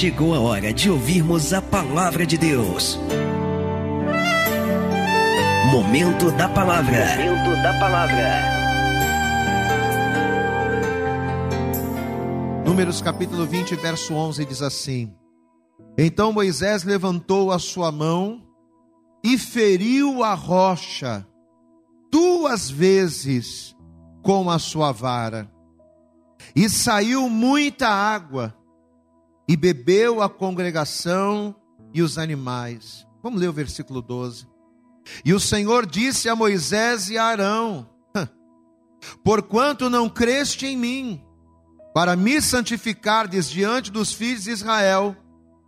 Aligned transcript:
chegou 0.00 0.34
a 0.34 0.40
hora 0.40 0.72
de 0.72 0.90
ouvirmos 0.90 1.52
a 1.52 1.60
palavra 1.60 2.24
de 2.24 2.38
Deus. 2.38 2.98
Momento 5.70 6.30
da 6.38 6.48
palavra. 6.48 7.04
Momento 7.18 7.62
da 7.62 7.78
palavra. 7.78 8.40
Números 12.64 13.02
capítulo 13.02 13.44
20, 13.44 13.76
verso 13.76 14.14
11 14.14 14.46
diz 14.46 14.62
assim: 14.62 15.14
Então 15.98 16.32
Moisés 16.32 16.82
levantou 16.82 17.52
a 17.52 17.58
sua 17.58 17.92
mão 17.92 18.40
e 19.22 19.36
feriu 19.36 20.24
a 20.24 20.32
rocha 20.32 21.26
duas 22.10 22.70
vezes 22.70 23.76
com 24.22 24.48
a 24.48 24.58
sua 24.58 24.92
vara. 24.92 25.52
E 26.56 26.70
saiu 26.70 27.28
muita 27.28 27.86
água, 27.86 28.56
e 29.50 29.56
bebeu 29.56 30.22
a 30.22 30.30
congregação 30.30 31.56
e 31.92 32.00
os 32.02 32.18
animais. 32.18 33.04
Vamos 33.20 33.40
ler 33.40 33.48
o 33.48 33.52
versículo 33.52 34.00
12. 34.00 34.46
E 35.24 35.34
o 35.34 35.40
Senhor 35.40 35.86
disse 35.86 36.28
a 36.28 36.36
Moisés 36.36 37.10
e 37.10 37.18
a 37.18 37.24
Arão: 37.24 37.90
Porquanto 39.24 39.90
não 39.90 40.08
creste 40.08 40.66
em 40.66 40.76
mim, 40.76 41.24
para 41.92 42.14
me 42.14 42.40
santificardes 42.40 43.50
diante 43.50 43.90
dos 43.90 44.12
filhos 44.12 44.44
de 44.44 44.52
Israel, 44.52 45.16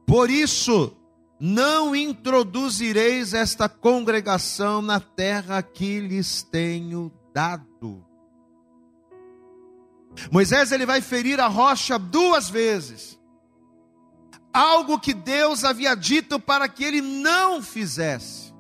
por 0.07 0.30
isso 0.30 0.97
não 1.41 1.97
introduzireis 1.97 3.35
esta 3.35 3.69
congregação 3.69 4.80
na 4.80 5.01
terra 5.01 5.61
que 5.61 5.99
lhes 5.99 6.41
tenho 6.41 7.11
dado. 7.35 8.07
Moisés 10.30 10.71
ele 10.71 10.87
vai 10.87 11.01
ferir 11.01 11.41
a 11.41 11.49
rocha 11.49 11.99
duas 11.99 12.49
vezes. 12.49 13.21
Algo 14.52 14.98
que 14.98 15.15
Deus 15.15 15.65
havia 15.65 15.95
dito 15.95 16.38
para 16.38 16.68
que 16.68 16.85
ele 16.85 17.01
não 17.01 17.63
fizesse. 17.63 18.52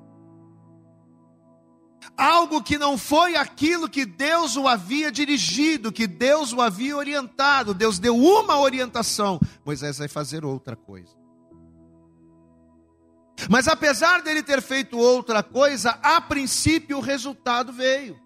Algo 2.16 2.62
que 2.62 2.78
não 2.78 2.98
foi 2.98 3.36
aquilo 3.36 3.88
que 3.88 4.04
Deus 4.04 4.56
o 4.56 4.68
havia 4.68 5.10
dirigido, 5.10 5.92
que 5.92 6.06
Deus 6.06 6.52
o 6.52 6.60
havia 6.60 6.96
orientado. 6.96 7.74
Deus 7.74 7.98
deu 7.98 8.16
uma 8.16 8.58
orientação. 8.58 9.40
Moisés 9.64 9.98
vai 9.98 10.08
fazer 10.08 10.44
outra 10.44 10.76
coisa. 10.76 11.16
Mas 13.50 13.66
apesar 13.66 14.22
dele 14.22 14.42
ter 14.42 14.62
feito 14.62 14.98
outra 14.98 15.42
coisa, 15.42 15.98
a 16.02 16.20
princípio 16.20 16.98
o 16.98 17.00
resultado 17.00 17.72
veio. 17.72 18.20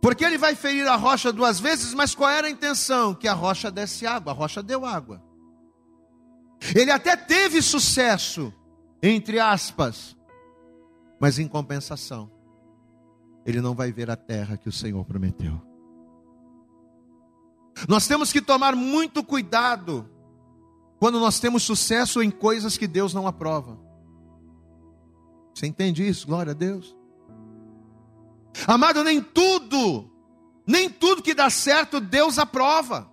Porque 0.00 0.24
ele 0.24 0.38
vai 0.38 0.54
ferir 0.54 0.88
a 0.88 0.96
rocha 0.96 1.32
duas 1.32 1.60
vezes, 1.60 1.92
mas 1.92 2.14
qual 2.14 2.30
era 2.30 2.46
a 2.46 2.50
intenção? 2.50 3.14
Que 3.14 3.28
a 3.28 3.34
rocha 3.34 3.70
desse 3.70 4.06
água, 4.06 4.32
a 4.32 4.34
rocha 4.34 4.62
deu 4.62 4.86
água. 4.86 5.22
Ele 6.74 6.90
até 6.90 7.16
teve 7.16 7.62
sucesso, 7.62 8.52
entre 9.02 9.38
aspas, 9.40 10.16
mas 11.18 11.38
em 11.38 11.48
compensação, 11.48 12.30
ele 13.44 13.60
não 13.60 13.74
vai 13.74 13.90
ver 13.92 14.10
a 14.10 14.16
terra 14.16 14.56
que 14.56 14.68
o 14.68 14.72
Senhor 14.72 15.04
prometeu. 15.04 15.60
Nós 17.88 18.06
temos 18.06 18.32
que 18.32 18.42
tomar 18.42 18.76
muito 18.76 19.24
cuidado 19.24 20.08
quando 20.98 21.18
nós 21.18 21.40
temos 21.40 21.62
sucesso 21.62 22.22
em 22.22 22.30
coisas 22.30 22.76
que 22.76 22.86
Deus 22.86 23.14
não 23.14 23.26
aprova. 23.26 23.78
Você 25.54 25.66
entende 25.66 26.06
isso? 26.06 26.26
Glória 26.26 26.52
a 26.52 26.54
Deus. 26.54 26.94
Amado, 28.66 29.02
nem 29.02 29.22
tudo, 29.22 30.10
nem 30.66 30.90
tudo 30.90 31.22
que 31.22 31.34
dá 31.34 31.48
certo 31.48 32.00
Deus 32.00 32.38
aprova. 32.38 33.09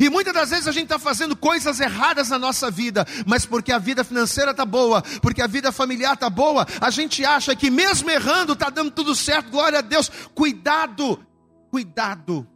E 0.00 0.10
muitas 0.10 0.34
das 0.34 0.50
vezes 0.50 0.66
a 0.66 0.72
gente 0.72 0.84
está 0.84 0.98
fazendo 0.98 1.36
coisas 1.36 1.78
erradas 1.78 2.28
na 2.28 2.38
nossa 2.38 2.70
vida, 2.70 3.06
mas 3.24 3.46
porque 3.46 3.70
a 3.70 3.78
vida 3.78 4.02
financeira 4.02 4.50
está 4.50 4.64
boa, 4.64 5.00
porque 5.22 5.40
a 5.40 5.46
vida 5.46 5.70
familiar 5.70 6.14
está 6.14 6.28
boa, 6.28 6.66
a 6.80 6.90
gente 6.90 7.24
acha 7.24 7.54
que 7.54 7.70
mesmo 7.70 8.10
errando 8.10 8.54
está 8.54 8.68
dando 8.68 8.90
tudo 8.90 9.14
certo, 9.14 9.50
glória 9.50 9.78
a 9.78 9.82
Deus. 9.82 10.10
Cuidado, 10.34 11.24
cuidado 11.70 12.46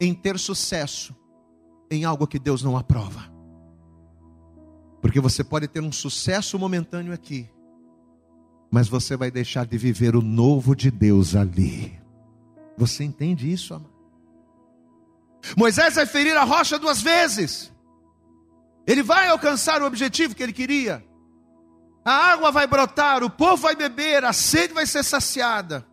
em 0.00 0.12
ter 0.12 0.38
sucesso 0.38 1.14
em 1.90 2.04
algo 2.04 2.26
que 2.26 2.38
Deus 2.38 2.62
não 2.62 2.76
aprova. 2.76 3.32
Porque 5.00 5.20
você 5.20 5.44
pode 5.44 5.68
ter 5.68 5.80
um 5.80 5.92
sucesso 5.92 6.58
momentâneo 6.58 7.12
aqui, 7.12 7.48
mas 8.70 8.88
você 8.88 9.16
vai 9.16 9.30
deixar 9.30 9.64
de 9.64 9.78
viver 9.78 10.16
o 10.16 10.22
novo 10.22 10.74
de 10.74 10.90
Deus 10.90 11.36
ali. 11.36 11.96
Você 12.76 13.04
entende 13.04 13.50
isso, 13.50 13.74
amado? 13.74 13.97
Moisés 15.56 15.94
vai 15.94 16.06
ferir 16.06 16.36
a 16.36 16.44
rocha 16.44 16.78
duas 16.78 17.00
vezes. 17.00 17.72
Ele 18.86 19.02
vai 19.02 19.28
alcançar 19.28 19.82
o 19.82 19.86
objetivo 19.86 20.34
que 20.34 20.42
ele 20.42 20.52
queria. 20.52 21.04
A 22.04 22.32
água 22.32 22.50
vai 22.50 22.66
brotar, 22.66 23.22
o 23.22 23.30
povo 23.30 23.56
vai 23.62 23.76
beber, 23.76 24.24
a 24.24 24.32
sede 24.32 24.72
vai 24.72 24.86
ser 24.86 25.04
saciada. 25.04 25.86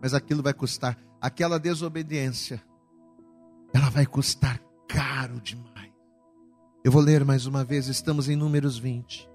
Mas 0.00 0.14
aquilo 0.14 0.42
vai 0.42 0.54
custar, 0.54 0.96
aquela 1.20 1.58
desobediência 1.58 2.62
ela 3.72 3.90
vai 3.90 4.06
custar 4.06 4.60
caro 4.88 5.40
demais. 5.40 5.90
Eu 6.84 6.90
vou 6.90 7.02
ler 7.02 7.24
mais 7.24 7.46
uma 7.46 7.64
vez, 7.64 7.88
estamos 7.88 8.28
em 8.28 8.36
Números 8.36 8.78
20. 8.78 9.28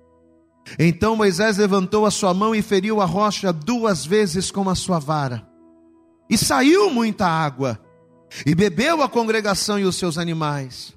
Então 0.80 1.16
Moisés 1.16 1.58
levantou 1.58 2.06
a 2.06 2.12
sua 2.12 2.34
mão 2.34 2.56
e 2.56 2.62
feriu 2.62 3.00
a 3.00 3.06
rocha 3.06 3.54
duas 3.54 4.06
vezes 4.06 4.50
com 4.50 4.68
a 4.70 4.76
sua 4.76 5.00
vara. 5.00 5.48
E 6.30 6.38
saiu 6.38 6.90
muita 6.90 7.28
água, 7.28 7.80
e 8.46 8.56
bebeu 8.56 9.02
a 9.02 9.10
congregação 9.10 9.80
e 9.80 9.84
os 9.84 9.96
seus 9.96 10.18
animais. 10.18 10.94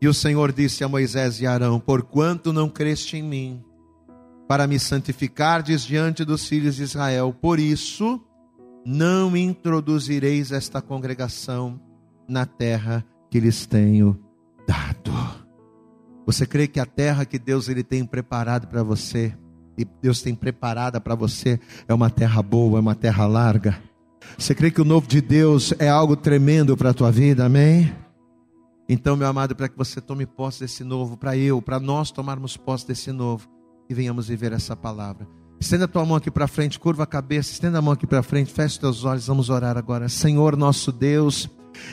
E 0.00 0.08
o 0.08 0.14
Senhor 0.14 0.52
disse 0.52 0.82
a 0.82 0.88
Moisés 0.88 1.40
e 1.40 1.46
Arão: 1.46 1.78
Porquanto 1.78 2.52
não 2.52 2.68
creste 2.68 3.16
em 3.16 3.22
mim, 3.22 3.64
para 4.48 4.66
me 4.66 4.78
santificardes 4.78 5.82
diante 5.82 6.24
dos 6.24 6.46
filhos 6.46 6.76
de 6.76 6.82
Israel, 6.82 7.34
por 7.40 7.58
isso 7.58 8.20
não 8.84 9.36
introduzireis 9.36 10.52
esta 10.52 10.80
congregação 10.80 11.80
na 12.26 12.46
terra 12.46 13.04
que 13.30 13.38
lhes 13.38 13.66
tenho 13.66 14.18
dado. 14.66 15.12
Você 16.24 16.46
crê 16.46 16.66
que 16.66 16.80
a 16.80 16.86
terra 16.86 17.24
que 17.24 17.38
Deus 17.38 17.68
ele 17.68 17.82
tem 17.82 18.04
preparado 18.04 18.68
para 18.68 18.82
você, 18.82 19.36
e 19.76 19.84
Deus 19.84 20.22
tem 20.22 20.34
preparada 20.34 21.00
para 21.00 21.14
você, 21.14 21.60
é 21.86 21.94
uma 21.94 22.10
terra 22.10 22.42
boa, 22.42 22.78
é 22.78 22.80
uma 22.80 22.94
terra 22.94 23.26
larga? 23.26 23.80
Você 24.38 24.54
crê 24.54 24.70
que 24.70 24.80
o 24.80 24.84
novo 24.84 25.06
de 25.06 25.20
Deus 25.20 25.72
é 25.78 25.88
algo 25.88 26.16
tremendo 26.16 26.76
para 26.76 26.90
a 26.90 26.94
tua 26.94 27.10
vida, 27.10 27.44
amém? 27.44 27.92
Então, 28.88 29.16
meu 29.16 29.28
amado, 29.28 29.54
para 29.54 29.68
que 29.68 29.78
você 29.78 30.00
tome 30.00 30.26
posse 30.26 30.60
desse 30.60 30.82
novo, 30.82 31.16
para 31.16 31.36
eu, 31.36 31.62
para 31.62 31.78
nós 31.78 32.10
tomarmos 32.10 32.56
posse 32.56 32.86
desse 32.86 33.12
novo 33.12 33.48
e 33.88 33.94
venhamos 33.94 34.28
viver 34.28 34.52
essa 34.52 34.74
palavra. 34.74 35.28
Estenda 35.60 35.84
a 35.84 35.88
tua 35.88 36.04
mão 36.04 36.16
aqui 36.16 36.30
para 36.30 36.48
frente, 36.48 36.80
curva 36.80 37.02
a 37.02 37.06
cabeça, 37.06 37.52
estenda 37.52 37.78
a 37.78 37.82
mão 37.82 37.92
aqui 37.92 38.06
para 38.06 38.22
frente, 38.22 38.52
feche 38.52 38.74
os 38.74 38.78
teus 38.78 39.04
olhos, 39.04 39.26
vamos 39.26 39.50
orar 39.50 39.76
agora. 39.76 40.08
Senhor 40.08 40.56
nosso 40.56 40.90
Deus, 40.90 41.48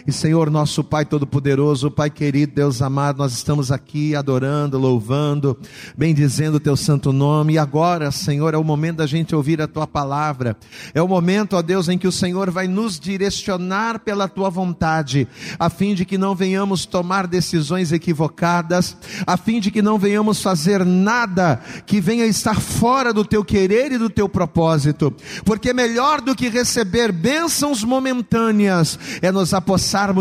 e 0.05 0.11
Senhor, 0.11 0.49
nosso 0.49 0.83
Pai 0.83 1.05
Todo-Poderoso, 1.05 1.91
Pai 1.91 2.09
querido, 2.09 2.53
Deus 2.55 2.81
amado, 2.81 3.19
nós 3.19 3.33
estamos 3.33 3.71
aqui 3.71 4.15
adorando, 4.15 4.77
louvando, 4.77 5.57
bendizendo 5.97 6.57
o 6.57 6.59
Teu 6.59 6.75
santo 6.75 7.13
nome. 7.13 7.53
E 7.53 7.57
agora, 7.57 8.11
Senhor, 8.11 8.53
é 8.53 8.57
o 8.57 8.63
momento 8.63 8.97
da 8.97 9.05
gente 9.05 9.35
ouvir 9.35 9.61
a 9.61 9.67
Tua 9.67 9.87
palavra. 9.87 10.57
É 10.93 11.01
o 11.01 11.07
momento, 11.07 11.55
ó 11.55 11.61
Deus, 11.61 11.87
em 11.87 11.97
que 11.97 12.07
o 12.07 12.11
Senhor 12.11 12.49
vai 12.51 12.67
nos 12.67 12.99
direcionar 12.99 13.99
pela 13.99 14.27
Tua 14.27 14.49
vontade, 14.49 15.27
a 15.59 15.69
fim 15.69 15.93
de 15.93 16.05
que 16.05 16.17
não 16.17 16.35
venhamos 16.35 16.85
tomar 16.85 17.27
decisões 17.27 17.91
equivocadas, 17.91 18.97
a 19.25 19.37
fim 19.37 19.59
de 19.59 19.71
que 19.71 19.81
não 19.81 19.97
venhamos 19.97 20.41
fazer 20.41 20.85
nada 20.85 21.61
que 21.85 22.01
venha 22.01 22.25
estar 22.25 22.59
fora 22.59 23.13
do 23.13 23.23
Teu 23.23 23.43
querer 23.43 23.91
e 23.91 23.97
do 23.97 24.09
Teu 24.09 24.27
propósito. 24.27 25.13
Porque 25.45 25.71
melhor 25.71 26.21
do 26.21 26.35
que 26.35 26.49
receber 26.49 27.11
bênçãos 27.11 27.83
momentâneas 27.83 28.97
é 29.21 29.31
nos 29.31 29.53
apoiar 29.53 29.76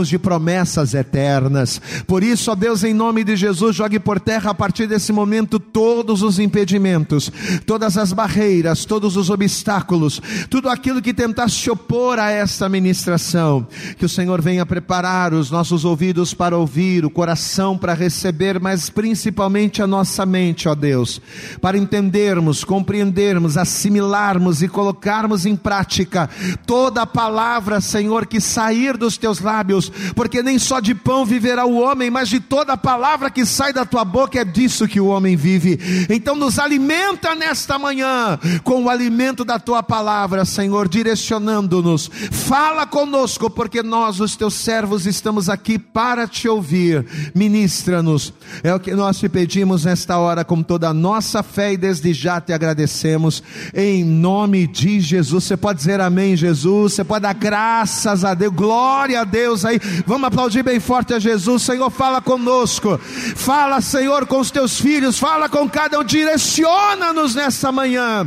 de 0.08 0.18
promessas 0.18 0.94
eternas. 0.94 1.80
Por 2.06 2.22
isso, 2.22 2.50
ó 2.50 2.54
Deus, 2.54 2.84
em 2.84 2.94
nome 2.94 3.24
de 3.24 3.36
Jesus, 3.36 3.76
jogue 3.76 3.98
por 3.98 4.20
terra 4.20 4.50
a 4.50 4.54
partir 4.54 4.86
desse 4.86 5.12
momento 5.12 5.58
todos 5.58 6.22
os 6.22 6.38
impedimentos, 6.38 7.30
todas 7.64 7.96
as 7.96 8.12
barreiras, 8.12 8.84
todos 8.84 9.16
os 9.16 9.30
obstáculos, 9.30 10.20
tudo 10.48 10.68
aquilo 10.68 11.02
que 11.02 11.14
tentasse 11.14 11.56
se 11.56 11.70
opor 11.70 12.18
a 12.18 12.30
esta 12.30 12.68
ministração. 12.68 13.66
Que 13.98 14.04
o 14.04 14.08
Senhor 14.08 14.40
venha 14.40 14.66
preparar 14.66 15.34
os 15.34 15.50
nossos 15.50 15.84
ouvidos 15.84 16.32
para 16.34 16.56
ouvir, 16.56 17.04
o 17.04 17.10
coração 17.10 17.76
para 17.76 17.94
receber, 17.94 18.60
mas 18.60 18.90
principalmente 18.90 19.82
a 19.82 19.86
nossa 19.86 20.24
mente, 20.24 20.68
ó 20.68 20.74
Deus, 20.74 21.20
para 21.60 21.78
entendermos, 21.78 22.64
compreendermos, 22.64 23.56
assimilarmos 23.56 24.62
e 24.62 24.68
colocarmos 24.68 25.46
em 25.46 25.56
prática 25.56 26.28
toda 26.66 27.02
a 27.02 27.06
palavra, 27.06 27.80
Senhor, 27.80 28.26
que 28.26 28.40
sair 28.40 28.96
dos 28.96 29.16
teus 29.16 29.38
lábios, 29.46 29.90
porque 30.14 30.42
nem 30.42 30.58
só 30.58 30.80
de 30.80 30.94
pão 30.94 31.24
viverá 31.24 31.64
o 31.64 31.80
homem, 31.80 32.10
mas 32.10 32.28
de 32.28 32.40
toda 32.40 32.72
a 32.72 32.76
palavra 32.76 33.30
que 33.30 33.46
sai 33.46 33.72
da 33.72 33.84
tua 33.84 34.04
boca 34.04 34.40
é 34.40 34.44
disso 34.44 34.88
que 34.88 35.00
o 35.00 35.06
homem 35.06 35.36
vive. 35.36 35.78
Então 36.10 36.34
nos 36.34 36.58
alimenta 36.58 37.34
nesta 37.34 37.78
manhã 37.78 38.38
com 38.64 38.84
o 38.84 38.90
alimento 38.90 39.44
da 39.44 39.58
tua 39.58 39.82
palavra, 39.82 40.44
Senhor, 40.44 40.88
direcionando-nos. 40.88 42.10
Fala 42.30 42.86
conosco, 42.86 43.48
porque 43.48 43.82
nós, 43.82 44.20
os 44.20 44.34
teus 44.34 44.54
servos, 44.54 45.06
estamos 45.06 45.48
aqui 45.48 45.78
para 45.78 46.26
te 46.26 46.48
ouvir. 46.48 47.06
Ministra-nos. 47.34 48.32
É 48.62 48.74
o 48.74 48.80
que 48.80 48.92
nós 48.94 49.18
te 49.18 49.28
pedimos 49.28 49.84
nesta 49.84 50.18
hora 50.18 50.44
com 50.44 50.62
toda 50.62 50.88
a 50.88 50.94
nossa 50.94 51.42
fé 51.42 51.72
e 51.72 51.76
desde 51.76 52.12
já 52.12 52.40
te 52.40 52.52
agradecemos 52.52 53.42
em 53.72 54.04
nome 54.04 54.66
de 54.66 55.00
Jesus. 55.00 55.44
Você 55.44 55.56
pode 55.56 55.78
dizer 55.78 56.00
amém, 56.00 56.36
Jesus. 56.36 56.94
Você 56.94 57.04
pode 57.04 57.22
dar 57.22 57.34
graças 57.34 58.24
a 58.24 58.34
Deus, 58.34 58.52
glória 58.52 59.20
a 59.20 59.24
Deus 59.26 59.64
aí. 59.64 59.78
Vamos 60.06 60.28
aplaudir 60.28 60.62
bem 60.62 60.80
forte 60.80 61.12
a 61.12 61.18
Jesus. 61.18 61.62
Senhor, 61.62 61.90
fala 61.90 62.22
conosco. 62.22 62.96
Fala, 62.98 63.80
Senhor, 63.80 64.26
com 64.26 64.40
os 64.40 64.50
teus 64.50 64.80
filhos. 64.80 65.18
Fala 65.18 65.48
com 65.48 65.68
cada 65.68 65.98
um. 65.98 66.04
Direciona-nos 66.04 67.34
nessa 67.34 67.70
manhã. 67.70 68.26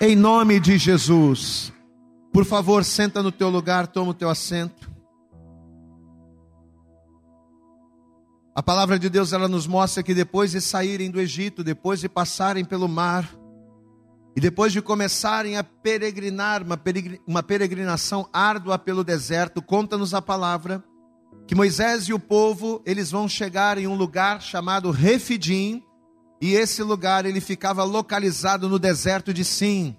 Em 0.00 0.16
nome 0.16 0.58
de 0.58 0.78
Jesus. 0.78 1.72
Por 2.32 2.44
favor, 2.44 2.82
senta 2.84 3.22
no 3.22 3.30
teu 3.30 3.48
lugar, 3.48 3.86
toma 3.86 4.10
o 4.10 4.14
teu 4.14 4.30
assento. 4.30 4.90
A 8.56 8.62
palavra 8.62 8.98
de 8.98 9.10
Deus 9.10 9.32
ela 9.32 9.48
nos 9.48 9.66
mostra 9.66 10.02
que 10.02 10.14
depois 10.14 10.52
de 10.52 10.60
saírem 10.60 11.10
do 11.10 11.20
Egito, 11.20 11.64
depois 11.64 12.00
de 12.00 12.08
passarem 12.08 12.64
pelo 12.64 12.88
mar, 12.88 13.28
e 14.36 14.40
depois 14.40 14.72
de 14.72 14.82
começarem 14.82 15.56
a 15.56 15.62
peregrinar, 15.62 16.62
uma, 16.62 16.80
uma 17.26 17.42
peregrinação 17.42 18.28
árdua 18.32 18.78
pelo 18.78 19.04
deserto, 19.04 19.62
conta-nos 19.62 20.12
a 20.12 20.20
palavra 20.20 20.82
que 21.46 21.54
Moisés 21.54 22.04
e 22.04 22.14
o 22.14 22.18
povo, 22.18 22.82
eles 22.86 23.10
vão 23.10 23.28
chegar 23.28 23.76
em 23.76 23.86
um 23.86 23.94
lugar 23.94 24.40
chamado 24.40 24.90
Refidim, 24.90 25.82
e 26.40 26.54
esse 26.54 26.82
lugar 26.82 27.26
ele 27.26 27.40
ficava 27.40 27.84
localizado 27.84 28.68
no 28.68 28.78
deserto 28.78 29.32
de 29.32 29.44
Sim. 29.44 29.94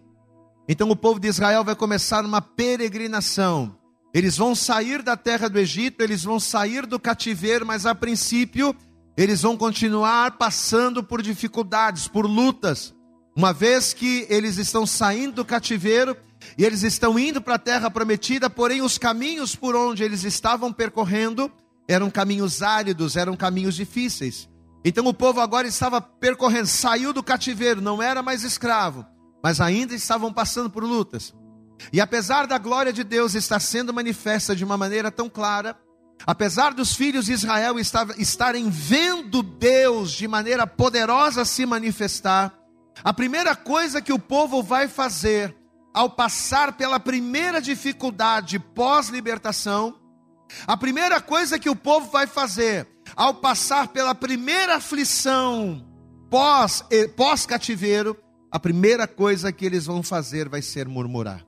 Então 0.68 0.90
o 0.90 0.96
povo 0.96 1.20
de 1.20 1.28
Israel 1.28 1.64
vai 1.64 1.76
começar 1.76 2.26
uma 2.26 2.42
peregrinação. 2.42 3.78
Eles 4.14 4.38
vão 4.38 4.56
sair 4.56 5.04
da 5.04 5.16
terra 5.16 5.48
do 5.48 5.60
Egito, 5.60 6.02
eles 6.02 6.24
vão 6.24 6.40
sair 6.40 6.86
do 6.86 7.00
cativeiro, 7.00 7.66
mas 7.66 7.86
a 7.86 7.94
princípio 7.94 8.76
eles 9.18 9.42
vão 9.42 9.56
continuar 9.56 10.38
passando 10.38 11.04
por 11.04 11.22
dificuldades, 11.22 12.08
por 12.08 12.26
lutas. 12.26 12.95
Uma 13.36 13.52
vez 13.52 13.94
que 13.94 14.26
eles 14.30 14.58
estão 14.58 14.86
saindo 14.86 15.36
do 15.36 15.46
cativeiro 15.46 16.16
e 16.58 16.64
eles 16.64 16.84
estão 16.84 17.20
indo 17.20 17.42
para 17.42 17.56
a 17.56 17.60
terra 17.60 17.92
prometida, 17.92 18.50
porém 18.50 18.82
os 18.82 18.98
caminhos 18.98 19.54
por 19.58 19.76
onde 19.76 20.04
eles 20.04 20.24
estavam 20.24 20.72
percorrendo 20.72 21.52
eram 21.86 22.10
caminhos 22.10 22.64
áridos, 22.64 23.18
eram 23.18 23.36
caminhos 23.36 23.76
difíceis. 23.76 24.48
Então 24.86 25.06
o 25.06 25.14
povo 25.14 25.42
agora 25.42 25.68
estava 25.68 26.00
percorrendo, 26.00 26.68
saiu 26.68 27.12
do 27.12 27.22
cativeiro, 27.22 27.82
não 27.82 28.02
era 28.02 28.24
mais 28.24 28.44
escravo, 28.44 29.06
mas 29.44 29.60
ainda 29.60 29.94
estavam 29.94 30.32
passando 30.32 30.70
por 30.70 30.86
lutas. 30.86 31.34
E 31.92 32.00
apesar 32.00 32.48
da 32.48 32.58
glória 32.58 32.94
de 32.94 33.04
Deus 33.04 33.36
estar 33.36 33.60
sendo 33.60 33.94
manifesta 33.94 34.56
de 34.56 34.64
uma 34.64 34.78
maneira 34.78 35.12
tão 35.12 35.30
clara, 35.30 35.78
apesar 36.26 36.74
dos 36.74 36.96
filhos 36.96 37.26
de 37.26 37.34
Israel 37.34 37.76
estarem 38.18 38.70
vendo 38.70 39.44
Deus 39.44 40.14
de 40.14 40.26
maneira 40.26 40.66
poderosa 40.66 41.44
se 41.44 41.66
manifestar, 41.66 42.65
a 43.04 43.14
primeira 43.14 43.56
coisa 43.56 44.02
que 44.02 44.14
o 44.14 44.20
povo 44.20 44.64
vai 44.64 44.88
fazer 44.88 45.56
ao 45.94 46.10
passar 46.10 46.74
pela 46.74 47.00
primeira 47.00 47.62
dificuldade 47.62 48.60
pós-libertação, 48.60 49.96
a 50.68 50.76
primeira 50.76 51.22
coisa 51.22 51.58
que 51.58 51.70
o 51.70 51.76
povo 51.76 52.10
vai 52.12 52.28
fazer 52.28 52.88
ao 53.16 53.36
passar 53.36 53.88
pela 53.90 54.14
primeira 54.14 54.76
aflição 54.76 55.86
eh, 56.92 57.08
pós-cativeiro, 57.08 58.16
pós 58.16 58.26
a 58.52 58.60
primeira 58.60 59.08
coisa 59.08 59.52
que 59.52 59.66
eles 59.66 59.86
vão 59.86 60.02
fazer 60.02 60.48
vai 60.48 60.62
ser 60.62 60.88
murmurar. 60.88 61.46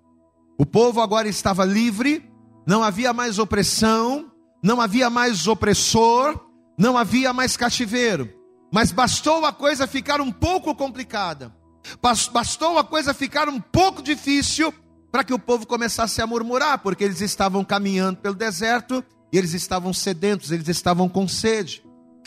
O 0.58 0.66
povo 0.66 1.02
agora 1.02 1.28
estava 1.28 1.64
livre, 1.64 2.30
não 2.66 2.84
havia 2.84 3.14
mais 3.14 3.40
opressão, 3.40 4.32
não 4.64 4.82
havia 4.82 5.10
mais 5.10 5.48
opressor, 5.48 6.40
não 6.78 6.98
havia 6.98 7.32
mais 7.32 7.56
cativeiro. 7.56 8.37
Mas 8.72 8.92
bastou 8.92 9.46
a 9.46 9.54
coisa 9.54 9.88
ficar 9.88 10.20
um 10.20 10.32
pouco 10.32 10.76
complicada, 10.76 11.54
bastou 12.02 12.78
a 12.78 12.84
coisa 12.84 13.14
ficar 13.14 13.48
um 13.48 13.60
pouco 13.60 14.02
difícil 14.02 14.74
para 15.12 15.24
que 15.24 15.34
o 15.34 15.40
povo 15.40 15.66
começasse 15.66 16.22
a 16.22 16.28
murmurar, 16.28 16.80
porque 16.80 17.04
eles 17.04 17.22
estavam 17.22 17.64
caminhando 17.64 18.18
pelo 18.18 18.36
deserto 18.36 19.04
e 19.32 19.38
eles 19.38 19.54
estavam 19.54 19.94
sedentos, 19.94 20.52
eles 20.52 20.68
estavam 20.68 21.08
com 21.08 21.28
sede. 21.28 21.84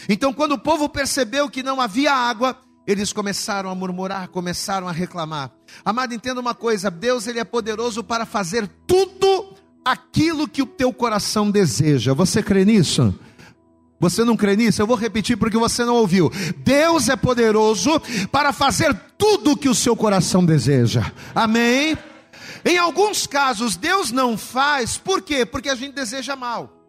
Então, 0.08 0.32
quando 0.32 0.52
o 0.52 0.58
povo 0.58 0.88
percebeu 0.88 1.50
que 1.50 1.62
não 1.62 1.80
havia 1.80 2.12
água, 2.12 2.56
eles 2.86 3.12
começaram 3.12 3.70
a 3.70 3.74
murmurar, 3.74 4.28
começaram 4.28 4.88
a 4.88 4.92
reclamar. 4.92 5.50
Amado, 5.84 6.14
entenda 6.14 6.40
uma 6.40 6.54
coisa: 6.54 6.90
Deus 6.90 7.26
ele 7.26 7.38
é 7.38 7.44
poderoso 7.44 8.02
para 8.02 8.24
fazer 8.24 8.66
tudo 8.86 9.54
aquilo 9.84 10.48
que 10.48 10.62
o 10.62 10.66
teu 10.66 10.92
coração 10.92 11.50
deseja. 11.50 12.14
Você 12.14 12.42
crê 12.42 12.64
nisso? 12.64 13.14
Você 14.00 14.24
não 14.24 14.34
crê 14.34 14.56
nisso? 14.56 14.80
Eu 14.80 14.86
vou 14.86 14.96
repetir 14.96 15.36
porque 15.36 15.58
você 15.58 15.84
não 15.84 15.94
ouviu. 15.94 16.32
Deus 16.56 17.10
é 17.10 17.16
poderoso 17.16 18.00
para 18.32 18.50
fazer 18.50 18.94
tudo 19.18 19.52
o 19.52 19.56
que 19.56 19.68
o 19.68 19.74
seu 19.74 19.94
coração 19.94 20.44
deseja. 20.44 21.12
Amém? 21.34 21.96
Em 22.64 22.78
alguns 22.78 23.26
casos, 23.26 23.76
Deus 23.76 24.10
não 24.10 24.38
faz, 24.38 24.96
por 24.96 25.20
quê? 25.20 25.44
Porque 25.44 25.68
a 25.68 25.74
gente 25.74 25.94
deseja 25.94 26.34
mal. 26.34 26.80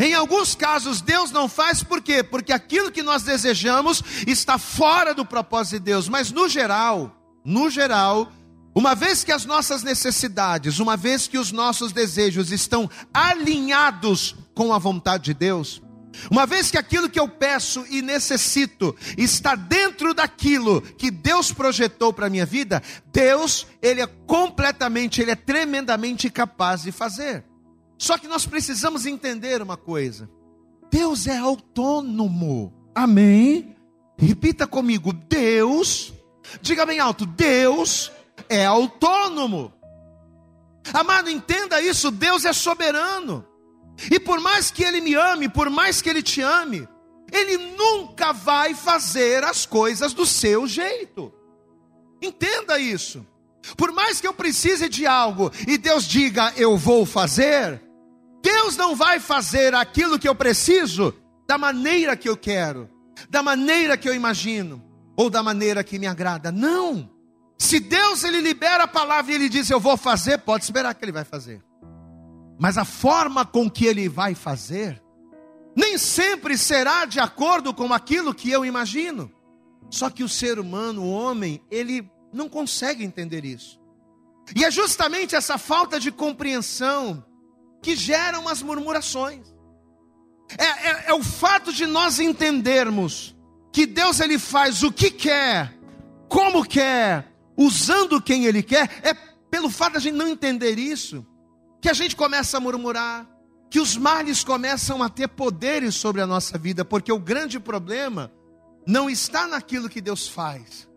Em 0.00 0.14
alguns 0.14 0.54
casos, 0.54 1.02
Deus 1.02 1.30
não 1.30 1.46
faz 1.46 1.82
por 1.82 2.00
quê? 2.00 2.22
Porque 2.22 2.52
aquilo 2.54 2.90
que 2.90 3.02
nós 3.02 3.22
desejamos 3.22 4.02
está 4.26 4.56
fora 4.56 5.14
do 5.14 5.26
propósito 5.26 5.74
de 5.74 5.80
Deus. 5.80 6.08
Mas 6.08 6.30
no 6.30 6.48
geral, 6.48 7.14
no 7.44 7.68
geral, 7.68 8.32
uma 8.74 8.94
vez 8.94 9.22
que 9.22 9.30
as 9.30 9.44
nossas 9.44 9.82
necessidades, 9.82 10.78
uma 10.78 10.96
vez 10.96 11.28
que 11.28 11.36
os 11.36 11.52
nossos 11.52 11.92
desejos 11.92 12.50
estão 12.50 12.88
alinhados 13.12 14.34
com 14.54 14.72
a 14.72 14.78
vontade 14.78 15.24
de 15.24 15.34
Deus, 15.34 15.82
uma 16.30 16.46
vez 16.46 16.70
que 16.70 16.78
aquilo 16.78 17.08
que 17.08 17.18
eu 17.18 17.28
peço 17.28 17.84
e 17.90 18.02
necessito 18.02 18.94
está 19.16 19.54
dentro 19.54 20.14
daquilo 20.14 20.80
que 20.80 21.10
Deus 21.10 21.52
projetou 21.52 22.12
para 22.12 22.26
a 22.26 22.30
minha 22.30 22.46
vida, 22.46 22.82
Deus, 23.12 23.66
Ele 23.82 24.00
é 24.00 24.06
completamente, 24.06 25.20
Ele 25.20 25.30
é 25.30 25.36
tremendamente 25.36 26.30
capaz 26.30 26.82
de 26.82 26.92
fazer. 26.92 27.44
Só 27.98 28.18
que 28.18 28.28
nós 28.28 28.46
precisamos 28.46 29.06
entender 29.06 29.62
uma 29.62 29.76
coisa: 29.76 30.28
Deus 30.90 31.26
é 31.26 31.36
autônomo. 31.36 32.72
Amém? 32.94 33.76
Repita 34.16 34.66
comigo: 34.66 35.12
Deus, 35.12 36.12
diga 36.60 36.86
bem 36.86 36.98
alto: 36.98 37.26
Deus 37.26 38.12
é 38.48 38.64
autônomo. 38.64 39.72
Amado, 40.92 41.30
entenda 41.30 41.80
isso: 41.80 42.10
Deus 42.10 42.44
é 42.44 42.52
soberano. 42.52 43.46
E 44.10 44.18
por 44.18 44.40
mais 44.40 44.70
que 44.70 44.82
Ele 44.82 45.00
me 45.00 45.14
ame, 45.14 45.48
por 45.48 45.70
mais 45.70 46.02
que 46.02 46.08
Ele 46.08 46.22
te 46.22 46.40
ame, 46.40 46.88
Ele 47.32 47.56
nunca 47.76 48.32
vai 48.32 48.74
fazer 48.74 49.44
as 49.44 49.66
coisas 49.66 50.12
do 50.12 50.26
seu 50.26 50.66
jeito. 50.66 51.32
Entenda 52.20 52.78
isso. 52.78 53.26
Por 53.76 53.92
mais 53.92 54.20
que 54.20 54.26
eu 54.26 54.34
precise 54.34 54.88
de 54.88 55.06
algo 55.06 55.50
e 55.66 55.78
Deus 55.78 56.06
diga 56.06 56.52
eu 56.56 56.76
vou 56.76 57.06
fazer, 57.06 57.80
Deus 58.42 58.76
não 58.76 58.94
vai 58.94 59.18
fazer 59.18 59.74
aquilo 59.74 60.18
que 60.18 60.28
eu 60.28 60.34
preciso 60.34 61.14
da 61.46 61.56
maneira 61.56 62.16
que 62.16 62.28
eu 62.28 62.36
quero, 62.36 62.90
da 63.30 63.42
maneira 63.42 63.96
que 63.96 64.08
eu 64.08 64.14
imagino 64.14 64.82
ou 65.16 65.30
da 65.30 65.42
maneira 65.42 65.82
que 65.82 65.98
me 65.98 66.06
agrada. 66.06 66.52
Não. 66.52 67.10
Se 67.58 67.80
Deus 67.80 68.24
ele 68.24 68.40
libera 68.40 68.84
a 68.84 68.88
palavra 68.88 69.32
e 69.32 69.34
ele 69.34 69.48
diz 69.48 69.70
eu 69.70 69.80
vou 69.80 69.96
fazer, 69.96 70.38
pode 70.38 70.64
esperar 70.64 70.94
que 70.94 71.04
ele 71.04 71.12
vai 71.12 71.24
fazer. 71.24 71.62
Mas 72.58 72.78
a 72.78 72.84
forma 72.84 73.44
com 73.44 73.70
que 73.70 73.86
ele 73.86 74.08
vai 74.08 74.34
fazer 74.34 75.02
nem 75.76 75.98
sempre 75.98 76.56
será 76.56 77.04
de 77.04 77.18
acordo 77.18 77.74
com 77.74 77.92
aquilo 77.92 78.34
que 78.34 78.50
eu 78.50 78.64
imagino. 78.64 79.30
Só 79.90 80.08
que 80.08 80.22
o 80.22 80.28
ser 80.28 80.58
humano, 80.58 81.02
o 81.02 81.10
homem, 81.10 81.60
ele 81.70 82.08
não 82.32 82.48
consegue 82.48 83.04
entender 83.04 83.44
isso. 83.44 83.80
E 84.54 84.64
é 84.64 84.70
justamente 84.70 85.34
essa 85.34 85.58
falta 85.58 85.98
de 85.98 86.12
compreensão 86.12 87.24
que 87.82 87.96
gera 87.96 88.38
umas 88.38 88.62
murmurações. 88.62 89.54
É, 90.58 90.64
é, 90.64 91.04
é, 91.08 91.14
o 91.14 91.22
fato 91.22 91.72
de 91.72 91.86
nós 91.86 92.20
entendermos 92.20 93.34
que 93.72 93.86
Deus 93.86 94.20
ele 94.20 94.38
faz 94.38 94.82
o 94.82 94.92
que 94.92 95.10
quer, 95.10 95.76
como 96.28 96.64
quer, 96.64 97.32
usando 97.56 98.20
quem 98.20 98.44
ele 98.44 98.62
quer, 98.62 98.88
é 99.02 99.14
pelo 99.50 99.70
fato 99.70 99.92
de 99.92 99.98
a 99.98 100.00
gente 100.00 100.14
não 100.14 100.28
entender 100.28 100.78
isso, 100.78 101.26
que 101.84 101.90
a 101.90 101.92
gente 101.92 102.16
começa 102.16 102.56
a 102.56 102.60
murmurar, 102.60 103.28
que 103.68 103.78
os 103.78 103.94
males 103.94 104.42
começam 104.42 105.02
a 105.02 105.10
ter 105.10 105.28
poderes 105.28 105.94
sobre 105.94 106.22
a 106.22 106.26
nossa 106.26 106.56
vida, 106.56 106.82
porque 106.82 107.12
o 107.12 107.18
grande 107.18 107.60
problema 107.60 108.32
não 108.86 109.10
está 109.10 109.46
naquilo 109.46 109.90
que 109.90 110.00
Deus 110.00 110.26
faz, 110.26 110.88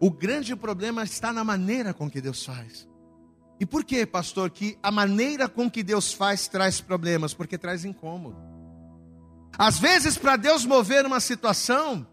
o 0.00 0.10
grande 0.10 0.56
problema 0.56 1.02
está 1.04 1.34
na 1.34 1.44
maneira 1.44 1.92
com 1.92 2.10
que 2.10 2.18
Deus 2.18 2.46
faz. 2.46 2.88
E 3.60 3.66
por 3.66 3.84
que, 3.84 4.06
pastor, 4.06 4.48
que 4.48 4.78
a 4.82 4.90
maneira 4.90 5.50
com 5.50 5.70
que 5.70 5.82
Deus 5.82 6.14
faz 6.14 6.48
traz 6.48 6.80
problemas? 6.80 7.34
Porque 7.34 7.58
traz 7.58 7.84
incômodo. 7.84 8.38
Às 9.58 9.78
vezes, 9.78 10.16
para 10.16 10.36
Deus 10.36 10.64
mover 10.64 11.04
uma 11.04 11.20
situação 11.20 12.06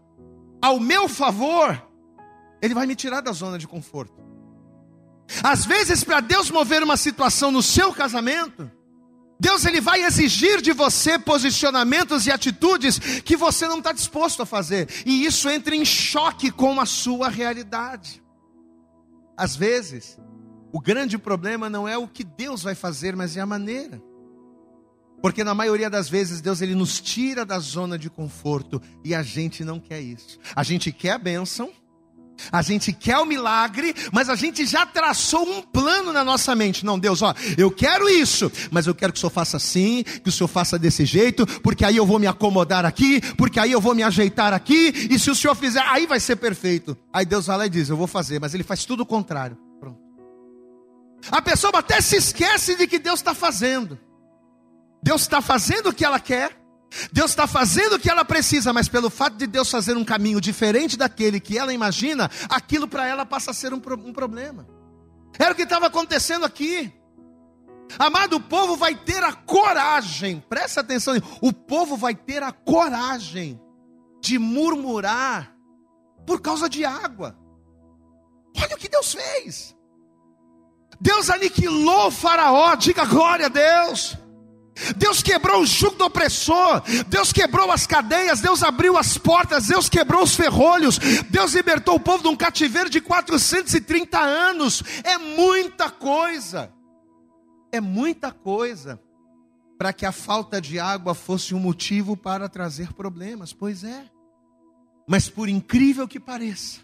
ao 0.60 0.78
meu 0.78 1.08
favor, 1.08 1.88
Ele 2.60 2.74
vai 2.74 2.86
me 2.86 2.94
tirar 2.94 3.22
da 3.22 3.32
zona 3.32 3.56
de 3.56 3.66
conforto. 3.66 4.20
Às 5.42 5.64
vezes, 5.64 6.02
para 6.04 6.20
Deus 6.20 6.50
mover 6.50 6.82
uma 6.82 6.96
situação 6.96 7.50
no 7.50 7.62
seu 7.62 7.92
casamento, 7.92 8.70
Deus 9.40 9.64
ele 9.64 9.80
vai 9.80 10.02
exigir 10.02 10.60
de 10.60 10.72
você 10.72 11.18
posicionamentos 11.18 12.26
e 12.26 12.30
atitudes 12.30 12.98
que 12.98 13.36
você 13.36 13.66
não 13.66 13.78
está 13.78 13.92
disposto 13.92 14.42
a 14.42 14.46
fazer, 14.46 14.88
e 15.06 15.24
isso 15.24 15.48
entra 15.48 15.74
em 15.74 15.84
choque 15.84 16.50
com 16.50 16.78
a 16.78 16.84
sua 16.84 17.28
realidade. 17.28 18.22
Às 19.36 19.56
vezes, 19.56 20.18
o 20.72 20.78
grande 20.78 21.16
problema 21.16 21.70
não 21.70 21.88
é 21.88 21.96
o 21.96 22.06
que 22.06 22.22
Deus 22.22 22.62
vai 22.62 22.74
fazer, 22.74 23.16
mas 23.16 23.36
é 23.36 23.40
a 23.40 23.46
maneira. 23.46 24.02
Porque 25.22 25.44
na 25.44 25.54
maioria 25.54 25.90
das 25.90 26.08
vezes 26.08 26.40
Deus 26.40 26.60
ele 26.60 26.74
nos 26.74 27.00
tira 27.00 27.44
da 27.44 27.58
zona 27.58 27.98
de 27.98 28.08
conforto 28.08 28.80
e 29.04 29.14
a 29.14 29.22
gente 29.22 29.64
não 29.64 29.78
quer 29.78 30.00
isso. 30.00 30.38
A 30.54 30.62
gente 30.62 30.92
quer 30.92 31.12
a 31.12 31.18
bênção, 31.18 31.70
a 32.50 32.62
gente 32.62 32.92
quer 32.92 33.18
o 33.18 33.26
milagre, 33.26 33.94
mas 34.12 34.28
a 34.28 34.34
gente 34.34 34.66
já 34.66 34.86
traçou 34.86 35.48
um 35.48 35.62
plano 35.62 36.12
na 36.12 36.24
nossa 36.24 36.54
mente. 36.54 36.84
Não, 36.84 36.98
Deus, 36.98 37.22
ó, 37.22 37.34
eu 37.56 37.70
quero 37.70 38.08
isso, 38.08 38.50
mas 38.70 38.86
eu 38.86 38.94
quero 38.94 39.12
que 39.12 39.18
o 39.18 39.20
Senhor 39.20 39.30
faça 39.30 39.56
assim, 39.56 40.02
que 40.02 40.28
o 40.28 40.32
Senhor 40.32 40.48
faça 40.48 40.78
desse 40.78 41.04
jeito, 41.04 41.46
porque 41.60 41.84
aí 41.84 41.96
eu 41.96 42.06
vou 42.06 42.18
me 42.18 42.26
acomodar 42.26 42.84
aqui, 42.84 43.20
porque 43.36 43.60
aí 43.60 43.72
eu 43.72 43.80
vou 43.80 43.94
me 43.94 44.02
ajeitar 44.02 44.52
aqui, 44.52 45.08
e 45.10 45.18
se 45.18 45.30
o 45.30 45.34
Senhor 45.34 45.54
fizer, 45.54 45.82
aí 45.86 46.06
vai 46.06 46.20
ser 46.20 46.36
perfeito. 46.36 46.96
Aí 47.12 47.24
Deus 47.24 47.46
lá 47.46 47.66
e 47.66 47.70
diz: 47.70 47.88
Eu 47.88 47.96
vou 47.96 48.06
fazer, 48.06 48.40
mas 48.40 48.54
Ele 48.54 48.62
faz 48.62 48.84
tudo 48.84 49.02
o 49.02 49.06
contrário. 49.06 49.56
Pronto. 49.78 49.98
A 51.30 51.42
pessoa 51.42 51.72
até 51.78 52.00
se 52.00 52.16
esquece 52.16 52.76
de 52.76 52.86
que 52.86 52.98
Deus 52.98 53.20
está 53.20 53.34
fazendo. 53.34 53.98
Deus 55.02 55.22
está 55.22 55.40
fazendo 55.40 55.88
o 55.88 55.94
que 55.94 56.04
ela 56.04 56.20
quer, 56.20 56.59
Deus 57.12 57.30
está 57.30 57.46
fazendo 57.46 57.94
o 57.94 57.98
que 57.98 58.10
ela 58.10 58.24
precisa, 58.24 58.72
mas 58.72 58.88
pelo 58.88 59.10
fato 59.10 59.36
de 59.36 59.46
Deus 59.46 59.70
fazer 59.70 59.96
um 59.96 60.04
caminho 60.04 60.40
diferente 60.40 60.96
daquele 60.96 61.38
que 61.38 61.56
ela 61.56 61.72
imagina, 61.72 62.30
aquilo 62.48 62.88
para 62.88 63.06
ela 63.06 63.24
passa 63.24 63.52
a 63.52 63.54
ser 63.54 63.72
um, 63.72 63.80
um 64.04 64.12
problema. 64.12 64.66
Era 65.38 65.52
o 65.52 65.54
que 65.54 65.62
estava 65.62 65.86
acontecendo 65.86 66.44
aqui. 66.44 66.92
Amado, 67.98 68.36
o 68.36 68.40
povo 68.40 68.76
vai 68.76 68.94
ter 68.94 69.22
a 69.22 69.32
coragem, 69.32 70.42
presta 70.48 70.80
atenção, 70.80 71.14
o 71.40 71.52
povo 71.52 71.96
vai 71.96 72.14
ter 72.14 72.42
a 72.42 72.52
coragem 72.52 73.60
de 74.20 74.38
murmurar 74.38 75.54
por 76.26 76.40
causa 76.40 76.68
de 76.68 76.84
água. 76.84 77.36
Olha 78.56 78.74
o 78.76 78.78
que 78.78 78.88
Deus 78.88 79.14
fez. 79.14 79.76
Deus 81.00 81.30
aniquilou 81.30 82.08
o 82.08 82.10
Faraó, 82.10 82.74
diga 82.74 83.04
glória 83.04 83.46
a 83.46 83.48
Deus. 83.48 84.16
Deus 84.96 85.22
quebrou 85.22 85.62
o 85.62 85.66
jugo 85.66 85.96
do 85.96 86.04
opressor, 86.04 86.82
Deus 87.08 87.32
quebrou 87.32 87.70
as 87.70 87.86
cadeias, 87.86 88.40
Deus 88.40 88.62
abriu 88.62 88.96
as 88.96 89.18
portas, 89.18 89.66
Deus 89.66 89.88
quebrou 89.88 90.22
os 90.22 90.34
ferrolhos, 90.34 90.98
Deus 91.28 91.54
libertou 91.54 91.96
o 91.96 92.00
povo 92.00 92.22
de 92.22 92.28
um 92.28 92.36
cativeiro 92.36 92.88
de 92.88 93.00
430 93.00 94.18
anos. 94.18 94.82
É 95.04 95.18
muita 95.18 95.90
coisa, 95.90 96.72
é 97.72 97.80
muita 97.80 98.32
coisa 98.32 99.00
para 99.80 99.92
que 99.94 100.04
a 100.04 100.12
falta 100.12 100.60
de 100.60 100.78
água 100.78 101.14
fosse 101.14 101.54
um 101.54 101.58
motivo 101.58 102.16
para 102.16 102.50
trazer 102.50 102.92
problemas, 102.92 103.52
pois 103.52 103.82
é. 103.82 104.04
Mas 105.08 105.28
por 105.28 105.48
incrível 105.48 106.06
que 106.06 106.20
pareça, 106.20 106.80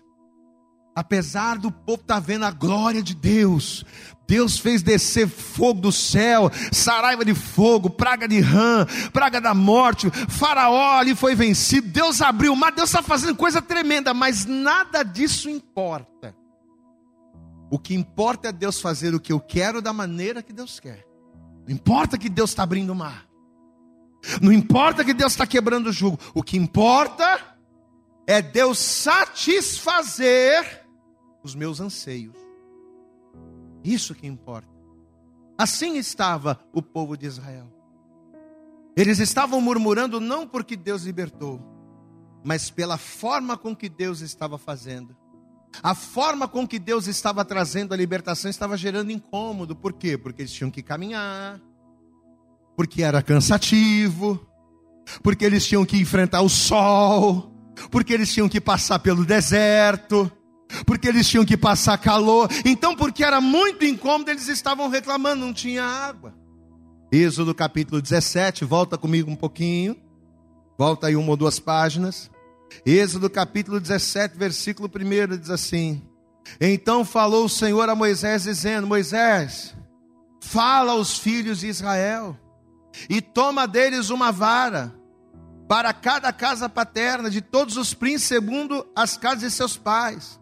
apesar 0.94 1.58
do 1.58 1.70
povo 1.70 2.00
estar 2.00 2.14
tá 2.14 2.20
vendo 2.20 2.46
a 2.46 2.50
glória 2.50 3.02
de 3.02 3.14
Deus, 3.14 3.84
Deus 4.26 4.58
fez 4.58 4.82
descer 4.82 5.28
fogo 5.28 5.80
do 5.80 5.92
céu, 5.92 6.50
saraiva 6.72 7.24
de 7.24 7.34
fogo, 7.34 7.88
praga 7.88 8.26
de 8.26 8.40
rã, 8.40 8.86
praga 9.12 9.40
da 9.40 9.54
morte, 9.54 10.10
faraó 10.28 10.98
ali 10.98 11.14
foi 11.14 11.34
vencido, 11.34 11.88
Deus 11.88 12.20
abriu 12.20 12.52
o 12.52 12.56
mar, 12.56 12.72
Deus 12.72 12.88
está 12.88 13.02
fazendo 13.02 13.36
coisa 13.36 13.62
tremenda, 13.62 14.12
mas 14.12 14.44
nada 14.44 15.02
disso 15.02 15.48
importa. 15.48 16.34
O 17.70 17.78
que 17.78 17.94
importa 17.94 18.48
é 18.48 18.52
Deus 18.52 18.80
fazer 18.80 19.14
o 19.14 19.20
que 19.20 19.32
eu 19.32 19.40
quero 19.40 19.82
da 19.82 19.92
maneira 19.92 20.42
que 20.42 20.52
Deus 20.52 20.78
quer. 20.78 21.04
Não 21.66 21.74
importa 21.74 22.16
que 22.16 22.28
Deus 22.28 22.50
está 22.50 22.62
abrindo 22.62 22.90
o 22.90 22.94
mar. 22.94 23.26
Não 24.40 24.52
importa 24.52 25.04
que 25.04 25.12
Deus 25.12 25.32
está 25.32 25.46
quebrando 25.46 25.88
o 25.88 25.92
jugo. 25.92 26.18
O 26.32 26.42
que 26.42 26.56
importa 26.56 27.56
é 28.26 28.40
Deus 28.40 28.78
satisfazer 28.78 30.64
os 31.42 31.54
meus 31.54 31.80
anseios. 31.80 32.45
Isso 33.86 34.14
que 34.14 34.26
importa. 34.26 34.68
Assim 35.56 35.96
estava 35.96 36.60
o 36.72 36.82
povo 36.82 37.16
de 37.16 37.26
Israel. 37.26 37.72
Eles 38.96 39.20
estavam 39.20 39.60
murmurando 39.60 40.18
não 40.18 40.46
porque 40.46 40.76
Deus 40.76 41.04
libertou, 41.04 41.60
mas 42.44 42.68
pela 42.68 42.98
forma 42.98 43.56
com 43.56 43.76
que 43.76 43.88
Deus 43.88 44.20
estava 44.20 44.58
fazendo. 44.58 45.16
A 45.82 45.94
forma 45.94 46.48
com 46.48 46.66
que 46.66 46.78
Deus 46.78 47.06
estava 47.06 47.44
trazendo 47.44 47.92
a 47.92 47.96
libertação 47.96 48.50
estava 48.50 48.76
gerando 48.76 49.12
incômodo. 49.12 49.76
Por 49.76 49.92
quê? 49.92 50.18
Porque 50.18 50.42
eles 50.42 50.52
tinham 50.52 50.70
que 50.70 50.82
caminhar, 50.82 51.60
porque 52.74 53.02
era 53.02 53.22
cansativo, 53.22 54.46
porque 55.22 55.44
eles 55.44 55.64
tinham 55.64 55.84
que 55.84 55.98
enfrentar 55.98 56.40
o 56.40 56.48
sol, 56.48 57.52
porque 57.90 58.12
eles 58.12 58.32
tinham 58.32 58.48
que 58.48 58.60
passar 58.60 58.98
pelo 58.98 59.24
deserto, 59.24 60.30
porque 60.84 61.08
eles 61.08 61.28
tinham 61.28 61.44
que 61.44 61.56
passar 61.56 61.98
calor. 61.98 62.48
Então, 62.64 62.94
porque 62.94 63.24
era 63.24 63.40
muito 63.40 63.84
incômodo, 63.84 64.30
eles 64.30 64.48
estavam 64.48 64.88
reclamando, 64.88 65.44
não 65.44 65.52
tinha 65.52 65.84
água. 65.84 66.34
Êxodo 67.10 67.54
capítulo 67.54 68.02
17, 68.02 68.64
volta 68.64 68.98
comigo 68.98 69.30
um 69.30 69.36
pouquinho. 69.36 69.96
Volta 70.78 71.06
aí 71.06 71.16
uma 71.16 71.30
ou 71.30 71.36
duas 71.36 71.58
páginas. 71.58 72.30
Êxodo 72.84 73.30
capítulo 73.30 73.80
17, 73.80 74.36
versículo 74.36 74.90
1 74.92 75.38
diz 75.38 75.50
assim: 75.50 76.02
Então 76.60 77.04
falou 77.04 77.44
o 77.44 77.48
Senhor 77.48 77.88
a 77.88 77.94
Moisés, 77.94 78.42
dizendo: 78.42 78.86
Moisés, 78.86 79.74
fala 80.40 80.92
aos 80.92 81.18
filhos 81.18 81.60
de 81.60 81.68
Israel, 81.68 82.36
e 83.08 83.22
toma 83.22 83.66
deles 83.66 84.10
uma 84.10 84.32
vara, 84.32 84.92
para 85.68 85.92
cada 85.94 86.32
casa 86.32 86.68
paterna 86.68 87.30
de 87.30 87.40
todos 87.40 87.76
os 87.76 87.94
príncipes, 87.94 88.24
segundo 88.24 88.86
as 88.94 89.16
casas 89.16 89.40
de 89.40 89.50
seus 89.52 89.76
pais 89.76 90.38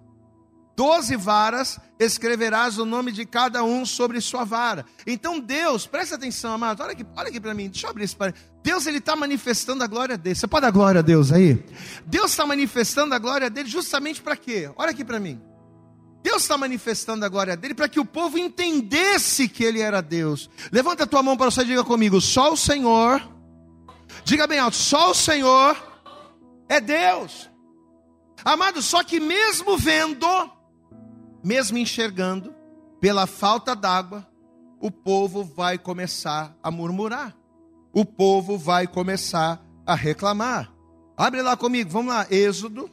doze 0.77 1.17
varas, 1.17 1.79
escreverás 1.99 2.79
o 2.79 2.85
nome 2.85 3.13
de 3.13 3.25
cada 3.25 3.63
um 3.63 3.87
sobre 3.87 4.21
sua 4.21 4.45
vara. 4.45 4.85
Então 5.07 5.39
Deus, 5.39 5.87
presta 5.87 6.17
atenção, 6.17 6.53
amado, 6.53 6.83
olha 6.83 6.93
aqui, 6.93 7.07
olha 7.17 7.29
aqui 7.29 7.41
para 7.41 7.55
mim, 7.55 7.69
deixa 7.69 7.87
eu 7.87 7.91
abrir 7.91 8.05
esse 8.05 8.17
parênteses. 8.17 8.47
Deus 8.63 8.87
ele 8.87 8.99
está 8.99 9.15
manifestando 9.15 9.85
a 9.85 9.87
glória 9.87 10.17
dele. 10.17 10.35
Você 10.35 10.47
pode 10.47 10.63
dar 10.63 10.71
glória 10.71 11.01
a 11.01 11.03
Deus 11.03 11.31
aí? 11.31 11.65
Deus 12.07 12.31
está 12.31 12.47
manifestando 12.47 13.15
a 13.15 13.19
glória 13.19 13.51
dele 13.51 13.69
justamente 13.69 14.23
para 14.23 14.37
quê? 14.37 14.71
Olha 14.77 14.91
aqui 14.91 15.05
para 15.05 15.21
mim. 15.21 15.41
Deus 16.23 16.43
está 16.43 16.57
manifestando 16.57 17.23
a 17.27 17.29
glória 17.29 17.55
dele 17.55 17.75
para 17.75 17.87
que 17.87 18.01
o 18.01 18.05
povo 18.05 18.39
entendesse 18.39 19.47
que 19.47 19.63
ele 19.63 19.81
era 19.81 20.01
Deus. 20.01 20.49
Levanta 20.73 21.05
a 21.05 21.07
tua 21.07 21.23
mão 21.23 21.37
para 21.37 21.51
você 21.51 21.61
e 21.61 21.67
diga 21.67 21.85
comigo: 21.85 22.19
só 22.21 22.55
o 22.55 22.57
Senhor. 22.57 23.23
Diga 24.25 24.47
bem 24.47 24.59
alto: 24.59 24.77
só 24.77 25.11
o 25.11 25.15
Senhor 25.15 25.77
é 26.67 26.81
Deus. 26.81 27.51
Amado, 28.43 28.81
só 28.81 29.05
que 29.05 29.21
mesmo 29.21 29.77
vendo 29.77 30.27
mesmo 31.45 31.77
enxergando, 31.77 32.55
pela 33.01 33.27
falta 33.27 33.77
d'água, 33.77 34.27
o 34.81 34.91
povo 34.91 35.45
vai 35.45 35.79
começar 35.79 36.57
a 36.63 36.71
murmurar. 36.71 37.37
O 37.93 38.05
povo 38.05 38.57
vai 38.57 38.87
começar 38.87 39.63
a 39.87 39.95
reclamar. 39.95 40.73
Abre 41.17 41.43
lá 41.43 41.57
comigo, 41.57 41.91
vamos 41.91 42.13
lá, 42.13 42.27
Êxodo. 42.31 42.91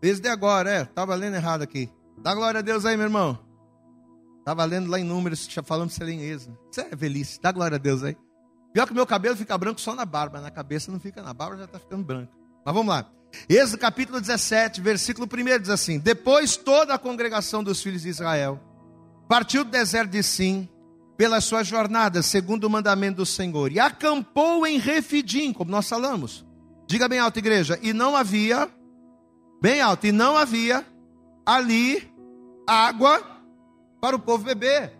Êxodo 0.00 0.28
é 0.28 0.30
agora, 0.30 0.70
é, 0.70 0.82
estava 0.82 1.14
lendo 1.14 1.34
errado 1.34 1.62
aqui. 1.62 1.90
Dá 2.18 2.34
glória 2.34 2.60
a 2.60 2.62
Deus 2.62 2.84
aí, 2.84 2.96
meu 2.96 3.06
irmão. 3.06 3.38
Estava 4.38 4.64
lendo 4.64 4.88
lá 4.88 4.98
em 4.98 5.04
números, 5.04 5.46
falando 5.64 5.90
se 5.90 6.02
em 6.04 6.20
Êxodo. 6.20 6.56
Isso 6.70 6.80
é 6.80 6.94
velhice, 6.94 7.40
dá 7.42 7.52
glória 7.52 7.74
a 7.74 7.78
Deus 7.78 8.02
aí. 8.02 8.16
Pior 8.72 8.86
que 8.86 8.94
meu 8.94 9.06
cabelo 9.06 9.36
fica 9.36 9.58
branco 9.58 9.80
só 9.80 9.94
na 9.94 10.04
barba, 10.04 10.40
na 10.40 10.50
cabeça 10.50 10.92
não 10.92 11.00
fica, 11.00 11.20
na 11.20 11.34
barba 11.34 11.58
já 11.58 11.64
está 11.64 11.78
ficando 11.78 12.04
branco. 12.04 12.39
Mas 12.64 12.74
vamos 12.74 12.94
lá. 12.94 13.06
Êxodo 13.48 13.78
capítulo 13.78 14.20
17, 14.20 14.80
versículo 14.80 15.26
1 15.26 15.60
diz 15.60 15.70
assim: 15.70 15.98
Depois 15.98 16.56
toda 16.56 16.94
a 16.94 16.98
congregação 16.98 17.62
dos 17.62 17.82
filhos 17.82 18.02
de 18.02 18.08
Israel 18.08 18.60
partiu 19.28 19.64
do 19.64 19.70
deserto 19.70 20.10
de 20.10 20.22
Sim 20.22 20.68
pela 21.16 21.40
sua 21.40 21.62
jornada, 21.62 22.22
segundo 22.22 22.64
o 22.64 22.70
mandamento 22.70 23.18
do 23.18 23.26
Senhor, 23.26 23.70
e 23.70 23.78
acampou 23.78 24.66
em 24.66 24.78
Refidim, 24.78 25.52
como 25.52 25.70
nós 25.70 25.88
falamos. 25.88 26.46
Diga 26.86 27.08
bem 27.08 27.18
alto, 27.18 27.38
igreja, 27.38 27.78
e 27.82 27.92
não 27.92 28.16
havia, 28.16 28.68
bem 29.60 29.80
alto, 29.80 30.06
e 30.06 30.12
não 30.12 30.36
havia 30.36 30.84
ali 31.44 32.10
água 32.66 33.22
para 34.00 34.16
o 34.16 34.18
povo 34.18 34.44
beber. 34.44 34.92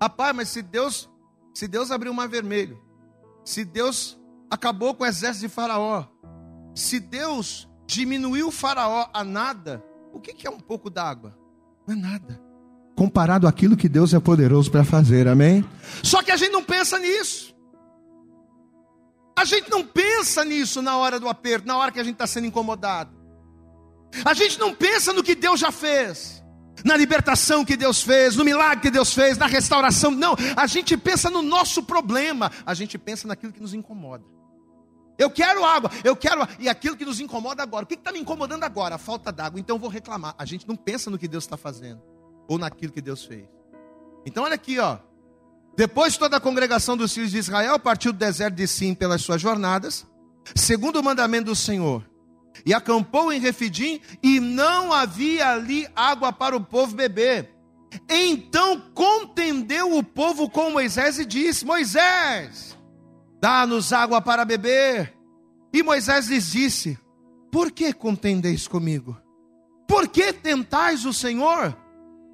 Rapaz, 0.00 0.34
mas 0.34 0.48
se 0.48 0.62
Deus, 0.62 1.10
se 1.52 1.66
Deus 1.66 1.90
abriu 1.90 2.12
o 2.12 2.14
mar 2.14 2.28
vermelho, 2.28 2.80
se 3.44 3.64
Deus 3.64 4.16
acabou 4.50 4.94
com 4.94 5.04
o 5.04 5.06
exército 5.06 5.48
de 5.48 5.52
Faraó, 5.52 6.04
se 6.76 7.00
Deus 7.00 7.66
diminuiu 7.86 8.48
o 8.48 8.52
faraó 8.52 9.08
a 9.12 9.24
nada, 9.24 9.82
o 10.12 10.20
que 10.20 10.46
é 10.46 10.50
um 10.50 10.60
pouco 10.60 10.90
d'água? 10.90 11.36
Não 11.86 11.94
é 11.94 11.98
nada. 11.98 12.40
comparado 12.96 13.46
àquilo 13.46 13.76
que 13.76 13.88
Deus 13.88 14.14
é 14.14 14.20
poderoso 14.20 14.70
para 14.70 14.84
fazer, 14.84 15.28
amém? 15.28 15.64
Só 16.02 16.22
que 16.22 16.30
a 16.30 16.36
gente 16.36 16.52
não 16.52 16.64
pensa 16.64 16.98
nisso. 16.98 17.54
A 19.38 19.44
gente 19.44 19.70
não 19.70 19.84
pensa 19.84 20.44
nisso 20.44 20.80
na 20.80 20.96
hora 20.96 21.20
do 21.20 21.28
aperto, 21.28 21.66
na 21.66 21.76
hora 21.76 21.92
que 21.92 22.00
a 22.00 22.04
gente 22.04 22.14
está 22.14 22.26
sendo 22.26 22.46
incomodado. 22.46 23.14
A 24.24 24.32
gente 24.32 24.58
não 24.58 24.74
pensa 24.74 25.12
no 25.12 25.22
que 25.22 25.34
Deus 25.34 25.60
já 25.60 25.70
fez, 25.70 26.42
na 26.84 26.96
libertação 26.96 27.64
que 27.64 27.76
Deus 27.76 28.02
fez, 28.02 28.34
no 28.34 28.44
milagre 28.44 28.80
que 28.80 28.90
Deus 28.90 29.12
fez, 29.12 29.36
na 29.36 29.46
restauração. 29.46 30.10
Não, 30.10 30.34
a 30.56 30.66
gente 30.66 30.96
pensa 30.96 31.28
no 31.28 31.42
nosso 31.42 31.82
problema, 31.82 32.50
a 32.64 32.72
gente 32.72 32.96
pensa 32.96 33.28
naquilo 33.28 33.52
que 33.52 33.60
nos 33.60 33.74
incomoda. 33.74 34.24
Eu 35.18 35.30
quero 35.30 35.64
água, 35.64 35.90
eu 36.04 36.14
quero. 36.14 36.46
E 36.58 36.68
aquilo 36.68 36.96
que 36.96 37.04
nos 37.04 37.20
incomoda 37.20 37.62
agora. 37.62 37.84
O 37.84 37.88
que 37.88 37.94
está 37.94 38.12
me 38.12 38.18
incomodando 38.18 38.64
agora? 38.64 38.96
A 38.96 38.98
falta 38.98 39.32
d'água. 39.32 39.58
Então 39.58 39.76
eu 39.76 39.80
vou 39.80 39.88
reclamar. 39.88 40.34
A 40.38 40.44
gente 40.44 40.68
não 40.68 40.76
pensa 40.76 41.10
no 41.10 41.18
que 41.18 41.26
Deus 41.26 41.44
está 41.44 41.56
fazendo, 41.56 42.02
ou 42.48 42.58
naquilo 42.58 42.92
que 42.92 43.00
Deus 43.00 43.24
fez. 43.24 43.46
Então 44.24 44.44
olha 44.44 44.54
aqui, 44.54 44.78
ó. 44.78 44.98
Depois 45.76 46.16
toda 46.16 46.38
a 46.38 46.40
congregação 46.40 46.96
dos 46.96 47.12
filhos 47.12 47.30
de 47.30 47.38
Israel 47.38 47.78
partiu 47.78 48.12
do 48.12 48.18
deserto 48.18 48.54
de 48.54 48.66
Sim 48.66 48.94
pelas 48.94 49.20
suas 49.20 49.40
jornadas, 49.40 50.06
segundo 50.54 50.98
o 50.98 51.02
mandamento 51.02 51.46
do 51.46 51.54
Senhor, 51.54 52.02
e 52.64 52.72
acampou 52.72 53.30
em 53.30 53.38
Refidim, 53.38 54.00
e 54.22 54.40
não 54.40 54.92
havia 54.92 55.50
ali 55.50 55.86
água 55.94 56.32
para 56.32 56.56
o 56.56 56.60
povo 56.60 56.94
beber. 56.94 57.54
Então 58.08 58.80
contendeu 58.94 59.96
o 59.96 60.02
povo 60.02 60.48
com 60.48 60.70
Moisés 60.70 61.18
e 61.18 61.26
disse: 61.26 61.64
Moisés, 61.64 62.75
dá-nos 63.40 63.92
água 63.92 64.20
para 64.20 64.44
beber. 64.44 65.14
E 65.72 65.82
Moisés 65.82 66.28
lhes 66.28 66.50
disse: 66.50 66.98
Por 67.50 67.70
que 67.70 67.92
contendeis 67.92 68.66
comigo? 68.66 69.16
Por 69.86 70.08
que 70.08 70.32
tentais 70.32 71.04
o 71.04 71.12
Senhor? 71.12 71.76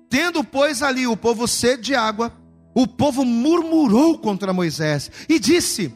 Tendo, 0.08 0.44
pois, 0.44 0.82
ali 0.82 1.06
o 1.06 1.16
povo 1.16 1.46
sede 1.48 1.82
de 1.82 1.94
água, 1.94 2.32
o 2.74 2.86
povo 2.86 3.24
murmurou 3.24 4.18
contra 4.18 4.52
Moisés 4.52 5.10
e 5.28 5.38
disse: 5.38 5.94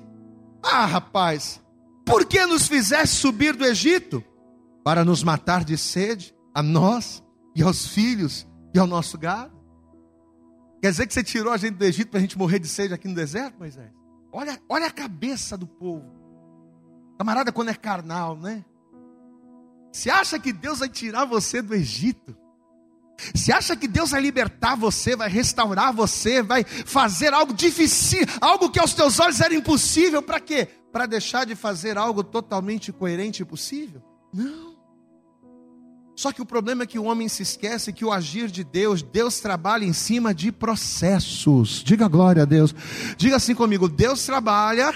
Ah, 0.63 0.87
rapaz, 0.87 1.63
por 2.05 2.25
que 2.27 2.45
nos 2.47 2.67
fizeste 2.67 3.17
subir 3.17 3.55
do 3.55 3.65
Egito? 3.65 4.23
Para 4.85 5.05
nos 5.05 5.23
matar 5.23 5.65
de 5.65 5.77
sede, 5.77 6.35
a 6.55 6.63
nós 6.63 7.23
e 7.55 7.63
aos 7.63 7.87
filhos 7.87 8.47
e 8.75 8.79
ao 8.79 8.87
nosso 8.87 9.19
gado? 9.19 9.57
Quer 10.81 10.91
dizer 10.91 11.07
que 11.07 11.15
você 11.15 11.25
tirou 11.25 11.53
a 11.53 11.57
gente 11.57 11.75
do 11.75 11.85
Egito 11.85 12.11
para 12.11 12.19
a 12.19 12.21
gente 12.21 12.39
morrer 12.39 12.59
de 12.59 12.69
sede 12.69 12.95
aqui 12.95 13.09
no 13.09 13.15
deserto, 13.15 13.59
Moisés? 13.59 13.91
Olha, 14.37 14.61
olha 14.69 14.87
a 14.89 14.91
cabeça 14.91 15.57
do 15.57 15.67
povo. 15.67 16.05
Camarada, 17.17 17.51
quando 17.51 17.71
é 17.71 17.75
carnal, 17.75 18.37
né? 18.37 18.63
Você 19.91 20.11
acha 20.11 20.39
que 20.39 20.53
Deus 20.53 20.81
vai 20.81 20.91
tirar 20.91 21.25
você 21.25 21.63
do 21.63 21.75
Egito? 21.75 22.37
Você 23.35 23.51
acha 23.51 23.75
que 23.75 23.89
Deus 23.89 24.11
vai 24.11 24.21
libertar 24.21 24.77
você, 24.77 25.17
vai 25.17 25.31
restaurar 25.31 25.91
você, 25.91 26.43
vai 26.43 26.65
fazer 26.65 27.33
algo 27.33 27.55
difícil, 27.55 28.27
algo 28.39 28.69
que 28.69 28.79
aos 28.79 28.93
teus 28.93 29.19
olhos 29.19 29.41
era 29.41 29.55
impossível, 29.55 30.21
para 30.21 30.39
quê? 30.39 30.69
Para 30.93 31.07
deixar 31.07 31.47
de 31.47 31.55
fazer 31.55 31.97
algo 31.97 32.23
totalmente 32.23 32.93
coerente 32.93 33.41
e 33.41 33.47
possível? 33.47 34.03
Não. 34.35 34.76
Só 36.17 36.33
que 36.33 36.41
o 36.41 36.47
problema 36.47 36.83
é 36.83 36.87
que 36.87 36.99
o 36.99 37.05
homem 37.05 37.29
se 37.29 37.43
esquece 37.43 37.93
que 37.93 38.05
o 38.05 38.11
agir 38.11 38.51
de 38.51 38.65
Deus, 38.65 39.03
Deus 39.03 39.39
trabalha 39.39 39.85
em 39.85 39.93
cima 39.93 40.35
de 40.35 40.51
processos. 40.51 41.83
Diga 41.85 42.09
glória 42.09 42.43
a 42.43 42.47
Deus. 42.47 42.75
Diga 43.19 43.37
assim 43.37 43.55
comigo: 43.55 43.87
Deus 43.87 44.25
trabalha 44.25 44.95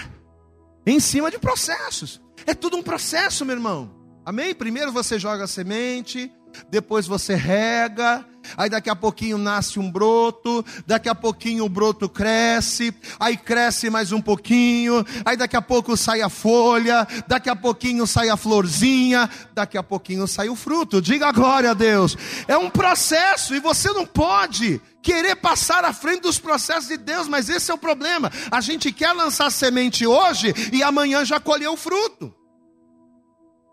em 0.86 0.98
cima 0.98 1.30
de 1.30 1.38
processos. 1.38 2.22
É 2.46 2.54
tudo 2.54 2.78
um 2.78 2.82
processo, 2.82 3.44
meu 3.44 3.54
irmão. 3.54 3.94
Amém? 4.24 4.54
Primeiro 4.54 4.92
você 4.92 5.18
joga 5.18 5.44
a 5.44 5.46
semente, 5.46 6.32
depois 6.70 7.06
você 7.06 7.34
rega, 7.34 8.26
aí 8.56 8.68
daqui 8.70 8.90
a 8.90 8.96
pouquinho 8.96 9.38
nasce 9.38 9.78
um 9.78 9.90
broto, 9.90 10.64
daqui 10.86 11.08
a 11.08 11.14
pouquinho 11.14 11.64
o 11.64 11.68
broto 11.68 12.08
cresce, 12.08 12.94
aí 13.18 13.36
cresce 13.36 13.90
mais 13.90 14.12
um 14.12 14.20
pouquinho, 14.20 15.04
aí 15.24 15.36
daqui 15.36 15.56
a 15.56 15.62
pouco 15.62 15.96
sai 15.96 16.22
a 16.22 16.28
folha, 16.28 17.06
daqui 17.26 17.48
a 17.48 17.56
pouquinho 17.56 18.06
sai 18.06 18.28
a 18.28 18.36
florzinha, 18.36 19.28
daqui 19.54 19.78
a 19.78 19.82
pouquinho 19.82 20.26
sai 20.26 20.48
o 20.48 20.56
fruto. 20.56 21.00
Diga 21.00 21.32
glória 21.32 21.70
a 21.70 21.74
Deus. 21.74 22.16
É 22.46 22.56
um 22.56 22.70
processo 22.70 23.54
e 23.54 23.60
você 23.60 23.92
não 23.92 24.06
pode 24.06 24.80
querer 25.02 25.36
passar 25.36 25.84
à 25.84 25.92
frente 25.92 26.22
dos 26.22 26.38
processos 26.38 26.88
de 26.88 26.96
Deus, 26.96 27.28
mas 27.28 27.48
esse 27.48 27.70
é 27.70 27.74
o 27.74 27.78
problema. 27.78 28.30
A 28.50 28.60
gente 28.60 28.92
quer 28.92 29.12
lançar 29.12 29.50
semente 29.50 30.06
hoje 30.06 30.54
e 30.72 30.82
amanhã 30.82 31.24
já 31.24 31.40
colher 31.40 31.68
o 31.68 31.76
fruto. 31.76 32.34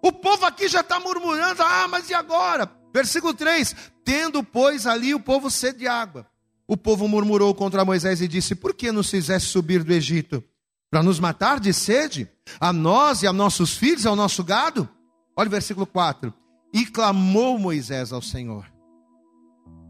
O 0.01 0.11
povo 0.11 0.45
aqui 0.45 0.67
já 0.67 0.81
está 0.81 0.99
murmurando: 0.99 1.61
ah, 1.61 1.87
mas 1.89 2.09
e 2.09 2.13
agora? 2.13 2.71
Versículo 2.93 3.33
3: 3.33 3.75
Tendo, 4.07 4.41
pois, 4.41 4.87
ali 4.87 5.13
o 5.13 5.19
povo 5.19 5.51
sede 5.51 5.79
de 5.79 5.87
água. 5.87 6.25
O 6.65 6.77
povo 6.77 7.09
murmurou 7.09 7.53
contra 7.53 7.83
Moisés 7.83 8.21
e 8.21 8.27
disse: 8.29 8.55
Por 8.55 8.73
que 8.73 8.89
nos 8.89 9.09
fizeste 9.09 9.49
subir 9.49 9.83
do 9.83 9.91
Egito? 9.91 10.41
Para 10.89 11.03
nos 11.03 11.19
matar 11.19 11.59
de 11.59 11.73
sede? 11.73 12.25
A 12.57 12.71
nós 12.71 13.21
e 13.21 13.27
a 13.27 13.33
nossos 13.33 13.75
filhos, 13.75 14.05
ao 14.05 14.15
nosso 14.15 14.45
gado? 14.45 14.87
Olha 15.35 15.47
o 15.47 15.51
versículo 15.51 15.85
4. 15.85 16.33
E 16.73 16.85
clamou 16.85 17.59
Moisés 17.59 18.13
ao 18.13 18.21
Senhor. 18.21 18.65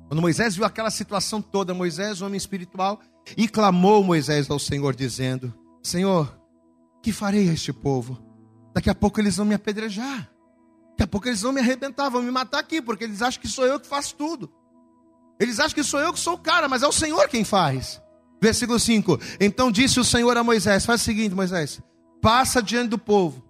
Quando 0.07 0.19
Moisés 0.19 0.55
viu 0.55 0.65
aquela 0.65 0.89
situação 0.89 1.39
toda, 1.39 1.75
Moisés, 1.75 2.19
homem 2.19 2.37
espiritual, 2.37 2.99
e 3.37 3.47
clamou 3.47 4.03
Moisés 4.03 4.49
ao 4.49 4.57
Senhor, 4.57 4.95
dizendo: 4.95 5.53
Senhor, 5.83 6.41
que 7.03 7.11
farei 7.11 7.51
a 7.51 7.53
este 7.53 7.71
povo? 7.71 8.17
Daqui 8.73 8.89
a 8.89 8.95
pouco 8.95 9.21
eles 9.21 9.37
vão 9.37 9.45
me 9.45 9.53
apedrejar. 9.53 10.27
Pouco 11.07 11.27
eles 11.27 11.41
vão 11.41 11.51
me 11.51 11.61
arrebentar, 11.61 12.09
vão 12.09 12.21
me 12.21 12.31
matar 12.31 12.59
aqui, 12.59 12.81
porque 12.81 13.03
eles 13.03 13.21
acham 13.21 13.41
que 13.41 13.47
sou 13.47 13.65
eu 13.65 13.79
que 13.79 13.87
faço 13.87 14.15
tudo. 14.15 14.51
Eles 15.39 15.59
acham 15.59 15.75
que 15.75 15.83
sou 15.83 15.99
eu 15.99 16.13
que 16.13 16.19
sou 16.19 16.33
o 16.33 16.39
cara, 16.39 16.67
mas 16.67 16.83
é 16.83 16.87
o 16.87 16.91
Senhor 16.91 17.27
quem 17.29 17.43
faz. 17.43 18.01
Versículo 18.41 18.79
5: 18.79 19.19
Então 19.39 19.71
disse 19.71 19.99
o 19.99 20.03
Senhor 20.03 20.35
a 20.37 20.43
Moisés: 20.43 20.85
Faz 20.85 21.01
o 21.01 21.03
seguinte, 21.03 21.35
Moisés, 21.35 21.81
passa 22.21 22.61
diante 22.61 22.89
do 22.89 22.97
povo, 22.97 23.43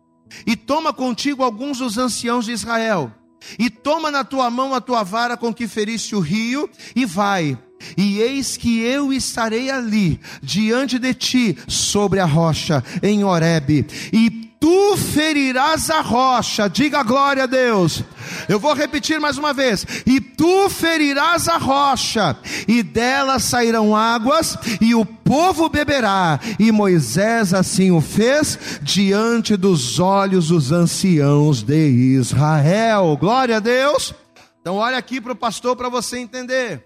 e 0.46 0.56
toma 0.56 0.93
contigo 0.93 1.43
alguns 1.43 1.80
dos 1.80 1.98
anciãos 1.98 2.46
de 2.46 2.52
Israel, 2.52 3.12
e 3.58 3.70
toma 3.70 4.12
na 4.12 4.24
tua 4.24 4.50
mão 4.50 4.74
a 4.74 4.82
tua 4.82 5.04
vara 5.04 5.38
com 5.38 5.54
que 5.54 5.67
feriste 5.67 6.15
o 6.15 6.20
rio, 6.20 6.70
e 6.96 7.06
vai. 7.06 7.58
E 7.96 8.20
eis 8.20 8.58
que 8.58 8.80
eu 8.80 9.13
estarei 9.13 9.70
ali, 9.70 10.20
diante 10.41 10.98
de 10.98 11.13
ti, 11.13 11.58
sobre 11.67 12.20
a 12.20 12.26
rocha, 12.26 12.84
em 13.04 13.24
Horebe, 13.24 13.86
e 14.12 14.46
tu 14.60 14.98
ferirás 14.98 15.89
a 15.89 16.02
rocha, 16.02 16.67
diga 16.67 17.04
glória 17.04 17.43
a 17.43 17.48
Deus. 17.48 18.04
Eu 18.50 18.60
vou 18.60 18.74
repetir 18.74 19.20
mais 19.20 19.38
uma 19.38 19.54
vez: 19.54 19.86
e 20.06 20.20
tu 20.20 20.70
ferirás 20.70 21.48
a 21.48 21.58
rocha, 21.58 22.38
e 22.67 22.84
dela 22.84 23.39
sairão 23.39 23.96
águas, 23.96 24.58
e 24.82 24.93
o 24.93 25.06
povo 25.06 25.70
beberá. 25.70 26.39
E 26.60 26.72
Moisés 26.72 27.54
assim 27.54 27.91
o 27.91 28.02
fez 28.02 28.80
diante 28.82 29.56
dos 29.56 30.00
olhos 30.00 30.50
dos 30.50 30.72
anciãos 30.72 31.62
de 31.62 32.15
Israel. 32.17 33.17
Glória 33.20 33.58
a 33.58 33.60
Deus. 33.60 34.13
Então, 34.62 34.76
olha 34.76 34.98
aqui 34.98 35.22
para 35.22 35.32
o 35.32 35.36
pastor 35.36 35.76
para 35.76 35.88
você 35.88 36.17
entender. 36.17 36.84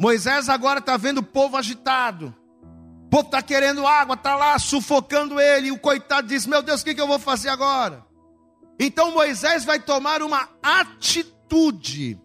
Moisés 0.00 0.48
agora 0.48 0.80
está 0.80 0.96
vendo 0.96 1.18
o 1.18 1.22
povo 1.22 1.56
agitado 1.56 2.34
povo 3.14 3.26
está 3.26 3.40
querendo 3.40 3.86
água, 3.86 4.16
está 4.16 4.34
lá 4.34 4.58
sufocando 4.58 5.38
ele, 5.38 5.68
e 5.68 5.72
o 5.72 5.78
coitado 5.78 6.26
diz: 6.26 6.46
Meu 6.46 6.60
Deus, 6.60 6.80
o 6.80 6.84
que, 6.84 6.96
que 6.96 7.00
eu 7.00 7.06
vou 7.06 7.18
fazer 7.20 7.48
agora? 7.48 8.04
Então 8.76 9.12
Moisés 9.12 9.64
vai 9.64 9.78
tomar 9.78 10.20
uma 10.20 10.48
atitude. 10.60 12.20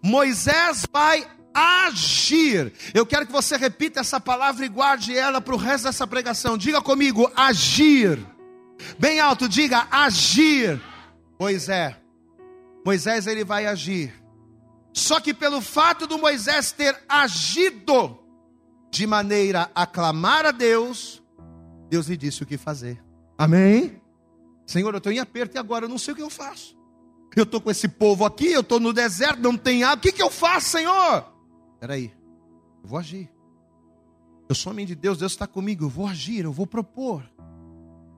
Moisés 0.00 0.86
vai 0.92 1.26
agir. 1.52 2.72
Eu 2.94 3.04
quero 3.04 3.26
que 3.26 3.32
você 3.32 3.56
repita 3.56 3.98
essa 3.98 4.20
palavra 4.20 4.64
e 4.64 4.68
guarde 4.68 5.16
ela 5.18 5.40
para 5.40 5.54
o 5.54 5.58
resto 5.58 5.84
dessa 5.84 6.06
pregação. 6.06 6.56
Diga 6.56 6.80
comigo: 6.80 7.28
agir. 7.34 8.24
Bem 8.96 9.18
alto, 9.18 9.48
diga 9.48 9.88
agir. 9.90 10.80
Pois 11.36 11.68
é, 11.68 11.96
Moisés 12.86 13.26
ele 13.26 13.42
vai 13.42 13.66
agir. 13.66 14.14
Só 14.92 15.18
que 15.18 15.34
pelo 15.34 15.60
fato 15.60 16.06
do 16.06 16.16
Moisés 16.16 16.70
ter 16.70 16.96
agido, 17.08 18.19
de 18.90 19.06
maneira 19.06 19.70
a 19.74 19.86
clamar 19.86 20.44
a 20.44 20.50
Deus, 20.50 21.22
Deus 21.88 22.06
lhe 22.06 22.16
disse 22.16 22.42
o 22.42 22.46
que 22.46 22.58
fazer. 22.58 23.02
Amém? 23.38 24.00
Senhor, 24.66 24.92
eu 24.92 24.98
estou 24.98 25.12
em 25.12 25.18
aperto 25.18 25.56
e 25.56 25.58
agora 25.58 25.84
eu 25.84 25.88
não 25.88 25.98
sei 25.98 26.12
o 26.12 26.16
que 26.16 26.22
eu 26.22 26.30
faço. 26.30 26.78
Eu 27.36 27.44
estou 27.44 27.60
com 27.60 27.70
esse 27.70 27.88
povo 27.88 28.24
aqui, 28.24 28.48
eu 28.48 28.60
estou 28.60 28.80
no 28.80 28.92
deserto, 28.92 29.40
não 29.40 29.56
tem 29.56 29.84
água. 29.84 29.96
O 29.96 30.00
que, 30.00 30.12
que 30.12 30.22
eu 30.22 30.30
faço, 30.30 30.70
Senhor? 30.70 31.24
Espera 31.74 31.94
aí, 31.94 32.12
eu 32.82 32.88
vou 32.88 32.98
agir. 32.98 33.30
Eu 34.48 34.54
sou 34.54 34.72
homem 34.72 34.84
de 34.84 34.96
Deus, 34.96 35.18
Deus 35.18 35.32
está 35.32 35.46
comigo, 35.46 35.84
eu 35.84 35.88
vou 35.88 36.06
agir, 36.06 36.44
eu 36.44 36.52
vou 36.52 36.66
propor. 36.66 37.22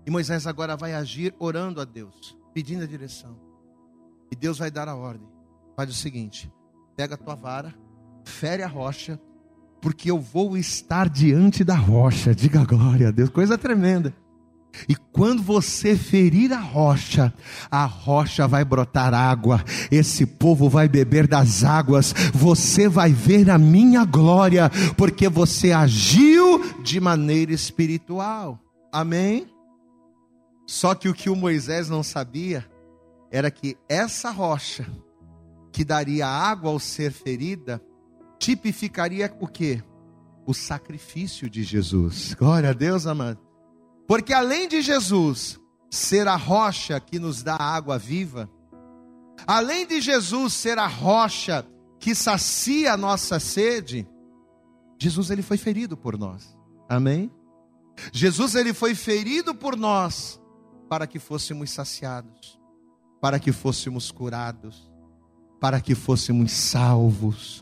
E 0.07 0.11
Moisés 0.11 0.47
agora 0.47 0.77
vai 0.77 0.95
agir 0.95 1.35
orando 1.39 1.81
a 1.81 1.85
Deus, 1.85 2.37
pedindo 2.55 2.83
a 2.83 2.87
direção. 2.87 3.39
E 4.31 4.35
Deus 4.35 4.59
vai 4.59 4.71
dar 4.71 4.89
a 4.89 4.97
ordem. 4.97 5.29
Faz 5.77 5.91
o 5.91 5.95
seguinte: 5.95 6.51
pega 6.97 7.15
a 7.15 7.19
tua 7.19 7.35
vara, 7.35 7.75
fere 8.25 8.63
a 8.63 8.69
rocha 8.69 9.21
porque 9.83 10.09
eu 10.09 10.21
vou 10.21 10.57
estar 10.57 11.09
diante 11.09 11.64
da 11.64 11.75
rocha. 11.75 12.33
Diga 12.33 12.64
glória 12.64 13.09
a 13.09 13.11
Deus, 13.11 13.29
coisa 13.29 13.59
tremenda. 13.59 14.14
E 14.88 14.95
quando 14.95 15.42
você 15.42 15.97
ferir 15.97 16.53
a 16.53 16.61
rocha, 16.61 17.35
a 17.71 17.85
rocha 17.85 18.49
vai 18.49 18.64
brotar 18.64 19.12
água, 19.12 19.62
esse 19.90 20.25
povo 20.25 20.71
vai 20.71 20.88
beber 20.88 21.27
das 21.27 21.62
águas, 21.62 22.14
você 22.33 22.88
vai 22.88 23.12
ver 23.12 23.51
a 23.51 23.59
minha 23.59 24.05
glória, 24.05 24.71
porque 24.97 25.29
você 25.29 25.73
agiu 25.73 26.81
de 26.83 26.99
maneira 27.01 27.53
espiritual. 27.53 28.59
Amém? 28.90 29.47
Só 30.66 30.95
que 30.95 31.09
o 31.09 31.14
que 31.14 31.29
o 31.29 31.37
Moisés 31.37 31.90
não 31.90 32.03
sabia 32.03 32.64
era 33.31 33.51
que 33.51 33.77
essa 33.88 34.31
rocha, 34.31 34.87
que 35.71 35.85
daria 35.85 36.27
água 36.27 36.71
ao 36.71 36.79
ser 36.79 37.12
ferida, 37.12 37.83
tipificaria 38.42 39.33
o 39.38 39.46
que? 39.46 39.81
O 40.44 40.52
sacrifício 40.52 41.48
de 41.48 41.62
Jesus. 41.62 42.35
Glória 42.35 42.70
a 42.70 42.72
Deus, 42.72 43.07
amado. 43.07 43.38
Porque 44.09 44.33
além 44.33 44.66
de 44.66 44.83
Jesus 44.83 45.61
ser 45.88 46.26
a 46.26 46.35
rocha 46.35 46.98
que 46.98 47.20
nos 47.20 47.44
dá 47.44 47.55
água 47.55 47.96
viva, 47.96 48.50
além 49.46 49.87
de 49.87 50.00
Jesus 50.00 50.55
ser 50.55 50.76
a 50.76 50.88
rocha 50.88 51.64
que 52.00 52.16
sacia 52.16 52.94
a 52.94 52.96
nossa 52.96 53.38
sede, 53.38 54.09
Jesus 55.00 55.31
ele 55.31 55.42
foi 55.42 55.57
ferido 55.57 55.96
por 55.96 56.18
nós. 56.18 56.59
Amém? 56.88 57.31
Jesus 58.12 58.57
ele 58.57 58.74
foi 58.74 58.96
ferido 58.96 59.55
por 59.55 59.76
nós 59.76 60.40
para 60.88 61.07
que 61.07 61.20
fôssemos 61.20 61.70
saciados, 61.70 62.59
para 63.20 63.38
que 63.38 63.52
fôssemos 63.52 64.11
curados, 64.11 64.90
para 65.61 65.81
que 65.81 65.94
fôssemos 65.94 66.50
salvos. 66.50 67.62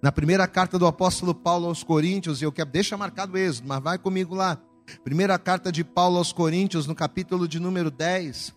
Na 0.00 0.12
primeira 0.12 0.46
carta 0.46 0.78
do 0.78 0.86
apóstolo 0.86 1.34
Paulo 1.34 1.66
aos 1.66 1.82
Coríntios, 1.82 2.40
eu 2.40 2.52
quero 2.52 2.70
deixa 2.70 2.96
marcado 2.96 3.32
o 3.32 3.36
êxodo, 3.36 3.66
mas 3.66 3.82
vai 3.82 3.98
comigo 3.98 4.32
lá. 4.32 4.56
Primeira 5.02 5.36
carta 5.38 5.72
de 5.72 5.82
Paulo 5.82 6.18
aos 6.18 6.32
Coríntios, 6.32 6.86
no 6.86 6.94
capítulo 6.94 7.48
de 7.48 7.58
número 7.58 7.90
10. 7.90 8.54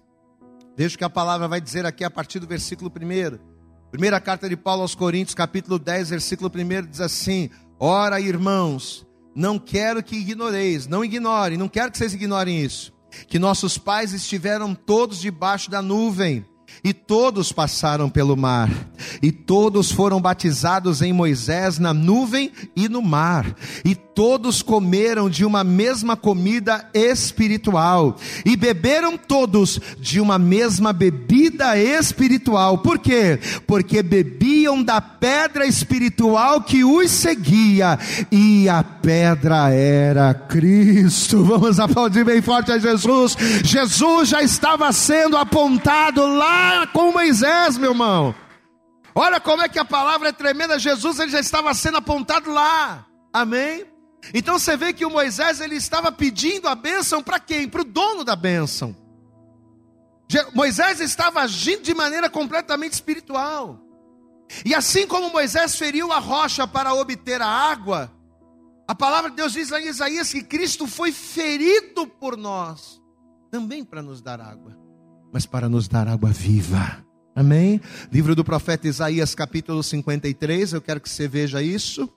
Veja 0.78 0.96
o 0.96 0.98
que 1.00 1.04
a 1.04 1.10
palavra 1.10 1.48
vai 1.48 1.60
dizer 1.60 1.84
aqui 1.84 2.04
a 2.04 2.12
partir 2.12 2.38
do 2.38 2.46
versículo 2.46 2.92
1. 2.92 3.40
Primeira 3.90 4.20
carta 4.22 4.48
de 4.48 4.56
Paulo 4.56 4.84
aos 4.84 4.94
Coríntios, 4.94 5.34
capítulo 5.34 5.80
10, 5.80 6.12
versículo 6.12 6.52
1 6.54 6.88
diz 6.88 7.02
assim: 7.02 7.50
Ora, 7.80 8.22
irmãos, 8.22 9.06
não 9.36 9.58
quero 9.58 10.04
que 10.04 10.16
ignoreis, 10.16 10.86
não 10.86 11.04
ignorem, 11.04 11.58
não 11.58 11.68
quero 11.68 11.92
que 11.92 11.98
vocês 11.98 12.14
ignorem 12.14 12.64
isso, 12.64 12.94
que 13.28 13.40
nossos 13.40 13.80
pais 13.80 14.14
estiveram 14.14 14.76
todos 14.76 15.20
debaixo 15.20 15.72
da 15.72 15.82
nuvem 15.82 16.46
e 16.84 16.94
todos 16.94 17.52
passaram 17.52 18.10
pelo 18.10 18.36
mar, 18.36 18.70
e 19.22 19.32
todos 19.32 19.92
foram 19.92 20.20
batizados 20.20 21.02
em 21.02 21.14
Moisés 21.14 21.78
na 21.78 21.94
nuvem 21.94 22.52
e 22.76 22.90
no 22.90 23.02
mar, 23.02 23.46
e 23.86 23.94
todos 23.94 24.62
comeram 24.62 25.30
de 25.30 25.46
uma 25.46 25.64
mesma 25.64 26.18
comida 26.18 26.90
espiritual, 26.94 28.18
e 28.44 28.56
beberam 28.56 29.16
todos 29.16 29.80
de 30.00 30.20
uma 30.20 30.40
mesma 30.40 30.92
bebida 30.92 31.78
espiritual. 31.78 32.80
Por 32.80 32.98
quê? 32.98 33.40
Porque 33.68 34.02
bebiam 34.02 34.82
da 34.82 35.00
pedra 35.00 35.68
espiritual 35.68 36.62
que 36.62 36.84
os 36.84 37.12
seguia, 37.12 38.00
e 38.32 38.68
a 38.68 38.84
pedra 38.84 39.70
era 39.70 40.34
Cristo. 40.34 41.44
Vamos 41.52 41.80
aplaudir 41.80 42.24
bem 42.24 42.42
forte 42.42 42.72
a 42.72 42.80
Jesus. 42.80 43.38
Jesus 43.64 44.30
já 44.30 44.42
estava 44.42 44.92
sendo 44.92 45.38
apontado 45.38 46.26
lá 46.26 46.71
com 46.94 47.12
Moisés, 47.12 47.78
meu 47.78 47.92
irmão. 47.92 48.36
Olha 49.14 49.40
como 49.40 49.62
é 49.62 49.70
que 49.70 49.80
a 49.80 49.86
palavra 49.86 50.30
é 50.30 50.32
tremenda. 50.32 50.80
Jesus 50.80 51.20
ele 51.20 51.32
já 51.32 51.40
estava 51.40 51.74
sendo 51.74 51.98
apontado 51.98 52.52
lá. 52.52 53.06
Amém? 53.34 53.86
Então 54.34 54.58
você 54.58 54.78
vê 54.78 54.94
que 54.94 55.06
o 55.06 55.10
Moisés 55.10 55.60
ele 55.60 55.76
estava 55.76 56.12
pedindo 56.12 56.68
a 56.68 56.76
bênção 56.76 57.22
para 57.22 57.40
quem? 57.40 57.68
Para 57.68 57.82
o 57.82 57.86
dono 57.86 58.24
da 58.24 58.36
bênção. 58.36 58.96
Moisés 60.54 61.02
estava 61.02 61.42
agindo 61.42 61.84
de 61.84 61.94
maneira 61.94 62.30
completamente 62.30 62.94
espiritual. 62.94 63.80
E 64.66 64.74
assim 64.74 65.06
como 65.08 65.30
Moisés 65.30 65.76
feriu 65.76 66.12
a 66.12 66.20
rocha 66.20 66.68
para 66.68 66.94
obter 66.94 67.42
a 67.42 67.48
água, 67.48 68.12
a 68.88 68.96
palavra 68.96 69.30
de 69.30 69.36
Deus 69.36 69.54
diz 69.54 69.70
lá 69.70 69.82
em 69.82 69.88
Isaías 69.88 70.32
que 70.32 70.44
Cristo 70.44 70.88
foi 70.88 71.12
ferido 71.12 72.08
por 72.08 72.38
nós, 72.38 73.02
também 73.50 73.84
para 73.84 74.02
nos 74.02 74.22
dar 74.22 74.40
água 74.40 74.81
mas 75.32 75.46
para 75.46 75.70
nos 75.70 75.88
dar 75.88 76.08
água 76.08 76.30
viva. 76.32 76.98
Amém? 77.36 77.80
Livro 78.12 78.36
do 78.36 78.44
profeta 78.44 78.88
Isaías, 78.88 79.34
capítulo 79.34 79.82
53, 79.82 80.74
eu 80.74 80.82
quero 80.82 81.00
que 81.00 81.10
você 81.10 81.28
veja 81.28 81.62
isso. 81.62 82.10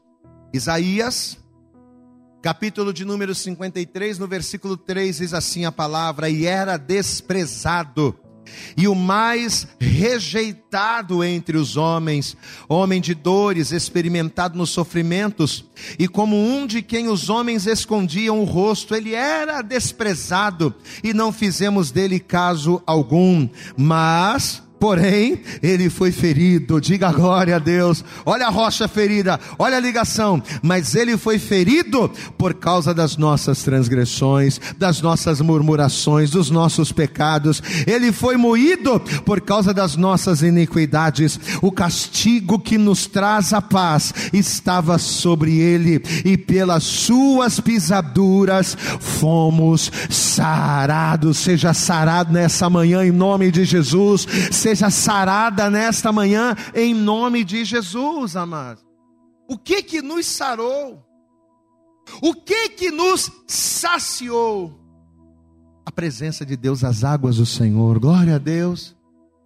Isaías, 0.53 1.39
capítulo 2.43 2.93
de 2.93 3.05
número 3.05 3.35
53, 3.35 4.19
no 4.19 4.27
versículo 4.27 4.77
3 4.77 5.19
diz 5.19 5.35
assim 5.35 5.65
a 5.65 5.73
palavra: 5.73 6.29
E 6.29 6.47
era 6.47 6.77
desprezado 6.77 8.19
e 8.77 8.89
o 8.89 8.95
mais 8.95 9.67
rejeitado 9.79 11.23
entre 11.23 11.57
os 11.57 11.77
homens, 11.77 12.37
homem 12.69 13.01
de 13.01 13.15
dores, 13.15 13.71
experimentado 13.71 14.59
nos 14.59 14.71
sofrimentos, 14.71 15.65
e 15.99 16.09
como 16.09 16.37
um 16.37 16.67
de 16.67 16.83
quem 16.83 17.09
os 17.09 17.31
homens 17.31 17.67
escondiam 17.67 18.41
o 18.41 18.45
rosto, 18.45 18.95
ele 18.95 19.15
era 19.15 19.63
desprezado, 19.63 20.75
e 21.03 21.15
não 21.15 21.33
fizemos 21.33 21.91
dele 21.91 22.19
caso 22.19 22.83
algum, 22.87 23.49
mas 23.77 24.64
porém 24.85 25.41
ele 25.63 25.89
foi 25.89 26.13
ferido. 26.13 26.79
Diga 26.79 27.11
glória 27.11 27.57
a 27.57 27.59
Deus. 27.59 28.05
Olha 28.27 28.49
a 28.49 28.51
rocha 28.51 28.87
ferida, 28.87 29.41
olha 29.59 29.79
a 29.79 29.81
ligação. 29.81 30.43
Mas 30.63 30.95
ele 30.95 31.17
foi 31.17 31.39
ferido 31.39 32.11
por 32.37 32.53
causa 32.53 32.93
das 32.93 33.17
nossas 33.17 33.63
transgressões, 33.63 34.61
das 34.77 35.01
nossas 35.01 35.41
murmurações, 35.41 36.33
dos 36.33 36.51
nossos 36.51 36.93
pecados. 36.93 37.63
Ele 37.87 38.13
foi 38.13 38.37
moído 38.37 39.01
por 39.25 39.41
causa 39.41 39.73
das 39.73 39.97
nossas 39.97 40.43
iniquidades. 40.43 41.41
O 41.63 41.73
castigo 41.73 42.59
que 42.59 42.77
nos 42.77 43.07
traz 43.07 43.55
a 43.55 43.63
paz 43.63 44.13
estava 44.35 44.99
sobre 44.99 45.61
ele, 45.61 46.03
e 46.27 46.37
pelas 46.37 46.83
suas 46.83 47.59
pisaduras 47.59 48.77
fomos 49.01 49.91
sarados. 50.11 51.39
Seja 51.39 51.73
sarado 51.73 52.35
nessa 52.35 52.69
manhã 52.69 53.03
em 53.03 53.13
nome 53.13 53.51
de 53.51 53.65
Jesus. 53.65 54.27
Seja 54.51 54.74
seja 54.75 54.91
sarada 54.91 55.71
nesta 55.71 56.11
manhã, 56.11 56.57
em 56.75 56.93
nome 56.93 57.45
de 57.45 57.65
Jesus, 57.65 58.35
amado. 58.35 58.83
O 59.49 59.57
que 59.57 59.83
que 59.85 60.03
nos 60.03 60.27
sarou? 60.27 61.07
O 62.21 62.35
que 62.35 62.71
que 62.71 62.91
nos 62.91 63.31
saciou? 63.47 64.81
A 65.87 65.93
presença 65.93 66.45
de 66.45 66.57
Deus, 66.57 66.83
as 66.83 67.05
águas 67.05 67.37
do 67.37 67.47
Senhor, 67.47 68.01
glória 68.01 68.35
a 68.35 68.39
Deus. 68.39 68.97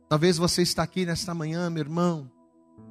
Talvez 0.09 0.39
você 0.39 0.63
está 0.63 0.83
aqui 0.83 1.05
nesta 1.05 1.35
manhã, 1.35 1.69
meu 1.69 1.83
irmão, 1.83 2.31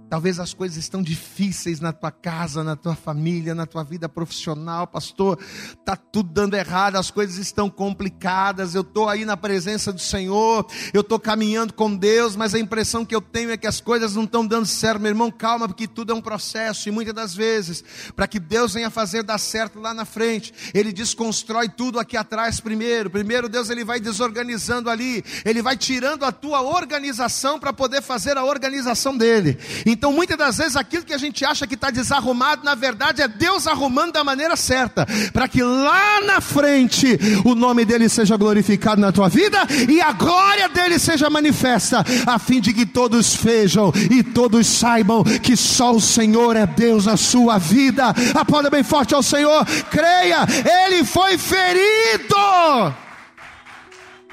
Talvez 0.10 0.40
as 0.40 0.54
coisas 0.54 0.78
estão 0.78 1.04
difíceis 1.04 1.82
na 1.82 1.92
tua 1.92 2.12
casa, 2.12 2.64
na 2.64 2.78
tua 2.78 2.96
família, 2.96 3.54
na 3.54 3.66
tua 3.66 3.84
vida 3.84 4.08
profissional, 4.08 4.88
pastor. 4.88 5.38
Tá 5.84 5.98
tudo 5.98 6.32
dando 6.32 6.56
errado, 6.56 6.96
as 6.96 7.12
coisas 7.12 7.38
estão 7.38 7.70
complicadas. 7.70 8.74
Eu 8.74 8.82
estou 8.82 9.10
aí 9.10 9.26
na 9.26 9.36
presença 9.36 9.92
do 9.92 10.00
Senhor, 10.00 10.66
eu 10.94 11.02
estou 11.02 11.20
caminhando 11.20 11.74
com 11.74 11.94
Deus, 11.94 12.38
mas 12.38 12.56
a 12.56 12.60
impressão 12.60 13.06
que 13.06 13.14
eu 13.14 13.22
tenho 13.22 13.52
é 13.52 13.58
que 13.58 13.68
as 13.68 13.82
coisas 13.82 14.16
não 14.16 14.24
estão 14.24 14.48
dando 14.48 14.66
certo. 14.66 15.02
Meu 15.02 15.10
irmão, 15.10 15.30
calma, 15.30 15.68
porque 15.68 15.88
tudo 15.88 16.14
é 16.14 16.16
um 16.16 16.22
processo 16.22 16.88
e 16.88 16.92
muitas 16.92 17.14
das 17.14 17.36
vezes, 17.36 17.84
para 18.16 18.28
que 18.28 18.40
Deus 18.40 18.74
venha 18.74 18.90
fazer 18.90 19.24
dar 19.24 19.38
certo 19.38 19.80
lá 19.80 19.94
na 19.94 20.06
frente, 20.06 20.54
Ele 20.74 20.94
desconstrói 20.94 21.68
tudo 21.68 22.00
aqui 22.00 22.16
atrás 22.16 22.62
primeiro. 22.62 23.10
Primeiro 23.10 23.50
Deus 23.50 23.70
ele 23.70 23.84
vai 23.84 24.00
desorganizando 24.00 24.90
ali, 24.90 25.24
Ele 25.44 25.62
vai 25.62 25.76
tirando 25.76 26.24
a 26.24 26.32
tua 26.32 26.62
organização 26.62 27.60
para 27.60 27.74
poder 27.74 28.02
fazer 28.02 28.38
a 28.38 28.46
organização 28.46 29.18
dele. 29.18 29.58
Muitas 30.06 30.38
das 30.38 30.58
vezes, 30.58 30.76
aquilo 30.76 31.04
que 31.04 31.14
a 31.14 31.18
gente 31.18 31.44
acha 31.46 31.68
que 31.68 31.76
está 31.76 31.90
desarrumado, 31.90 32.64
na 32.64 32.76
verdade 32.76 33.22
é 33.22 33.28
Deus 33.28 33.68
arrumando 33.68 34.14
da 34.14 34.24
maneira 34.24 34.56
certa, 34.56 35.06
para 35.34 35.48
que 35.48 35.62
lá 35.62 36.22
na 36.22 36.42
frente 36.42 37.18
o 37.46 37.56
nome 37.56 37.86
dele 37.86 38.10
seja 38.10 38.38
glorificado 38.38 39.02
na 39.02 39.12
tua 39.12 39.30
vida 39.30 39.60
e 39.90 40.02
a 40.02 40.12
glória 40.12 40.70
dele 40.70 41.00
seja 41.00 41.30
manifesta, 41.30 42.04
a 42.26 42.40
fim 42.40 42.60
de 42.60 42.74
que 42.74 42.86
todos 42.86 43.36
vejam 43.36 43.92
e 44.12 44.24
todos 44.24 44.68
saibam 44.68 45.24
que 45.24 45.56
só 45.56 45.94
o 45.94 46.02
Senhor 46.02 46.56
é 46.56 46.66
Deus 46.66 47.06
na 47.06 47.18
sua 47.18 47.58
vida. 47.58 48.14
Aplauda 48.36 48.70
bem 48.70 48.84
forte 48.84 49.14
ao 49.14 49.24
Senhor, 49.24 49.66
creia, 49.90 50.46
ele 50.86 51.04
foi 51.04 51.38
ferido 51.38 52.36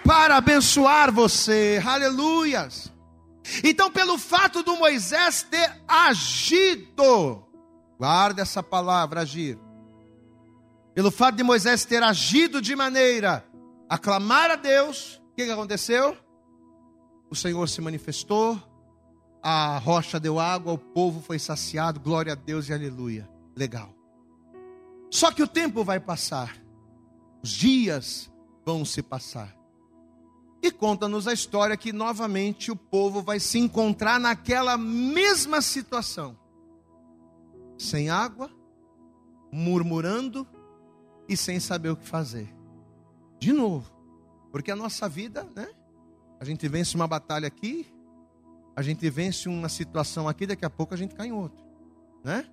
para 0.05 0.37
abençoar 0.37 1.11
você, 1.11 1.83
aleluias. 1.85 2.94
Então, 3.63 3.91
pelo 3.91 4.19
fato 4.19 4.63
do 4.63 4.77
Moisés 4.77 5.43
ter 5.43 5.83
agido, 5.87 7.45
guarda 7.99 8.43
essa 8.43 8.63
palavra, 8.63 9.21
agir. 9.21 9.59
Pelo 10.95 11.11
fato 11.11 11.37
de 11.37 11.43
Moisés 11.43 11.85
ter 11.85 12.03
agido 12.03 12.63
de 12.63 12.75
maneira 12.75 13.45
a 13.89 13.99
clamar 13.99 14.51
a 14.51 14.57
Deus, 14.57 15.21
o 15.33 15.35
que, 15.35 15.43
aconteceu? 15.43 16.17
O 17.31 17.35
Senhor 17.35 17.69
se 17.69 17.81
manifestou, 17.81 18.61
a 19.43 19.79
rocha 19.79 20.19
deu 20.19 20.39
água, 20.39 20.73
o 20.73 20.79
povo 20.79 21.21
foi 21.21 21.39
saciado, 21.39 22.01
glória 22.01 22.33
a 22.33 22.37
Deus 22.37 22.69
e 22.69 22.73
aleluia. 22.73 23.29
Legal. 23.57 23.95
Só 25.11 25.31
que 25.31 25.43
o 25.43 25.49
tempo 25.49 25.85
vai 25.85 26.01
passar, 26.01 26.57
os 27.43 27.51
dias 27.51 28.31
vão 28.65 28.85
se 28.85 29.03
passar. 29.03 29.55
E 30.65 30.71
conta-nos 30.71 31.29
a 31.29 31.33
história 31.35 31.77
que 31.77 31.93
novamente 31.93 32.71
o 32.71 32.77
povo 32.77 33.21
vai 33.21 33.39
se 33.39 33.59
encontrar 33.59 34.19
naquela 34.19 34.79
mesma 34.79 35.61
situação. 35.61 36.39
Sem 37.77 38.09
água, 38.09 38.51
murmurando 39.53 40.49
e 41.29 41.37
sem 41.37 41.61
saber 41.61 41.91
o 41.91 41.97
que 41.97 42.09
fazer. 42.09 42.49
De 43.39 43.53
novo. 43.53 43.93
Porque 44.51 44.71
a 44.71 44.77
nossa 44.77 45.07
vida, 45.07 45.47
né? 45.55 45.69
A 46.41 46.47
gente 46.47 46.67
vence 46.67 46.95
uma 46.95 47.07
batalha 47.07 47.47
aqui, 47.47 47.87
a 48.75 48.81
gente 48.81 49.11
vence 49.11 49.51
uma 49.51 49.69
situação 49.69 50.27
aqui, 50.27 50.47
daqui 50.47 50.65
a 50.65 50.71
pouco 50.71 50.95
a 50.95 50.97
gente 50.97 51.15
cai 51.15 51.27
em 51.27 51.33
outra, 51.33 51.63
né? 52.25 52.47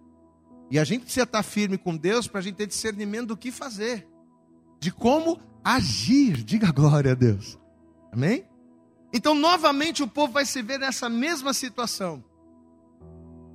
E 0.69 0.78
a 0.78 0.84
gente 0.84 1.04
precisa 1.04 1.24
estar 1.24 1.43
firme 1.43 1.78
com 1.78 1.95
Deus 1.95 2.28
para 2.28 2.39
a 2.39 2.43
gente 2.43 2.56
ter 2.56 2.67
discernimento 2.67 3.28
do 3.28 3.38
que 3.38 3.54
fazer, 3.54 4.06
de 4.82 4.91
como 4.91 5.39
agir. 5.63 6.43
Diga 6.43 6.74
glória 6.74 7.13
a 7.13 7.15
Deus. 7.15 7.61
Amém? 8.12 8.45
Então, 9.13 9.34
novamente, 9.36 10.04
o 10.04 10.08
povo 10.08 10.34
vai 10.34 10.45
se 10.45 10.62
ver 10.62 10.80
nessa 10.80 11.10
mesma 11.10 11.54
situação. 11.54 12.24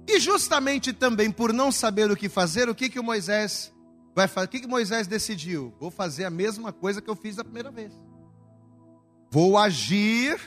E 0.08 0.20
justamente 0.20 0.92
também 0.92 1.30
por 1.30 1.52
não 1.52 1.72
saber 1.72 2.10
o 2.10 2.16
que 2.16 2.28
fazer, 2.28 2.68
o 2.68 2.74
que 2.74 2.88
que 2.88 3.00
o 3.00 3.04
Moisés 3.04 3.72
vai 4.14 4.28
fazer? 4.28 4.46
O 4.46 4.50
que 4.50 4.60
que 4.60 4.66
Moisés 4.66 5.06
decidiu? 5.06 5.74
Vou 5.80 5.90
fazer 5.90 6.24
a 6.24 6.30
mesma 6.30 6.72
coisa 6.72 7.02
que 7.02 7.10
eu 7.10 7.16
fiz 7.16 7.36
da 7.36 7.44
primeira 7.44 7.70
vez. 7.70 7.92
Vou 9.30 9.58
agir 9.58 10.38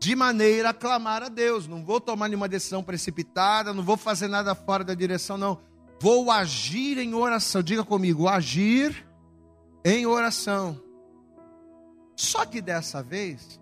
de 0.00 0.14
maneira 0.16 0.70
a 0.70 0.74
clamar 0.74 1.22
a 1.22 1.28
Deus. 1.28 1.66
Não 1.66 1.84
vou 1.84 2.00
tomar 2.00 2.28
nenhuma 2.28 2.48
decisão 2.48 2.82
precipitada, 2.82 3.72
não 3.72 3.82
vou 3.82 3.96
fazer 3.96 4.28
nada 4.28 4.54
fora 4.54 4.82
da 4.82 4.94
direção, 4.94 5.38
não. 5.38 5.60
Vou 6.00 6.30
agir 6.30 6.98
em 6.98 7.14
oração. 7.14 7.62
Diga 7.62 7.84
comigo, 7.84 8.28
agir 8.28 9.06
em 9.84 10.06
oração. 10.06 10.80
Só 12.18 12.44
que 12.44 12.60
dessa 12.60 13.00
vez, 13.00 13.60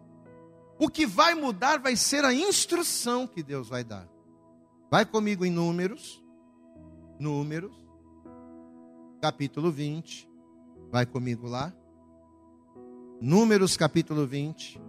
o 0.78 0.88
que 0.88 1.04
vai 1.04 1.34
mudar 1.34 1.78
vai 1.78 1.94
ser 1.94 2.24
a 2.24 2.32
instrução 2.32 3.26
que 3.26 3.42
Deus 3.42 3.68
vai 3.68 3.84
dar. 3.84 4.08
Vai 4.90 5.04
comigo 5.04 5.44
em 5.44 5.50
Números, 5.50 6.24
Números, 7.20 7.76
capítulo 9.20 9.70
20. 9.70 10.26
Vai 10.90 11.04
comigo 11.04 11.46
lá. 11.46 11.70
Números, 13.20 13.76
capítulo 13.76 14.26
20, 14.26 14.80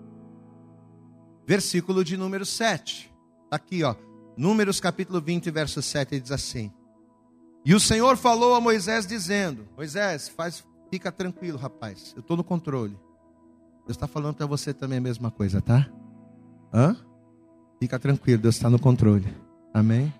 versículo 1.45 2.05
de 2.05 2.15
número 2.15 2.45
7. 2.45 3.13
Tá 3.49 3.57
aqui, 3.57 3.83
ó. 3.83 3.95
Números, 4.37 4.79
capítulo 4.79 5.19
20, 5.19 5.51
verso 5.51 5.81
7, 5.81 6.21
diz 6.21 6.31
assim: 6.31 6.71
E 7.65 7.75
o 7.75 7.81
Senhor 7.81 8.15
falou 8.15 8.55
a 8.55 8.61
Moisés, 8.61 9.05
dizendo: 9.05 9.67
Moisés, 9.75 10.29
faz, 10.29 10.65
fica 10.89 11.11
tranquilo, 11.11 11.57
rapaz, 11.57 12.13
eu 12.15 12.21
estou 12.21 12.37
no 12.37 12.45
controle. 12.45 12.97
Deus 13.87 13.95
está 13.95 14.05
falando 14.05 14.35
para 14.35 14.45
você 14.45 14.73
também 14.73 14.97
a 14.97 15.01
mesma 15.01 15.31
coisa, 15.31 15.61
tá? 15.61 15.87
Hã? 16.73 16.93
Fica 17.79 17.97
tranquilo, 17.97 18.41
Deus 18.41 18.55
está 18.55 18.69
no 18.69 18.77
controle. 18.77 19.25
Amém? 19.73 20.13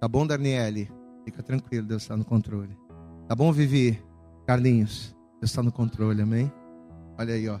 Tá 0.00 0.08
bom, 0.08 0.26
Daniele? 0.26 0.90
Fica 1.24 1.40
tranquilo, 1.40 1.86
Deus 1.86 2.02
está 2.02 2.16
no 2.16 2.24
controle. 2.24 2.76
Tá 3.28 3.36
bom, 3.36 3.52
Vivi? 3.52 4.02
Carlinhos, 4.44 5.14
Deus 5.40 5.52
está 5.52 5.62
no 5.62 5.70
controle, 5.70 6.20
amém? 6.20 6.52
Olha 7.16 7.34
aí, 7.34 7.48
ó. 7.48 7.60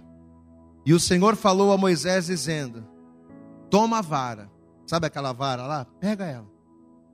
E 0.84 0.92
o 0.92 0.98
Senhor 0.98 1.36
falou 1.36 1.72
a 1.72 1.78
Moisés 1.78 2.26
dizendo: 2.26 2.84
Toma 3.70 3.98
a 3.98 4.02
vara, 4.02 4.50
sabe 4.84 5.06
aquela 5.06 5.32
vara 5.32 5.64
lá? 5.64 5.84
Pega 6.00 6.24
ela. 6.24 6.50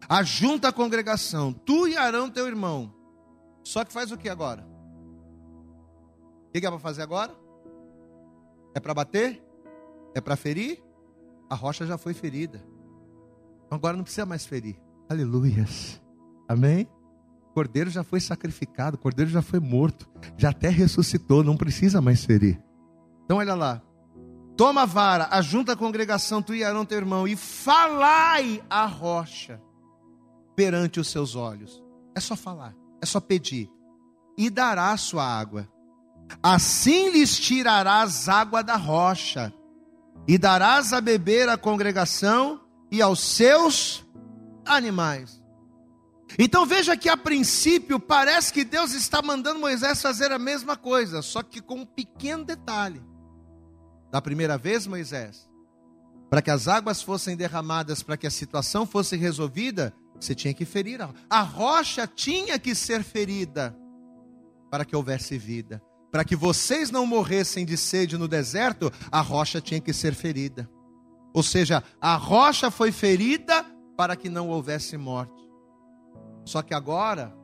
Ajunta 0.09 0.69
a 0.69 0.73
congregação, 0.73 1.53
tu 1.53 1.87
e 1.87 1.99
Arão, 1.99 2.31
teu 2.31 2.47
irmão. 2.47 2.95
Só 3.63 3.85
que 3.85 3.93
faz 3.93 4.11
o 4.11 4.17
que 4.17 4.31
agora? 4.31 4.67
O 6.49 6.53
que 6.53 6.67
é 6.67 6.71
para 6.71 6.79
fazer 6.79 7.03
agora? 7.03 7.45
É 8.77 8.81
para 8.81 8.93
bater? 8.93 9.43
É 10.15 10.21
para 10.21 10.37
ferir? 10.37 10.85
A 11.49 11.55
rocha 11.55 11.87
já 11.87 11.97
foi 11.97 12.13
ferida. 12.13 12.63
Então 13.65 13.79
agora 13.79 13.97
não 13.97 14.05
precisa 14.05 14.27
mais 14.27 14.45
ferir. 14.45 14.79
Aleluias. 15.09 15.99
Amém? 16.47 16.87
O 17.49 17.55
cordeiro 17.55 17.89
já 17.89 18.05
foi 18.05 18.21
sacrificado, 18.21 18.97
o 18.97 18.99
cordeiro 18.99 19.31
já 19.31 19.41
foi 19.41 19.61
morto, 19.61 20.07
já 20.37 20.51
até 20.51 20.69
ressuscitou, 20.69 21.43
não 21.43 21.57
precisa 21.57 22.03
mais 22.03 22.23
ferir. 22.23 22.63
Então 23.25 23.39
olha 23.39 23.55
lá. 23.55 23.81
Toma 24.59 24.83
a 24.83 24.87
vara, 24.87 25.29
ajunta 25.31 25.73
a 25.73 25.77
congregação, 25.77 26.43
tu 26.43 26.55
e 26.55 26.63
Arão 26.63 26.85
teu 26.85 26.99
irmão, 26.99 27.27
e 27.27 27.35
falai 27.35 28.63
a 28.69 28.85
rocha 28.85 29.59
perante 30.55 31.01
os 31.01 31.09
seus 31.09 31.35
olhos. 31.35 31.83
É 32.15 32.21
só 32.21 32.37
falar, 32.37 32.77
é 33.01 33.07
só 33.07 33.21
pedir. 33.21 33.71
E 34.37 34.51
dará 34.51 34.93
a 34.93 34.97
sua 34.99 35.25
água. 35.25 35.67
Assim 36.43 37.11
lhes 37.11 37.39
tirarás 37.39 38.29
água 38.29 38.63
da 38.63 38.77
rocha, 38.77 39.53
e 40.27 40.37
darás 40.37 40.93
a 40.93 41.01
beber 41.01 41.49
à 41.49 41.57
congregação 41.57 42.61
e 42.91 43.01
aos 43.01 43.21
seus 43.21 44.05
animais. 44.65 45.41
Então 46.39 46.67
veja 46.67 46.97
que 46.97 47.09
a 47.09 47.17
princípio 47.17 48.01
parece 48.01 48.53
que 48.53 48.65
Deus 48.65 48.93
está 48.93 49.23
mandando 49.23 49.61
Moisés 49.61 50.03
fazer 50.03 50.33
a 50.33 50.39
mesma 50.39 50.77
coisa, 50.77 51.23
só 51.23 51.43
que 51.43 51.61
com 51.61 51.77
um 51.77 51.87
pequeno 51.87 52.45
detalhe. 52.45 53.01
Da 54.11 54.21
primeira 54.21 54.59
vez, 54.59 54.87
Moisés, 54.87 55.49
para 56.29 56.43
que 56.43 56.51
as 56.51 56.67
águas 56.67 57.01
fossem 57.01 57.37
derramadas, 57.37 58.03
para 58.03 58.17
que 58.17 58.27
a 58.27 58.31
situação 58.31 58.85
fosse 58.85 59.17
resolvida, 59.17 59.95
você 60.19 60.35
tinha 60.35 60.53
que 60.53 60.65
ferir 60.65 61.01
a, 61.01 61.11
a 61.31 61.43
rocha 61.43 62.07
tinha 62.07 62.59
que 62.59 62.75
ser 62.75 63.05
ferida 63.05 63.77
para 64.71 64.85
que 64.85 64.97
houvesse 64.97 65.39
vida 65.39 65.81
para 66.11 66.25
que 66.25 66.37
vocês 66.37 66.91
não 66.91 67.07
morressem 67.07 67.65
de 67.65 67.77
sede 67.77 68.17
no 68.17 68.29
deserto, 68.29 68.93
a 69.11 69.21
rocha 69.21 69.61
tinha 69.61 69.81
que 69.81 69.93
ser 69.93 70.15
ferida. 70.15 70.69
Ou 71.35 71.43
seja, 71.43 71.83
a 72.01 72.17
rocha 72.17 72.71
foi 72.71 72.91
ferida 72.91 73.65
para 73.97 74.17
que 74.17 74.29
não 74.29 74.49
houvesse 74.49 74.97
morte. 74.97 75.47
Só 76.45 76.63
que 76.63 76.73
agora, 76.73 77.35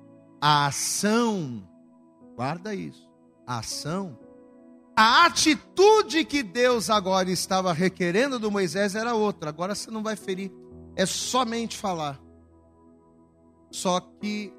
a 0.40 0.66
ação, 0.66 1.68
guarda 2.37 2.75
isso, 2.75 3.11
a 3.46 3.59
ação, 3.59 4.18
a 4.96 5.25
atitude 5.25 6.25
que 6.25 6.42
Deus 6.42 6.90
agora 6.90 7.31
estava 7.31 7.72
requerendo 7.72 8.38
do 8.38 8.51
Moisés 8.51 8.94
era 8.94 9.14
outra. 9.14 9.48
Agora 9.48 9.75
você 9.75 9.90
não 9.90 10.03
vai 10.03 10.16
ferir, 10.16 10.53
é 10.94 11.07
somente 11.07 11.77
falar. 11.77 12.20
Só 13.70 14.01
que 14.01 14.53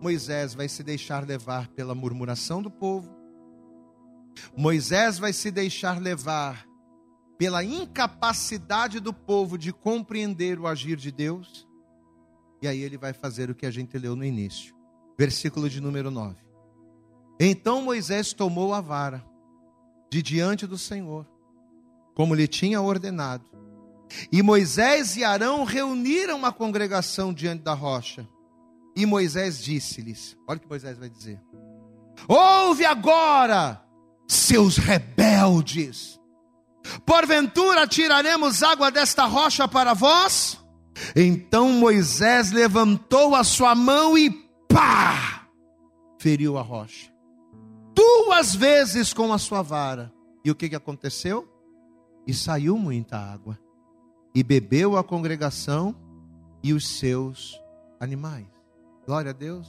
Moisés 0.00 0.54
vai 0.54 0.68
se 0.68 0.82
deixar 0.82 1.26
levar 1.26 1.68
pela 1.68 1.94
murmuração 1.94 2.62
do 2.62 2.70
povo, 2.70 3.13
Moisés 4.56 5.18
vai 5.18 5.32
se 5.32 5.50
deixar 5.50 6.00
levar 6.00 6.66
pela 7.38 7.64
incapacidade 7.64 9.00
do 9.00 9.12
povo 9.12 9.58
de 9.58 9.72
compreender 9.72 10.58
o 10.58 10.66
agir 10.66 10.96
de 10.96 11.10
Deus, 11.10 11.68
e 12.62 12.68
aí 12.68 12.80
ele 12.80 12.96
vai 12.96 13.12
fazer 13.12 13.50
o 13.50 13.54
que 13.54 13.66
a 13.66 13.70
gente 13.70 13.98
leu 13.98 14.14
no 14.16 14.24
início, 14.24 14.74
versículo 15.18 15.68
de 15.68 15.80
número 15.80 16.10
9. 16.10 16.36
Então 17.38 17.82
Moisés 17.82 18.32
tomou 18.32 18.72
a 18.72 18.80
vara 18.80 19.24
de 20.10 20.22
diante 20.22 20.66
do 20.66 20.78
Senhor, 20.78 21.26
como 22.14 22.34
lhe 22.34 22.46
tinha 22.46 22.80
ordenado. 22.80 23.44
E 24.30 24.42
Moisés 24.42 25.16
e 25.16 25.24
Arão 25.24 25.64
reuniram 25.64 26.44
a 26.44 26.52
congregação 26.52 27.32
diante 27.32 27.62
da 27.62 27.74
rocha. 27.74 28.28
E 28.94 29.04
Moisés 29.04 29.60
disse-lhes: 29.62 30.36
Olha 30.46 30.58
o 30.58 30.60
que 30.60 30.68
Moisés 30.68 30.96
vai 30.96 31.08
dizer. 31.08 31.40
Ouve 32.28 32.84
agora, 32.84 33.83
seus 34.34 34.76
rebeldes. 34.76 36.20
Porventura 37.06 37.86
tiraremos 37.86 38.62
água 38.62 38.90
desta 38.90 39.24
rocha 39.24 39.66
para 39.66 39.94
vós? 39.94 40.62
Então 41.16 41.70
Moisés 41.70 42.52
levantou 42.52 43.34
a 43.34 43.42
sua 43.42 43.74
mão 43.74 44.16
e 44.16 44.30
pá! 44.68 45.46
Feriu 46.18 46.58
a 46.58 46.62
rocha. 46.62 47.12
Duas 47.94 48.54
vezes 48.54 49.12
com 49.12 49.32
a 49.32 49.38
sua 49.38 49.62
vara. 49.62 50.12
E 50.44 50.50
o 50.50 50.54
que, 50.54 50.68
que 50.68 50.76
aconteceu? 50.76 51.48
E 52.26 52.34
saiu 52.34 52.76
muita 52.76 53.18
água. 53.18 53.58
E 54.34 54.42
bebeu 54.42 54.96
a 54.96 55.04
congregação 55.04 55.94
e 56.62 56.72
os 56.72 56.98
seus 56.98 57.58
animais. 58.00 58.46
Glória 59.06 59.30
a 59.30 59.34
Deus. 59.34 59.66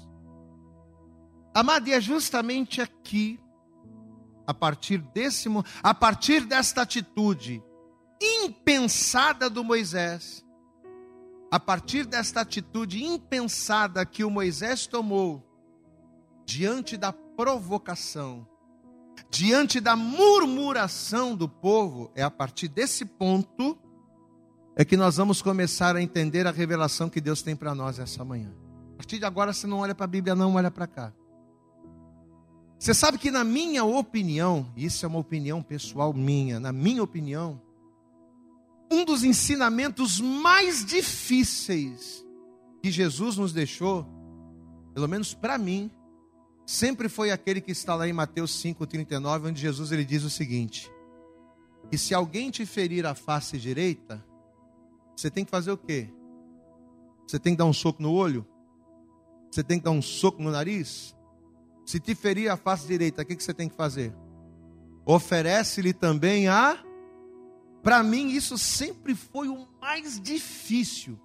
Amado, 1.54 1.88
e 1.88 1.94
é 1.94 2.02
justamente 2.02 2.82
aqui 2.82 3.40
a 4.48 4.54
partir 4.54 4.98
desse 4.98 5.50
a 5.82 5.94
partir 5.94 6.46
desta 6.46 6.82
atitude 6.82 7.64
impensada 8.22 9.50
do 9.50 9.64
Moisés, 9.64 10.46
a 11.52 11.60
partir 11.60 12.06
desta 12.06 12.42
atitude 12.42 13.04
impensada 13.04 14.06
que 14.06 14.24
o 14.24 14.30
Moisés 14.30 14.88
tomou 14.88 15.44
diante 16.46 16.98
da 16.98 17.12
provocação, 17.12 18.48
diante 19.30 19.80
da 19.80 19.96
murmuração 19.96 21.36
do 21.36 21.48
povo, 21.48 22.12
é 22.16 22.24
a 22.24 22.32
partir 22.32 22.68
desse 22.68 23.06
ponto 23.06 23.78
é 24.76 24.84
que 24.84 24.98
nós 24.98 25.16
vamos 25.16 25.42
começar 25.42 25.96
a 25.96 26.02
entender 26.02 26.46
a 26.46 26.52
revelação 26.52 27.10
que 27.10 27.22
Deus 27.22 27.42
tem 27.42 27.56
para 27.56 27.74
nós 27.74 27.98
essa 27.98 28.26
manhã. 28.26 28.52
A 28.94 28.98
partir 28.98 29.20
de 29.20 29.26
agora 29.26 29.54
você 29.54 29.66
não 29.66 29.80
olha 29.80 29.96
para 29.96 30.04
a 30.04 30.08
Bíblia, 30.08 30.36
não 30.36 30.56
olha 30.56 30.70
para 30.70 30.86
cá. 30.86 31.14
Você 32.86 32.94
sabe 32.94 33.18
que, 33.18 33.32
na 33.32 33.44
minha 33.44 33.84
opinião, 33.84 34.72
isso 34.78 35.04
é 35.04 35.10
uma 35.10 35.18
opinião 35.18 35.60
pessoal 35.60 36.14
minha, 36.14 36.60
na 36.60 36.72
minha 36.72 37.02
opinião, 37.02 37.60
um 38.92 39.04
dos 39.04 39.24
ensinamentos 39.24 40.20
mais 40.20 40.86
difíceis 40.86 42.24
que 42.84 42.92
Jesus 42.92 43.38
nos 43.38 43.52
deixou, 43.52 44.06
pelo 44.94 45.08
menos 45.08 45.34
para 45.34 45.58
mim, 45.58 45.90
sempre 46.64 47.10
foi 47.10 47.32
aquele 47.32 47.60
que 47.60 47.72
está 47.72 47.96
lá 47.96 48.08
em 48.08 48.14
Mateus 48.14 48.52
5:39, 48.64 49.48
onde 49.48 49.60
Jesus 49.60 49.92
ele 49.92 50.06
diz 50.06 50.22
o 50.22 50.30
seguinte: 50.30 50.88
que 51.90 51.98
se 51.98 52.14
alguém 52.14 52.52
te 52.52 52.68
ferir 52.68 53.04
a 53.08 53.16
face 53.16 53.58
direita, 53.58 54.24
você 55.18 55.32
tem 55.32 55.44
que 55.44 55.50
fazer 55.50 55.72
o 55.72 55.78
quê? 55.78 56.08
Você 57.26 57.40
tem 57.40 57.54
que 57.54 57.58
dar 57.58 57.66
um 57.66 57.74
soco 57.74 58.00
no 58.00 58.14
olho? 58.14 58.46
Você 59.50 59.64
tem 59.64 59.80
que 59.80 59.86
dar 59.86 59.90
um 59.90 60.04
soco 60.04 60.40
no 60.40 60.52
nariz? 60.52 61.15
Se 61.86 62.00
te 62.00 62.16
ferir 62.16 62.50
a 62.50 62.58
face 62.58 62.88
direita, 62.88 63.22
o 63.22 63.26
que 63.26 63.36
você 63.36 63.54
tem 63.54 63.70
que 63.70 63.76
fazer? 63.76 64.14
Oferece-lhe 65.06 65.94
também 65.94 66.48
a. 66.48 66.84
Para 67.84 68.02
mim, 68.02 68.30
isso 68.30 68.58
sempre 68.58 69.14
foi 69.14 69.48
o 69.48 69.68
mais 69.80 70.20
difícil. 70.20 71.20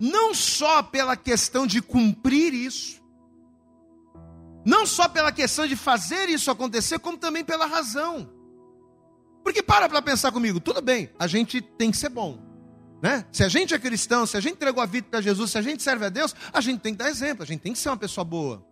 Não 0.00 0.34
só 0.34 0.82
pela 0.82 1.16
questão 1.16 1.66
de 1.66 1.82
cumprir 1.82 2.54
isso, 2.54 3.02
não 4.64 4.86
só 4.86 5.08
pela 5.08 5.30
questão 5.30 5.66
de 5.66 5.76
fazer 5.76 6.28
isso 6.28 6.50
acontecer, 6.50 6.98
como 6.98 7.18
também 7.18 7.44
pela 7.44 7.66
razão. 7.66 8.30
Porque 9.44 9.62
para 9.62 9.88
para 9.88 10.02
pensar 10.02 10.32
comigo, 10.32 10.58
tudo 10.58 10.82
bem, 10.82 11.10
a 11.18 11.26
gente 11.26 11.60
tem 11.60 11.90
que 11.90 11.96
ser 11.96 12.08
bom. 12.08 12.38
Né? 13.02 13.24
Se 13.30 13.44
a 13.44 13.48
gente 13.48 13.74
é 13.74 13.78
cristão, 13.78 14.26
se 14.26 14.36
a 14.36 14.40
gente 14.40 14.54
entregou 14.54 14.82
a 14.82 14.86
vida 14.86 15.06
para 15.10 15.20
Jesus, 15.20 15.50
se 15.52 15.58
a 15.58 15.62
gente 15.62 15.82
serve 15.82 16.06
a 16.06 16.08
Deus, 16.08 16.34
a 16.52 16.60
gente 16.60 16.80
tem 16.80 16.94
que 16.94 16.98
dar 16.98 17.10
exemplo, 17.10 17.42
a 17.42 17.46
gente 17.46 17.60
tem 17.60 17.72
que 17.72 17.78
ser 17.78 17.90
uma 17.90 17.96
pessoa 17.96 18.24
boa. 18.24 18.66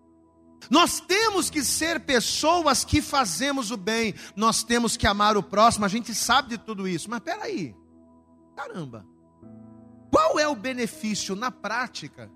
Nós 0.71 1.01
temos 1.01 1.51
que 1.51 1.63
ser 1.63 2.01
pessoas 2.01 2.85
que 2.85 3.03
fazemos 3.03 3.71
o 3.71 3.77
bem, 3.77 4.15
nós 4.35 4.63
temos 4.63 4.97
que 4.97 5.07
amar 5.07 5.37
o 5.37 5.43
próximo, 5.43 5.85
a 5.85 5.89
gente 5.89 6.15
sabe 6.15 6.51
de 6.51 6.59
tudo 6.59 6.89
isso, 6.89 7.11
mas 7.11 7.21
peraí, 7.21 7.75
caramba, 8.57 9.07
qual 10.11 10.39
é 10.39 10.47
o 10.47 10.55
benefício 10.55 11.35
na 11.35 11.51
prática 11.51 12.31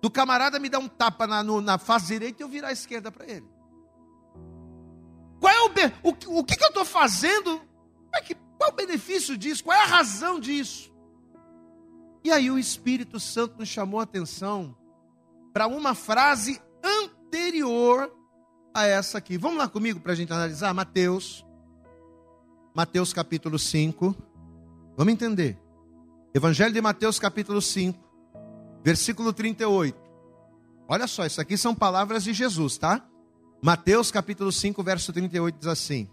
do 0.00 0.10
camarada 0.10 0.58
me 0.58 0.68
dar 0.68 0.78
um 0.78 0.88
tapa 0.88 1.26
na, 1.26 1.42
no, 1.42 1.60
na 1.60 1.78
face 1.78 2.06
direita 2.06 2.42
e 2.42 2.44
eu 2.44 2.48
virar 2.48 2.68
a 2.68 2.72
esquerda 2.72 3.10
para 3.10 3.26
ele? 3.26 3.46
Qual 5.40 5.52
é 5.52 5.60
o, 5.62 6.10
o, 6.10 6.38
o 6.40 6.44
que, 6.44 6.56
que 6.56 6.64
eu 6.64 6.68
estou 6.68 6.84
fazendo? 6.84 7.62
É, 8.12 8.20
que, 8.20 8.34
qual 8.34 8.70
é 8.70 8.72
o 8.72 8.76
benefício 8.76 9.36
disso? 9.36 9.62
Qual 9.62 9.76
é 9.76 9.82
a 9.82 9.86
razão 9.86 10.40
disso? 10.40 10.92
E 12.24 12.32
aí 12.32 12.50
o 12.50 12.58
Espírito 12.58 13.20
Santo 13.20 13.56
nos 13.58 13.68
chamou 13.68 14.00
a 14.00 14.02
atenção 14.02 14.76
para 15.52 15.68
uma 15.68 15.94
frase 15.94 16.60
anterior 17.36 18.10
a 18.74 18.86
essa 18.86 19.18
aqui. 19.18 19.36
Vamos 19.36 19.58
lá 19.58 19.68
comigo 19.68 20.00
para 20.00 20.12
a 20.12 20.14
gente 20.14 20.32
analisar? 20.32 20.72
Mateus, 20.72 21.44
Mateus 22.74 23.12
capítulo 23.12 23.58
5. 23.58 24.16
Vamos 24.96 25.12
entender. 25.12 25.58
Evangelho 26.34 26.72
de 26.72 26.80
Mateus 26.80 27.18
capítulo 27.18 27.60
5, 27.60 27.98
versículo 28.82 29.32
38. 29.32 29.96
Olha 30.88 31.06
só, 31.06 31.26
isso 31.26 31.40
aqui 31.40 31.56
são 31.56 31.74
palavras 31.74 32.24
de 32.24 32.32
Jesus, 32.32 32.78
tá? 32.78 33.06
Mateus 33.62 34.10
capítulo 34.10 34.50
5, 34.50 34.82
verso 34.82 35.12
38 35.12 35.58
diz 35.58 35.66
assim: 35.66 36.08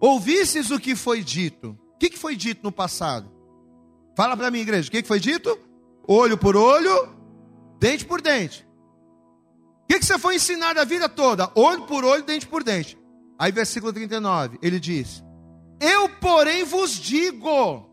Ouvistes 0.00 0.70
o 0.70 0.78
que 0.78 0.96
foi 0.96 1.22
dito? 1.22 1.78
O 1.94 1.98
que 1.98 2.16
foi 2.16 2.34
dito 2.34 2.62
no 2.64 2.72
passado? 2.72 3.30
Fala 4.16 4.36
para 4.36 4.50
mim, 4.50 4.60
igreja, 4.60 4.88
o 4.88 4.90
que 4.90 5.02
foi 5.04 5.20
dito? 5.20 5.56
Olho 6.06 6.36
por 6.36 6.56
olho, 6.56 7.08
dente 7.78 8.04
por 8.04 8.20
dente. 8.20 8.66
O 9.84 9.86
que 9.86 10.04
você 10.04 10.18
foi 10.18 10.36
ensinado 10.36 10.80
a 10.80 10.84
vida 10.84 11.08
toda? 11.08 11.50
Olho 11.54 11.82
por 11.82 12.04
olho, 12.04 12.22
dente 12.22 12.46
por 12.46 12.62
dente. 12.62 12.98
Aí, 13.38 13.52
versículo 13.52 13.92
39, 13.92 14.58
ele 14.62 14.80
diz: 14.80 15.22
Eu, 15.80 16.08
porém, 16.08 16.64
vos 16.64 16.92
digo. 16.92 17.88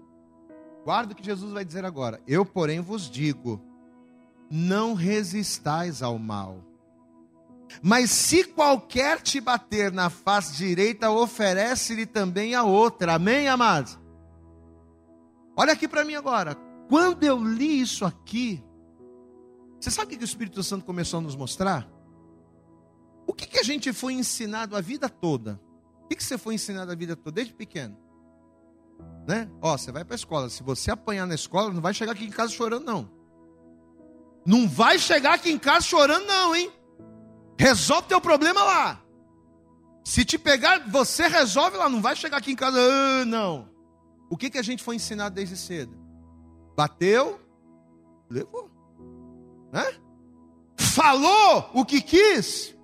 Guarda 0.84 1.14
o 1.14 1.16
que 1.16 1.24
Jesus 1.24 1.52
vai 1.54 1.64
dizer 1.64 1.86
agora. 1.86 2.20
Eu, 2.28 2.46
porém, 2.46 2.80
vos 2.80 3.10
digo: 3.10 3.62
não 4.50 4.94
resistais 4.94 6.02
ao 6.02 6.18
mal 6.18 6.72
mas 7.82 8.10
se 8.10 8.44
qualquer 8.44 9.22
te 9.22 9.40
bater 9.40 9.92
na 9.92 10.10
face 10.10 10.56
direita, 10.56 11.12
oferece-lhe 11.12 12.06
também 12.06 12.56
a 12.56 12.64
outra. 12.64 13.14
Amém, 13.14 13.48
amados? 13.48 14.00
Olha 15.56 15.74
aqui 15.74 15.88
para 15.88 16.04
mim 16.04 16.16
agora. 16.16 16.56
Quando 16.90 17.24
eu 17.24 17.42
li 17.42 17.80
isso 17.80 18.04
aqui, 18.04 18.64
você 19.82 19.90
sabe 19.90 20.14
o 20.14 20.18
que 20.18 20.24
o 20.24 20.26
Espírito 20.26 20.62
Santo 20.62 20.86
começou 20.86 21.18
a 21.20 21.22
nos 21.24 21.36
mostrar? 21.36 21.90
O 23.26 23.34
que, 23.34 23.48
que 23.48 23.58
a 23.58 23.64
gente 23.64 23.92
foi 23.92 24.14
ensinado 24.14 24.76
a 24.76 24.82
vida 24.82 25.10
toda? 25.10 25.60
O 26.04 26.08
que, 26.08 26.16
que 26.16 26.24
você 26.24 26.38
foi 26.38 26.54
ensinado 26.54 26.92
a 26.92 26.96
vida 26.96 27.16
toda, 27.16 27.32
desde 27.32 27.52
pequeno? 27.52 27.98
Né? 29.28 29.50
Ó, 29.60 29.76
você 29.76 29.92
vai 29.92 30.06
para 30.06 30.14
a 30.14 30.18
escola. 30.18 30.50
Se 30.50 30.62
você 30.62 30.92
apanhar 30.92 31.26
na 31.26 31.34
escola, 31.34 31.74
não 31.74 31.82
vai 31.82 31.96
chegar 31.96 32.12
aqui 32.12 32.26
em 32.26 32.30
casa 32.30 32.52
chorando, 32.52 32.86
não. 32.86 33.10
Não 34.46 34.70
vai 34.70 35.00
chegar 35.00 35.34
aqui 35.34 35.52
em 35.52 35.58
casa 35.58 35.82
chorando, 35.82 36.28
não, 36.28 36.56
hein? 36.56 36.72
Resolve 37.58 38.08
teu 38.08 38.22
problema 38.22 38.64
lá. 38.64 39.04
Se 40.04 40.24
te 40.24 40.38
pegar, 40.38 40.88
você 40.90 41.28
resolve 41.28 41.78
lá, 41.78 41.90
não 41.90 42.02
vai 42.02 42.16
chegar 42.16 42.38
aqui 42.38 42.52
em 42.52 42.56
casa, 42.56 42.78
ah, 42.80 43.26
não. 43.26 43.68
O 44.30 44.38
que, 44.38 44.50
que 44.50 44.60
a 44.60 44.64
gente 44.64 44.84
foi 44.84 44.96
ensinado 44.96 45.36
desde 45.36 45.58
cedo? 45.58 45.96
Bateu, 46.76 47.40
levou. 48.30 48.71
Né? 49.72 49.84
Falou 50.78 51.70
o 51.74 51.86
que 51.86 52.02
quis, 52.02 52.76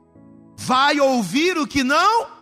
vai 0.56 1.00
ouvir 1.00 1.58
o 1.58 1.68
que 1.68 1.84
não 1.84 2.38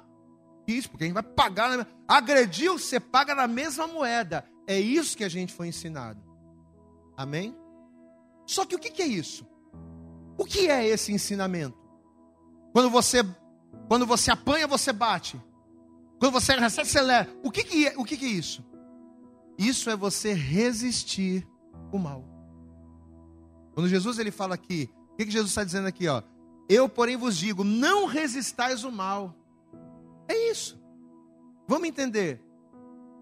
quis, 0.65 0.86
porque 0.88 1.03
a 1.03 1.08
gente 1.08 1.13
vai 1.13 1.23
pagar. 1.23 1.88
Agrediu, 2.08 2.77
você 2.77 2.99
paga 2.99 3.34
na 3.34 3.47
mesma 3.47 3.88
moeda. 3.88 4.45
É 4.67 4.79
isso 4.79 5.17
que 5.17 5.23
a 5.23 5.29
gente 5.29 5.53
foi 5.53 5.67
ensinado. 5.67 6.21
Amém? 7.17 7.55
Só 8.45 8.65
que 8.65 8.75
o 8.75 8.79
que, 8.79 8.91
que 8.91 9.01
é 9.01 9.08
isso? 9.08 9.47
O 10.38 10.45
que 10.45 10.69
é 10.69 10.86
esse 10.88 11.12
ensinamento? 11.12 11.77
Quando 12.73 12.89
você, 12.89 13.23
quando 13.88 14.05
você 14.05 14.31
apanha, 14.31 14.67
você 14.67 14.91
bate. 14.91 15.41
Quando 16.19 16.34
você 16.34 16.55
recebe, 16.55 16.88
você 16.88 17.01
leva. 17.01 17.29
O 17.43 17.49
que, 17.49 17.63
que, 17.63 17.88
é, 17.88 17.93
o 17.97 18.03
que, 18.03 18.17
que 18.17 18.25
é 18.25 18.29
isso? 18.29 18.63
Isso 19.58 19.89
é 19.89 19.95
você 19.95 20.34
resistir 20.34 21.47
o 21.91 21.97
mal. 21.97 22.35
Quando 23.76 23.88
Jesus 23.90 24.18
ele 24.18 24.32
fala 24.32 24.56
aqui, 24.56 24.90
o 25.12 25.16
que, 25.18 25.26
que 25.26 25.32
Jesus 25.32 25.52
está 25.52 25.64
dizendo 25.64 25.88
aqui? 25.88 26.08
Ó? 26.08 26.24
Eu, 26.68 26.90
porém, 26.90 27.16
vos 27.18 27.38
digo: 27.38 27.64
não 27.64 28.08
resistais 28.08 28.84
o 28.84 28.92
mal. 28.92 29.36
É 30.28 30.50
isso. 30.50 30.82
Vamos 31.68 31.88
entender. 31.88 32.42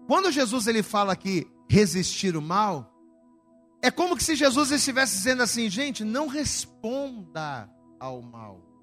Quando 0.06 0.30
Jesus 0.30 0.66
ele 0.66 0.82
fala 0.82 1.12
aqui 1.12 1.46
resistir 1.68 2.36
o 2.36 2.42
mal, 2.42 2.94
é 3.82 3.90
como 3.90 4.16
que 4.16 4.24
se 4.24 4.36
Jesus 4.36 4.70
estivesse 4.70 5.16
dizendo 5.16 5.42
assim, 5.42 5.68
gente, 5.68 6.04
não 6.04 6.26
responda 6.26 7.68
ao 7.98 8.22
mal. 8.22 8.73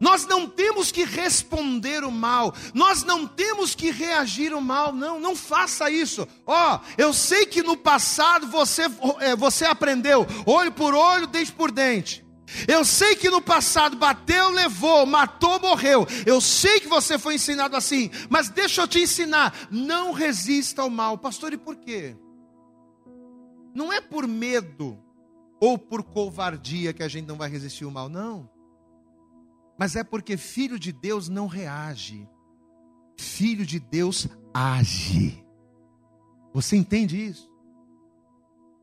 Nós 0.00 0.26
não 0.26 0.46
temos 0.46 0.92
que 0.92 1.04
responder 1.04 2.04
o 2.04 2.10
mal, 2.10 2.54
nós 2.72 3.02
não 3.02 3.26
temos 3.26 3.74
que 3.74 3.90
reagir 3.90 4.54
o 4.54 4.60
mal, 4.60 4.92
não, 4.92 5.18
não 5.18 5.34
faça 5.34 5.90
isso. 5.90 6.26
Ó, 6.46 6.76
oh, 6.76 6.80
eu 6.96 7.12
sei 7.12 7.46
que 7.46 7.62
no 7.62 7.76
passado 7.76 8.46
você, 8.46 8.82
é, 9.20 9.34
você 9.34 9.64
aprendeu 9.64 10.26
olho 10.46 10.70
por 10.70 10.94
olho, 10.94 11.26
dente 11.26 11.52
por 11.52 11.72
dente. 11.72 12.24
Eu 12.66 12.82
sei 12.82 13.14
que 13.14 13.28
no 13.28 13.42
passado 13.42 13.96
bateu, 13.96 14.50
levou, 14.50 15.04
matou, 15.04 15.60
morreu. 15.60 16.06
Eu 16.24 16.40
sei 16.40 16.80
que 16.80 16.88
você 16.88 17.18
foi 17.18 17.34
ensinado 17.34 17.76
assim, 17.76 18.10
mas 18.30 18.48
deixa 18.48 18.80
eu 18.80 18.88
te 18.88 19.00
ensinar: 19.00 19.54
não 19.70 20.12
resista 20.12 20.80
ao 20.80 20.88
mal. 20.88 21.18
Pastor, 21.18 21.52
e 21.52 21.58
por 21.58 21.76
quê? 21.76 22.16
Não 23.74 23.92
é 23.92 24.00
por 24.00 24.26
medo 24.26 24.98
ou 25.60 25.76
por 25.76 26.02
covardia 26.02 26.92
que 26.94 27.02
a 27.02 27.08
gente 27.08 27.26
não 27.26 27.36
vai 27.36 27.50
resistir 27.50 27.84
ao 27.84 27.90
mal, 27.90 28.08
não 28.08 28.48
mas 29.78 29.94
é 29.94 30.02
porque 30.02 30.36
filho 30.36 30.78
de 30.78 30.90
Deus 30.90 31.28
não 31.28 31.46
reage, 31.46 32.28
filho 33.16 33.64
de 33.64 33.78
Deus 33.78 34.26
age. 34.52 35.44
Você 36.52 36.76
entende 36.76 37.24
isso? 37.24 37.48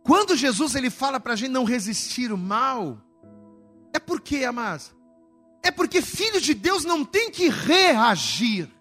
Quando 0.04 0.36
Jesus 0.38 0.74
ele 0.76 0.90
fala 0.90 1.20
para 1.20 1.34
a 1.34 1.36
gente 1.36 1.52
não 1.52 1.66
resistir 1.66 2.32
o 2.32 2.38
mal, 2.38 3.02
é 3.94 4.00
porque, 4.00 4.46
amados, 4.46 4.96
é 5.62 5.70
porque 5.70 6.02
filho 6.02 6.40
de 6.40 6.54
Deus 6.54 6.86
não 6.86 7.04
tem 7.04 7.30
que 7.30 7.50
reagir. 7.50 8.72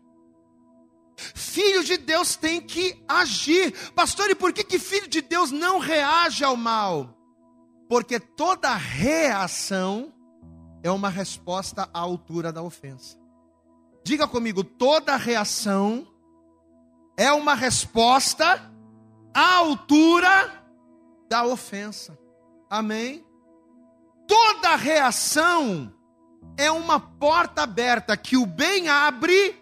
Filho 1.17 1.83
de 1.83 1.97
Deus 1.97 2.37
tem 2.37 2.61
que 2.61 3.03
agir. 3.09 3.73
Pastor, 3.93 4.31
e 4.31 4.35
por 4.35 4.53
que, 4.53 4.63
que 4.63 4.79
filho 4.79 5.09
de 5.09 5.21
Deus 5.21 5.51
não 5.51 5.79
reage 5.79 6.45
ao 6.45 6.57
mal? 6.57 7.19
Porque 7.89 8.21
toda 8.21 8.75
reação 8.75 10.14
é 10.85 10.91
uma 10.91 11.09
resposta 11.09 11.89
à 11.95 11.99
altura 11.99 12.53
da 12.53 12.63
ofensa. 12.63 13.17
Diga 14.05 14.29
comigo, 14.29 14.63
toda 14.63 15.17
reação 15.17 16.07
é 17.17 17.33
uma 17.33 17.55
resposta 17.55 18.71
à 19.33 19.55
altura 19.57 20.63
da 21.27 21.47
ofensa. 21.47 22.19
Amém? 22.69 23.25
Toda 24.29 24.77
reação 24.77 25.91
é 26.55 26.71
uma 26.71 27.01
porta 27.01 27.63
aberta 27.63 28.15
que 28.15 28.37
o 28.37 28.45
bem 28.45 28.87
abre 28.87 29.59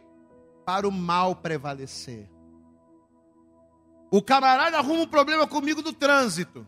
para 0.66 0.88
o 0.88 0.92
mal 0.92 1.36
prevalecer. 1.36 2.28
O 4.10 4.20
camarada 4.20 4.76
arruma 4.76 5.02
um 5.02 5.06
problema 5.06 5.46
comigo 5.46 5.82
no 5.82 5.92
trânsito. 5.92 6.66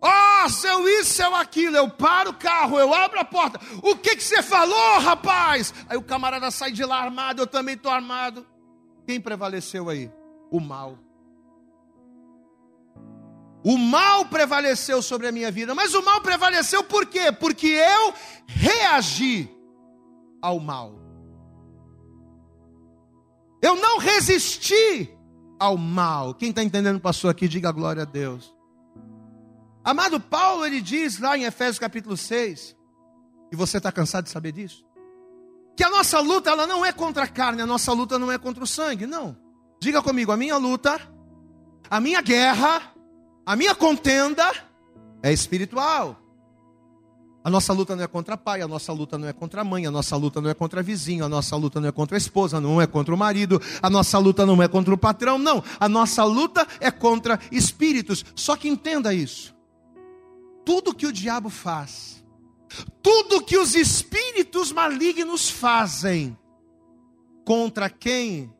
Oh, 0.00 0.48
seu 0.48 0.88
isso, 0.88 1.14
seu 1.14 1.34
aquilo. 1.34 1.76
Eu 1.76 1.90
paro 1.90 2.30
o 2.30 2.34
carro, 2.34 2.78
eu 2.78 2.94
abro 2.94 3.18
a 3.18 3.24
porta. 3.24 3.60
O 3.82 3.96
que, 3.96 4.16
que 4.16 4.22
você 4.22 4.42
falou, 4.42 5.00
rapaz? 5.00 5.74
Aí 5.88 5.96
o 5.96 6.02
camarada 6.02 6.50
sai 6.50 6.70
de 6.70 6.84
lá 6.84 7.02
armado, 7.02 7.42
eu 7.42 7.46
também 7.46 7.74
estou 7.74 7.90
armado. 7.90 8.46
Quem 9.06 9.20
prevaleceu 9.20 9.88
aí? 9.88 10.10
O 10.50 10.60
mal. 10.60 10.98
O 13.64 13.76
mal 13.76 14.24
prevaleceu 14.26 15.02
sobre 15.02 15.26
a 15.26 15.32
minha 15.32 15.50
vida, 15.50 15.74
mas 15.74 15.94
o 15.94 16.02
mal 16.02 16.20
prevaleceu 16.20 16.84
por 16.84 17.06
quê? 17.06 17.32
Porque 17.32 17.66
eu 17.66 18.14
reagi 18.46 19.50
ao 20.40 20.60
mal. 20.60 20.94
Eu 23.60 23.74
não 23.74 23.98
resisti 23.98 25.10
ao 25.58 25.76
mal. 25.76 26.34
Quem 26.34 26.50
está 26.50 26.62
entendendo, 26.62 27.00
passou 27.00 27.28
aqui, 27.28 27.48
diga 27.48 27.72
glória 27.72 28.02
a 28.02 28.06
Deus. 28.06 28.57
Amado 29.88 30.20
Paulo, 30.20 30.66
ele 30.66 30.82
diz 30.82 31.18
lá 31.18 31.38
em 31.38 31.44
Efésios 31.44 31.78
capítulo 31.78 32.14
6, 32.14 32.76
e 33.50 33.56
você 33.56 33.78
está 33.78 33.90
cansado 33.90 34.24
de 34.24 34.30
saber 34.30 34.52
disso, 34.52 34.84
que 35.74 35.82
a 35.82 35.88
nossa 35.88 36.20
luta 36.20 36.50
ela 36.50 36.66
não 36.66 36.84
é 36.84 36.92
contra 36.92 37.24
a 37.24 37.26
carne, 37.26 37.62
a 37.62 37.66
nossa 37.66 37.90
luta 37.94 38.18
não 38.18 38.30
é 38.30 38.36
contra 38.36 38.62
o 38.62 38.66
sangue, 38.66 39.06
não. 39.06 39.34
Diga 39.80 40.02
comigo, 40.02 40.30
a 40.30 40.36
minha 40.36 40.58
luta, 40.58 41.00
a 41.88 42.00
minha 42.00 42.20
guerra, 42.20 42.82
a 43.46 43.56
minha 43.56 43.74
contenda 43.74 44.52
é 45.22 45.32
espiritual. 45.32 46.20
A 47.42 47.48
nossa 47.48 47.72
luta 47.72 47.96
não 47.96 48.04
é 48.04 48.06
contra 48.06 48.36
pai, 48.36 48.60
a 48.60 48.68
nossa 48.68 48.92
luta 48.92 49.16
não 49.16 49.26
é 49.26 49.32
contra 49.32 49.62
a 49.62 49.64
mãe, 49.64 49.86
a 49.86 49.90
nossa 49.90 50.14
luta 50.16 50.38
não 50.38 50.50
é 50.50 50.54
contra 50.54 50.82
vizinho, 50.82 51.24
a 51.24 51.30
nossa 51.30 51.56
luta 51.56 51.80
não 51.80 51.88
é 51.88 51.92
contra 51.92 52.14
a 52.14 52.18
esposa, 52.18 52.60
não 52.60 52.78
é 52.78 52.86
contra 52.86 53.14
o 53.14 53.16
marido, 53.16 53.58
a 53.80 53.88
nossa 53.88 54.18
luta 54.18 54.44
não 54.44 54.62
é 54.62 54.68
contra 54.68 54.92
o 54.92 54.98
patrão, 54.98 55.38
não. 55.38 55.64
A 55.80 55.88
nossa 55.88 56.24
luta 56.24 56.68
é 56.78 56.90
contra 56.90 57.40
espíritos. 57.50 58.22
Só 58.34 58.54
que 58.54 58.68
entenda 58.68 59.14
isso 59.14 59.56
tudo 60.68 60.94
que 60.94 61.06
o 61.06 61.12
diabo 61.12 61.48
faz, 61.48 62.22
tudo 63.02 63.42
que 63.42 63.56
os 63.56 63.74
espíritos 63.74 64.70
malignos 64.70 65.48
fazem 65.48 66.36
contra 67.42 67.88
quem 67.88 68.52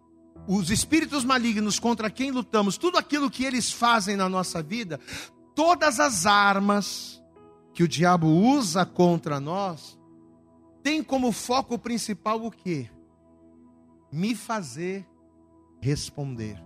os 0.46 0.70
espíritos 0.70 1.22
malignos 1.22 1.78
contra 1.78 2.11
quem 2.11 2.30
lutamos, 2.30 2.78
tudo 2.78 2.96
aquilo 2.96 3.30
que 3.30 3.44
eles 3.44 3.70
fazem 3.70 4.16
na 4.16 4.26
nossa 4.26 4.62
vida, 4.62 4.98
todas 5.54 6.00
as 6.00 6.24
armas 6.24 7.22
que 7.74 7.82
o 7.82 7.88
diabo 7.88 8.26
usa 8.26 8.86
contra 8.86 9.38
nós, 9.38 9.98
tem 10.82 11.02
como 11.02 11.30
foco 11.30 11.78
principal 11.78 12.42
o 12.42 12.50
que? 12.50 12.90
Me 14.11 14.34
fazer 14.34 15.06
responder. 15.78 16.59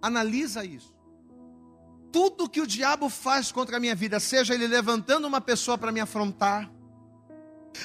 Analisa 0.00 0.64
isso 0.64 0.91
tudo 2.12 2.48
que 2.48 2.60
o 2.60 2.66
diabo 2.66 3.08
faz 3.08 3.50
contra 3.50 3.78
a 3.78 3.80
minha 3.80 3.94
vida, 3.94 4.20
seja 4.20 4.54
ele 4.54 4.66
levantando 4.66 5.26
uma 5.26 5.40
pessoa 5.40 5.78
para 5.78 5.90
me 5.90 5.98
afrontar, 5.98 6.70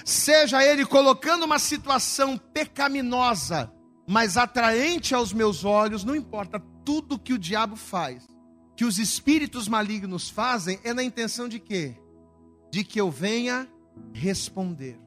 seja 0.04 0.64
ele 0.64 0.86
colocando 0.86 1.46
uma 1.46 1.58
situação 1.58 2.38
pecaminosa, 2.38 3.72
mas 4.06 4.36
atraente 4.36 5.16
aos 5.16 5.32
meus 5.32 5.64
olhos, 5.64 6.04
não 6.04 6.16
importa, 6.16 6.62
tudo 6.84 7.18
que 7.18 7.34
o 7.34 7.40
diabo 7.40 7.78
faz, 7.78 8.28
que 8.76 8.84
os 8.84 9.00
espíritos 9.00 9.68
malignos 9.68 10.30
fazem, 10.30 10.80
é 10.84 10.94
na 10.94 11.04
intenção 11.04 11.48
de 11.48 11.60
quê? 11.60 11.96
De 12.70 12.84
que 12.84 13.00
eu 13.00 13.10
venha 13.10 13.68
responder, 14.14 15.00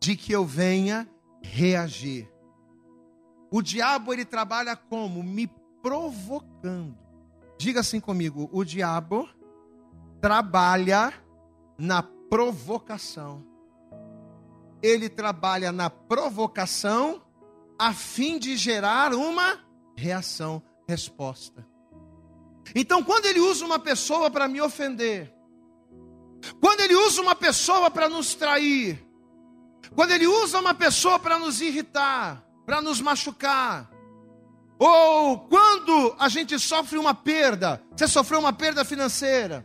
de 0.00 0.16
que 0.16 0.32
eu 0.32 0.46
venha 0.46 1.08
reagir. 1.42 2.30
O 3.50 3.60
diabo 3.60 4.12
ele 4.12 4.24
trabalha 4.24 4.76
como? 4.76 5.22
Me 5.22 5.50
provocando. 5.82 7.01
Diga 7.62 7.78
assim 7.78 8.00
comigo: 8.00 8.50
o 8.52 8.64
diabo 8.64 9.28
trabalha 10.20 11.14
na 11.78 12.02
provocação. 12.02 13.46
Ele 14.82 15.08
trabalha 15.08 15.70
na 15.70 15.88
provocação 15.88 17.22
a 17.78 17.92
fim 17.92 18.36
de 18.36 18.56
gerar 18.56 19.14
uma 19.14 19.60
reação, 19.96 20.60
resposta. 20.88 21.64
Então, 22.74 23.00
quando 23.04 23.26
ele 23.26 23.38
usa 23.38 23.64
uma 23.64 23.78
pessoa 23.78 24.28
para 24.28 24.48
me 24.48 24.60
ofender, 24.60 25.32
quando 26.60 26.80
ele 26.80 26.96
usa 26.96 27.22
uma 27.22 27.36
pessoa 27.36 27.88
para 27.92 28.08
nos 28.08 28.34
trair, 28.34 29.06
quando 29.94 30.10
ele 30.10 30.26
usa 30.26 30.58
uma 30.58 30.74
pessoa 30.74 31.16
para 31.16 31.38
nos 31.38 31.60
irritar, 31.60 32.44
para 32.66 32.82
nos 32.82 33.00
machucar, 33.00 33.88
ou 34.84 35.38
quando 35.38 36.12
a 36.18 36.28
gente 36.28 36.58
sofre 36.58 36.98
uma 36.98 37.14
perda, 37.14 37.80
você 37.96 38.08
sofreu 38.08 38.40
uma 38.40 38.52
perda 38.52 38.84
financeira. 38.84 39.64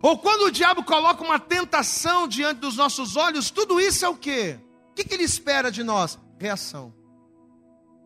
Ou 0.00 0.16
quando 0.16 0.42
o 0.42 0.50
diabo 0.52 0.84
coloca 0.84 1.24
uma 1.24 1.40
tentação 1.40 2.28
diante 2.28 2.60
dos 2.60 2.76
nossos 2.76 3.16
olhos, 3.16 3.50
tudo 3.50 3.80
isso 3.80 4.04
é 4.04 4.08
o 4.08 4.14
quê? 4.14 4.56
O 4.90 4.94
que, 4.94 5.12
ele 5.12 5.24
espera 5.24 5.72
de 5.72 5.82
nós? 5.82 6.16
Reação. 6.38 6.94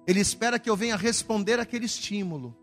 Ele 0.07 0.21
espera 0.21 0.59
que 0.59 0.71
eu 0.71 0.75
venha 0.75 0.97
responder 0.97 1.61
aquele 1.61 1.85
estímulo. 1.85 2.57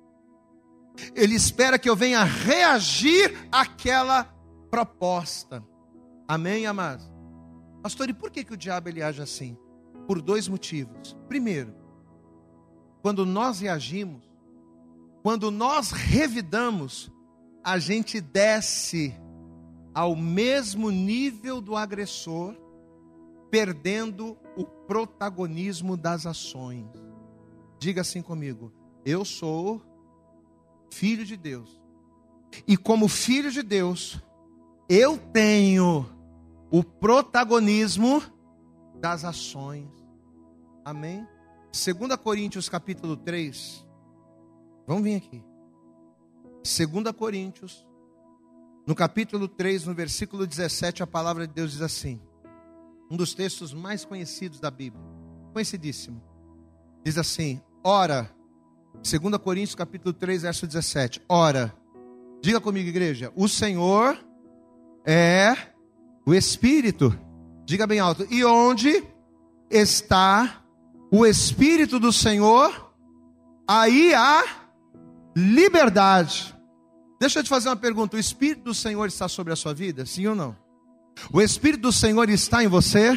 Ele 1.13 1.35
espera 1.35 1.77
que 1.77 1.87
eu 1.87 1.95
venha 1.95 2.23
reagir 2.23 3.47
àquela 3.51 4.23
proposta. 4.71 5.63
Amém, 6.27 6.65
amados? 6.65 7.07
Pastor, 7.83 8.09
e 8.09 8.13
por 8.13 8.31
que, 8.31 8.43
que 8.43 8.53
o 8.53 8.57
diabo 8.57 8.89
ele 8.89 9.03
age 9.03 9.21
assim? 9.21 9.55
Por 10.07 10.23
dois 10.23 10.47
motivos. 10.47 11.15
Primeiro, 11.27 11.84
quando 13.05 13.23
nós 13.23 13.59
reagimos, 13.59 14.23
quando 15.21 15.51
nós 15.51 15.91
revidamos, 15.91 17.11
a 17.63 17.77
gente 17.77 18.19
desce 18.19 19.13
ao 19.93 20.15
mesmo 20.15 20.89
nível 20.89 21.61
do 21.61 21.75
agressor, 21.75 22.55
perdendo 23.51 24.35
o 24.57 24.65
protagonismo 24.65 25.95
das 25.95 26.25
ações. 26.25 26.87
Diga 27.77 28.01
assim 28.01 28.23
comigo: 28.23 28.73
eu 29.05 29.23
sou 29.23 29.83
filho 30.91 31.23
de 31.23 31.37
Deus. 31.37 31.79
E 32.67 32.75
como 32.75 33.07
filho 33.07 33.51
de 33.51 33.61
Deus, 33.61 34.19
eu 34.89 35.15
tenho 35.15 36.09
o 36.71 36.83
protagonismo 36.83 38.19
das 38.99 39.23
ações. 39.23 39.91
Amém? 40.83 41.34
2 41.75 42.15
Coríntios 42.15 42.69
capítulo 42.69 43.17
3. 43.17 43.85
Vamos 44.87 45.03
vir 45.03 45.15
aqui. 45.15 45.43
2 46.63 47.11
Coríntios, 47.11 47.85
no 48.87 48.95
capítulo 48.95 49.45
3, 49.45 49.85
no 49.85 49.93
versículo 49.93 50.47
17, 50.47 51.03
a 51.03 51.07
palavra 51.07 51.45
de 51.45 51.53
Deus 51.53 51.73
diz 51.73 51.81
assim: 51.81 52.21
um 53.11 53.17
dos 53.17 53.33
textos 53.33 53.73
mais 53.73 54.05
conhecidos 54.05 54.57
da 54.57 54.71
Bíblia, 54.71 55.03
conhecidíssimo. 55.51 56.23
Diz 57.03 57.17
assim: 57.17 57.61
Ora, 57.83 58.33
2 58.93 59.37
Coríntios 59.37 59.75
capítulo 59.75 60.13
3, 60.13 60.43
verso 60.43 60.65
17. 60.65 61.21
Ora, 61.27 61.75
diga 62.41 62.61
comigo, 62.61 62.87
igreja, 62.87 63.33
o 63.35 63.49
Senhor 63.49 64.17
é 65.05 65.53
o 66.25 66.33
Espírito. 66.33 67.13
Diga 67.65 67.85
bem 67.85 67.99
alto. 67.99 68.25
E 68.29 68.45
onde 68.45 69.03
está 69.69 70.64
o 71.17 71.25
Espírito 71.25 71.99
do 71.99 72.11
Senhor, 72.11 72.93
aí 73.67 74.13
há 74.13 74.43
liberdade. 75.35 76.53
Deixa 77.19 77.39
eu 77.39 77.43
te 77.43 77.49
fazer 77.49 77.69
uma 77.69 77.75
pergunta: 77.75 78.17
o 78.17 78.19
Espírito 78.19 78.65
do 78.65 78.73
Senhor 78.73 79.07
está 79.07 79.27
sobre 79.27 79.53
a 79.53 79.55
sua 79.55 79.73
vida? 79.73 80.05
Sim 80.05 80.27
ou 80.27 80.35
não? 80.35 80.55
O 81.31 81.41
Espírito 81.41 81.81
do 81.81 81.91
Senhor 81.91 82.29
está 82.29 82.63
em 82.63 82.67
você? 82.67 83.15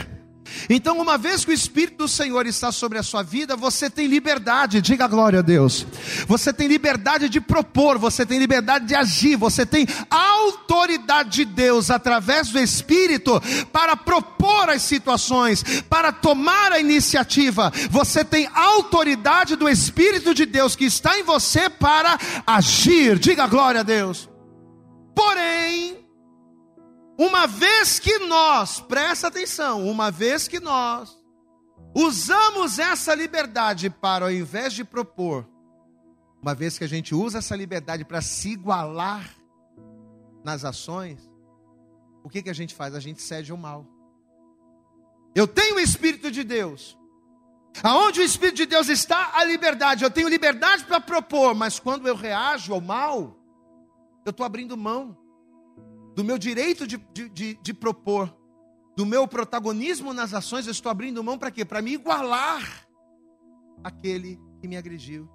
Então, 0.69 0.99
uma 0.99 1.17
vez 1.17 1.45
que 1.45 1.51
o 1.51 1.55
Espírito 1.55 1.99
do 1.99 2.09
Senhor 2.09 2.47
está 2.47 2.71
sobre 2.73 2.99
a 2.99 3.03
sua 3.03 3.23
vida, 3.23 3.57
você 3.57 3.89
tem 3.89 4.07
liberdade, 4.07 4.81
diga 4.81 5.07
glória 5.07 5.41
a 5.41 5.43
Deus. 5.43 5.87
Você 6.27 6.53
tem 6.53 6.69
liberdade 6.69 7.29
de 7.29 7.41
propor, 7.41 7.99
você 7.99 8.25
tem 8.25 8.39
liberdade 8.39 8.87
de 8.87 8.95
agir, 8.95 9.37
você 9.37 9.65
tem 9.65 9.87
autoridade 10.11 11.31
de 11.31 11.45
Deus 11.45 11.91
através 11.91 12.49
do 12.49 12.59
Espírito 12.59 13.41
para 13.73 13.97
propor 13.97 14.71
as 14.71 14.83
situações, 14.83 15.65
para 15.89 16.13
tomar 16.13 16.73
a 16.73 16.81
iniciativa. 16.81 17.73
Você 17.91 18.25
tem 18.25 18.49
autoridade 18.55 19.57
do 19.57 19.69
Espírito 19.69 20.35
de 20.35 20.47
Deus 20.47 20.77
que 20.77 20.85
está 20.85 21.19
em 21.19 21.23
você 21.23 21.69
para 21.69 22.19
agir, 22.47 23.19
diga 23.19 23.47
glória 23.47 23.81
a 23.81 23.85
Deus. 23.85 24.29
Porém, 25.15 26.08
uma 27.19 27.49
vez 27.49 27.99
que 27.99 28.21
nós, 28.21 28.79
presta 28.79 29.27
atenção, 29.27 29.85
uma 29.89 30.09
vez 30.09 30.47
que 30.47 30.61
nós 30.61 31.19
usamos 31.93 32.79
essa 32.79 33.13
liberdade 33.13 33.91
para, 33.91 34.27
ao 34.27 34.31
invés 34.31 34.73
de 34.73 34.85
propor, 34.85 35.45
uma 36.41 36.55
vez 36.55 36.79
que 36.79 36.85
a 36.85 36.89
gente 36.89 37.17
usa 37.17 37.39
essa 37.39 37.57
liberdade 37.57 38.05
para 38.05 38.23
se 38.23 38.51
igualar 38.51 39.29
nas 40.45 40.65
ações, 40.65 41.29
o 42.23 42.31
que, 42.31 42.41
que 42.41 42.51
a 42.51 42.55
gente 42.55 42.73
faz? 42.73 42.95
A 42.95 43.01
gente 43.01 43.21
cede 43.21 43.51
ao 43.51 43.59
mal. 43.59 43.85
Eu 45.35 45.49
tenho 45.49 45.75
o 45.75 45.81
Espírito 45.81 46.31
de 46.31 46.45
Deus. 46.45 46.97
Aonde 47.83 48.21
o 48.21 48.25
Espírito 48.25 48.59
de 48.59 48.67
Deus 48.67 48.89
está, 48.89 49.33
a 49.35 49.43
liberdade. 49.43 50.05
Eu 50.05 50.11
tenho 50.11 50.29
liberdade 50.29 50.85
para 50.85 51.01
propor, 51.01 51.53
mas 51.53 51.81
quando 51.81 52.07
eu 52.07 52.15
reajo 52.15 52.73
ao 52.73 52.81
mal, 52.81 53.37
eu 54.25 54.31
estou 54.31 54.47
abrindo 54.47 54.77
mão 54.77 55.18
do 56.19 56.25
meu 56.25 56.37
direito 56.37 56.85
de, 56.85 56.97
de, 57.15 57.29
de, 57.29 57.55
de, 57.63 57.73
propor, 57.73 58.37
do 58.97 59.07
meu 59.07 59.29
protagonismo 59.29 60.13
nas 60.13 60.35
ações, 60.35 60.67
eu 60.67 60.73
estou 60.73 60.91
abrindo 60.91 61.23
mão 61.23 61.39
para 61.39 61.49
quê? 61.49 61.65
Para 61.65 61.81
me 61.81 61.93
igualar 61.93 62.89
aquele 63.85 64.37
que 64.61 64.67
me 64.67 64.77
agrediu. 64.77 65.31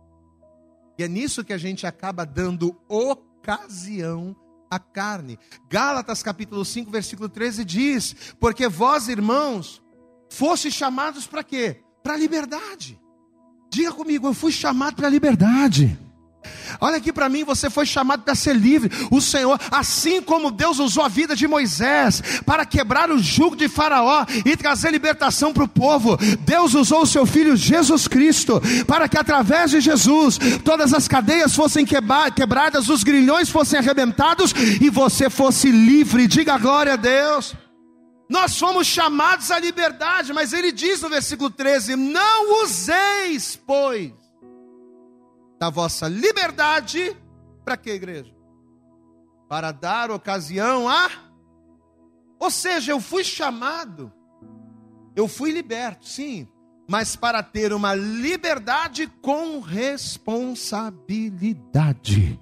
E 0.99 1.03
é 1.05 1.07
nisso 1.07 1.41
que 1.41 1.53
a 1.53 1.57
gente 1.57 1.87
acaba 1.87 2.25
dando 2.25 2.77
ocasião 2.89 4.35
à 4.69 4.77
carne. 4.77 5.39
Gálatas 5.69 6.21
capítulo 6.21 6.65
5, 6.65 6.91
versículo 6.91 7.29
13 7.29 7.63
diz: 7.63 8.35
Porque 8.37 8.67
vós, 8.67 9.07
irmãos, 9.07 9.81
fosse 10.29 10.69
chamados 10.69 11.25
para 11.25 11.45
quê? 11.45 11.81
Para 12.03 12.15
a 12.15 12.17
liberdade. 12.17 12.99
Diga 13.71 13.93
comigo, 13.93 14.27
eu 14.27 14.33
fui 14.33 14.51
chamado 14.51 14.97
para 14.97 15.07
a 15.07 15.09
liberdade. 15.09 15.97
Olha 16.79 16.97
aqui 16.97 17.11
para 17.13 17.29
mim, 17.29 17.43
você 17.43 17.69
foi 17.69 17.85
chamado 17.85 18.23
para 18.23 18.35
ser 18.35 18.55
livre. 18.55 18.91
O 19.11 19.21
Senhor, 19.21 19.59
assim 19.71 20.21
como 20.21 20.51
Deus 20.51 20.79
usou 20.79 21.03
a 21.03 21.07
vida 21.07 21.35
de 21.35 21.47
Moisés 21.47 22.21
para 22.45 22.65
quebrar 22.65 23.11
o 23.11 23.19
jugo 23.19 23.55
de 23.55 23.67
Faraó 23.67 24.25
e 24.45 24.55
trazer 24.55 24.91
libertação 24.91 25.53
para 25.53 25.63
o 25.63 25.67
povo, 25.67 26.17
Deus 26.41 26.73
usou 26.73 27.03
o 27.03 27.07
seu 27.07 27.25
filho 27.25 27.55
Jesus 27.55 28.07
Cristo 28.07 28.61
para 28.87 29.07
que 29.07 29.17
através 29.17 29.71
de 29.71 29.81
Jesus 29.81 30.39
todas 30.63 30.93
as 30.93 31.07
cadeias 31.07 31.55
fossem 31.55 31.85
quebradas, 31.85 32.89
os 32.89 33.03
grilhões 33.03 33.49
fossem 33.49 33.79
arrebentados 33.79 34.53
e 34.81 34.89
você 34.89 35.29
fosse 35.29 35.71
livre. 35.71 36.27
Diga 36.27 36.57
glória 36.57 36.93
a 36.93 36.97
Deus. 36.97 37.55
Nós 38.29 38.57
fomos 38.57 38.87
chamados 38.87 39.51
à 39.51 39.59
liberdade, 39.59 40.33
mas 40.33 40.53
ele 40.53 40.71
diz 40.71 41.01
no 41.01 41.09
versículo 41.09 41.49
13: 41.49 41.95
Não 41.95 42.63
useis, 42.63 43.59
pois, 43.65 44.11
da 45.63 45.69
vossa 45.69 46.09
liberdade, 46.09 47.15
para 47.63 47.77
quê, 47.77 47.91
igreja? 47.91 48.35
Para 49.47 49.71
dar 49.71 50.11
ocasião 50.11 50.89
a. 50.89 51.09
Ou 52.37 52.51
seja, 52.51 52.91
eu 52.91 52.99
fui 52.99 53.23
chamado, 53.23 54.11
eu 55.15 55.25
fui 55.25 55.51
liberto, 55.51 56.05
sim, 56.05 56.45
mas 56.89 57.15
para 57.15 57.41
ter 57.41 57.71
uma 57.71 57.95
liberdade 57.95 59.07
com 59.21 59.61
responsabilidade. 59.61 62.37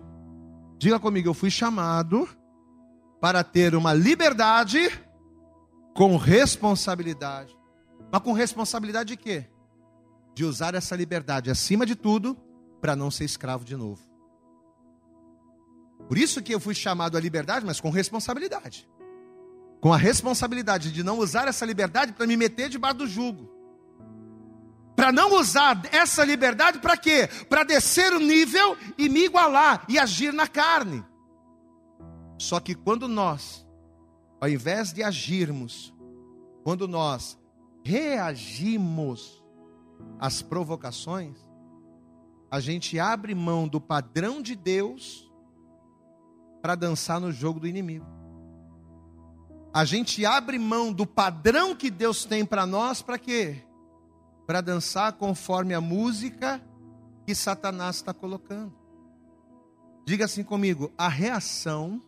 Diga 0.80 0.99
comigo, 0.99 1.30
eu 1.30 1.36
fui 1.36 1.51
chamado 1.51 2.28
para 3.19 3.43
ter 3.43 3.76
uma 3.76 3.93
liberdade 3.93 4.89
com 5.93 6.17
responsabilidade. 6.17 7.55
Mas 8.11 8.24
com 8.24 8.34
responsabilidade 8.34 9.09
de 9.09 9.17
quê? 9.17 9.45
De 10.34 10.43
usar 10.43 10.74
essa 10.74 10.95
liberdade, 10.95 11.51
acima 11.51 11.86
de 11.86 11.95
tudo, 11.95 12.36
para 12.82 12.95
não 12.95 13.11
ser 13.11 13.25
escravo 13.25 13.63
de 13.63 13.75
novo. 13.75 14.01
Por 16.07 16.17
isso 16.17 16.41
que 16.41 16.53
eu 16.53 16.59
fui 16.59 16.75
chamado 16.75 17.15
à 17.15 17.21
liberdade, 17.21 17.65
mas 17.65 17.79
com 17.79 17.89
responsabilidade. 17.89 18.89
Com 19.79 19.93
a 19.93 19.97
responsabilidade 19.97 20.91
de 20.91 21.03
não 21.03 21.19
usar 21.19 21.47
essa 21.47 21.65
liberdade 21.65 22.11
para 22.11 22.27
me 22.27 22.36
meter 22.36 22.67
debaixo 22.67 22.97
do 22.97 23.07
jugo. 23.07 23.49
Para 24.95 25.11
não 25.11 25.39
usar 25.39 25.82
essa 25.91 26.25
liberdade 26.25 26.79
para 26.79 26.97
quê? 26.97 27.29
Para 27.47 27.63
descer 27.63 28.11
o 28.11 28.19
nível 28.19 28.77
e 28.97 29.07
me 29.07 29.25
igualar 29.25 29.86
e 29.88 29.97
agir 29.97 30.34
na 30.34 30.47
carne. 30.47 31.03
Só 32.38 32.59
que 32.59 32.75
quando 32.75 33.07
nós 33.07 33.65
ao 34.41 34.49
invés 34.49 34.91
de 34.91 35.03
agirmos, 35.03 35.93
quando 36.63 36.88
nós 36.88 37.38
reagimos 37.84 39.43
às 40.19 40.41
provocações, 40.41 41.38
a 42.52 42.60
gente 42.60 42.99
abre 42.99 43.34
mão 43.34 43.66
do 43.66 43.80
padrão 43.80 44.41
de 44.41 44.56
Deus 44.58 45.32
para 46.62 46.76
dançar 46.76 47.18
no 47.18 47.32
jogo 47.32 47.62
do 47.62 47.68
inimigo. 47.68 48.06
A 49.74 49.86
gente 49.86 50.26
abre 50.26 50.60
mão 50.60 50.91
do 50.91 51.08
padrão 51.08 51.74
que 51.74 51.89
Deus 51.89 52.26
tem 52.26 52.45
para 52.45 52.66
nós 52.66 53.02
para 53.02 53.18
quê? 53.18 53.64
Para 54.45 54.60
dançar 54.60 55.14
conforme 55.14 55.74
a 55.74 55.80
música 55.80 56.62
que 57.26 57.34
Satanás 57.34 57.95
está 57.95 58.14
colocando. 58.14 58.74
Diga 60.06 60.26
assim 60.26 60.43
comigo: 60.43 60.91
a 60.97 61.08
reação 61.08 62.04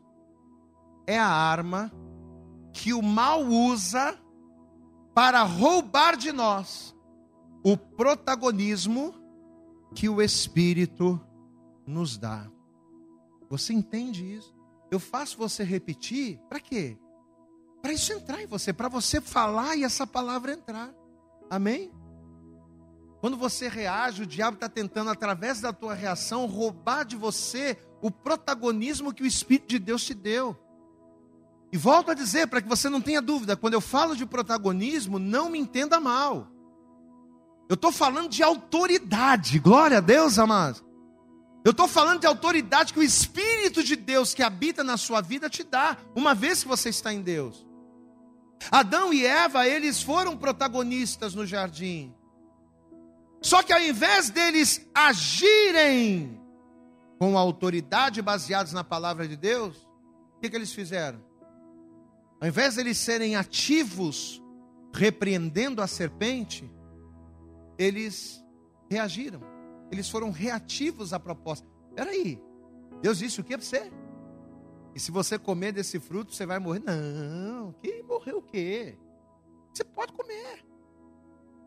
é 1.08 1.18
a 1.18 1.26
arma 1.26 1.89
que 2.74 2.94
o 2.94 3.02
mal 3.02 3.44
usa 3.44 4.20
para 5.14 5.41
roubar 5.44 6.18
de 6.18 6.34
nós 6.34 6.94
o 7.64 7.78
protagonismo 7.78 9.22
que 9.94 10.10
o 10.10 10.22
Espírito 10.22 11.20
nos 11.86 12.18
dá. 12.18 12.50
Você 13.50 13.74
entende 13.74 14.34
isso? 14.34 14.54
Eu 14.89 15.00
faço 15.00 15.38
você 15.38 15.64
repetir, 15.64 16.39
para 16.50 16.60
quê? 16.60 16.98
Para 17.82 17.94
isso 17.94 18.14
entrar 18.14 18.41
em 18.41 18.48
você, 18.48 18.72
para 18.72 18.88
você 18.88 19.20
falar 19.20 19.76
e 19.76 19.84
essa 19.84 20.08
palavra 20.08 20.54
entrar. 20.54 20.94
Amém? 21.50 21.91
Quando 23.20 23.38
você 23.38 23.70
reage, 23.70 24.24
o 24.24 24.28
diabo 24.28 24.56
está 24.56 24.68
tentando, 24.68 25.10
através 25.10 25.62
da 25.62 25.72
tua 25.72 25.94
reação, 25.94 26.46
roubar 26.46 27.06
de 27.06 27.16
você 27.16 27.78
o 28.02 28.12
protagonismo 28.12 29.14
que 29.14 29.24
o 29.24 29.26
Espírito 29.26 29.70
de 29.70 29.80
Deus 29.80 30.04
te 30.04 30.14
deu. 30.14 30.58
E 31.72 31.78
volto 31.78 32.12
a 32.12 32.14
dizer, 32.14 32.48
para 32.48 32.62
que 32.62 32.68
você 32.68 32.89
não 32.89 33.02
tenha 33.02 33.22
dúvida, 33.22 33.56
quando 33.56 33.74
eu 33.74 33.82
falo 33.82 34.16
de 34.16 34.26
protagonismo, 34.26 35.18
não 35.18 35.50
me 35.50 35.58
entenda 35.58 36.00
mal. 36.00 36.53
Eu 37.70 37.76
estou 37.76 37.91
falando 37.91 38.30
de 38.30 38.43
autoridade, 38.43 39.59
glória 39.59 39.97
a 39.97 40.01
Deus, 40.01 40.38
amados. 40.38 40.84
Eu 41.64 41.72
estou 41.72 41.88
falando 41.88 42.20
de 42.20 42.28
autoridade 42.28 42.93
que 42.93 42.99
o 42.99 43.03
Espírito 43.03 43.84
de 43.84 43.95
Deus 43.95 44.34
que 44.34 44.43
habita 44.43 44.84
na 44.84 44.97
sua 44.97 45.22
vida 45.22 45.49
te 45.49 45.64
dá, 45.64 45.97
uma 46.14 46.34
vez 46.36 46.61
que 46.61 46.68
você 46.68 46.89
está 46.89 47.14
em 47.14 47.22
Deus. 47.22 47.66
Adão 48.70 49.14
e 49.14 49.26
Eva, 49.26 49.68
eles 49.68 50.01
foram 50.01 50.36
protagonistas 50.36 51.34
no 51.34 51.45
jardim. 51.45 52.14
Só 53.41 53.64
que 53.64 53.74
ao 53.74 53.82
invés 53.82 54.30
deles 54.30 54.86
agirem 54.93 56.41
com 57.18 57.38
autoridade 57.38 58.22
baseados 58.22 58.74
na 58.74 58.84
palavra 58.84 59.28
de 59.28 59.38
Deus, 59.38 59.78
o 60.38 60.41
que, 60.41 60.49
que 60.49 60.55
eles 60.55 60.74
fizeram? 60.74 61.22
Ao 62.41 62.47
invés 62.47 62.76
de 62.76 62.82
eles 62.82 62.97
serem 62.97 63.38
ativos, 63.38 64.41
repreendendo 64.93 65.82
a 65.82 65.88
serpente, 65.88 66.70
eles 67.84 68.44
reagiram. 68.90 69.42
Eles 69.92 70.10
foram 70.10 70.32
reativos 70.32 71.14
à 71.14 71.20
proposta. 71.20 71.68
Peraí, 71.96 72.42
Deus 73.02 73.18
disse 73.18 73.42
o 73.42 73.44
que 73.44 73.58
para 73.58 73.66
você? 73.66 73.92
E 74.96 75.00
se 75.00 75.12
você 75.12 75.38
comer 75.38 75.72
desse 75.72 76.00
fruto, 76.00 76.34
você 76.34 76.46
vai 76.46 76.60
morrer? 76.60 76.80
Não, 76.80 77.74
que 77.82 78.02
morrer 78.04 78.34
o 78.34 78.42
quê? 78.42 78.98
Você 79.74 79.84
pode 79.84 80.14
comer. 80.14 80.64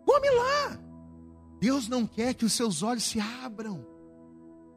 Come 0.04 0.30
lá. 0.30 0.78
Deus 1.60 1.88
não 1.88 2.06
quer 2.06 2.34
que 2.34 2.44
os 2.44 2.52
seus 2.52 2.82
olhos 2.82 3.04
se 3.04 3.18
abram 3.20 3.96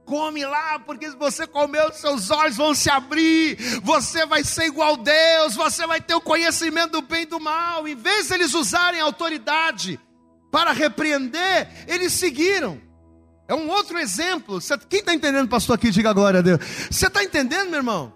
come 0.10 0.44
lá, 0.44 0.80
porque 0.80 1.08
se 1.08 1.16
você 1.16 1.46
comer, 1.46 1.88
os 1.88 1.98
seus 1.98 2.32
olhos 2.32 2.58
vão 2.58 2.74
se 2.74 2.90
abrir, 2.90 3.56
você 3.84 4.26
vai 4.26 4.44
ser 4.44 4.66
igual 4.66 4.96
a 4.96 4.98
Deus, 4.98 5.56
você 5.56 5.86
vai 5.86 6.02
ter 6.02 6.16
o 6.16 6.22
conhecimento 6.22 6.94
do 6.94 7.02
bem 7.04 7.22
e 7.22 7.26
do 7.28 7.40
mal. 7.40 7.88
Em 7.88 7.96
vez 7.96 8.28
de 8.28 8.34
eles 8.34 8.56
usarem 8.56 9.00
autoridade 9.00 10.00
para 10.52 10.72
repreender, 10.72 11.70
eles 11.88 12.14
seguiram. 12.14 12.82
É 13.48 13.56
um 13.56 13.68
outro 13.70 13.98
exemplo. 13.98 14.60
quem 14.88 15.00
está 15.00 15.14
entendendo, 15.14 15.50
pastor, 15.50 15.76
aqui, 15.76 15.90
diga 15.90 16.14
glória 16.14 16.40
a 16.40 16.44
Deus. 16.44 16.60
Você 16.90 17.08
está 17.08 17.24
entendendo, 17.24 17.70
meu 17.70 17.80
irmão? 17.80 18.14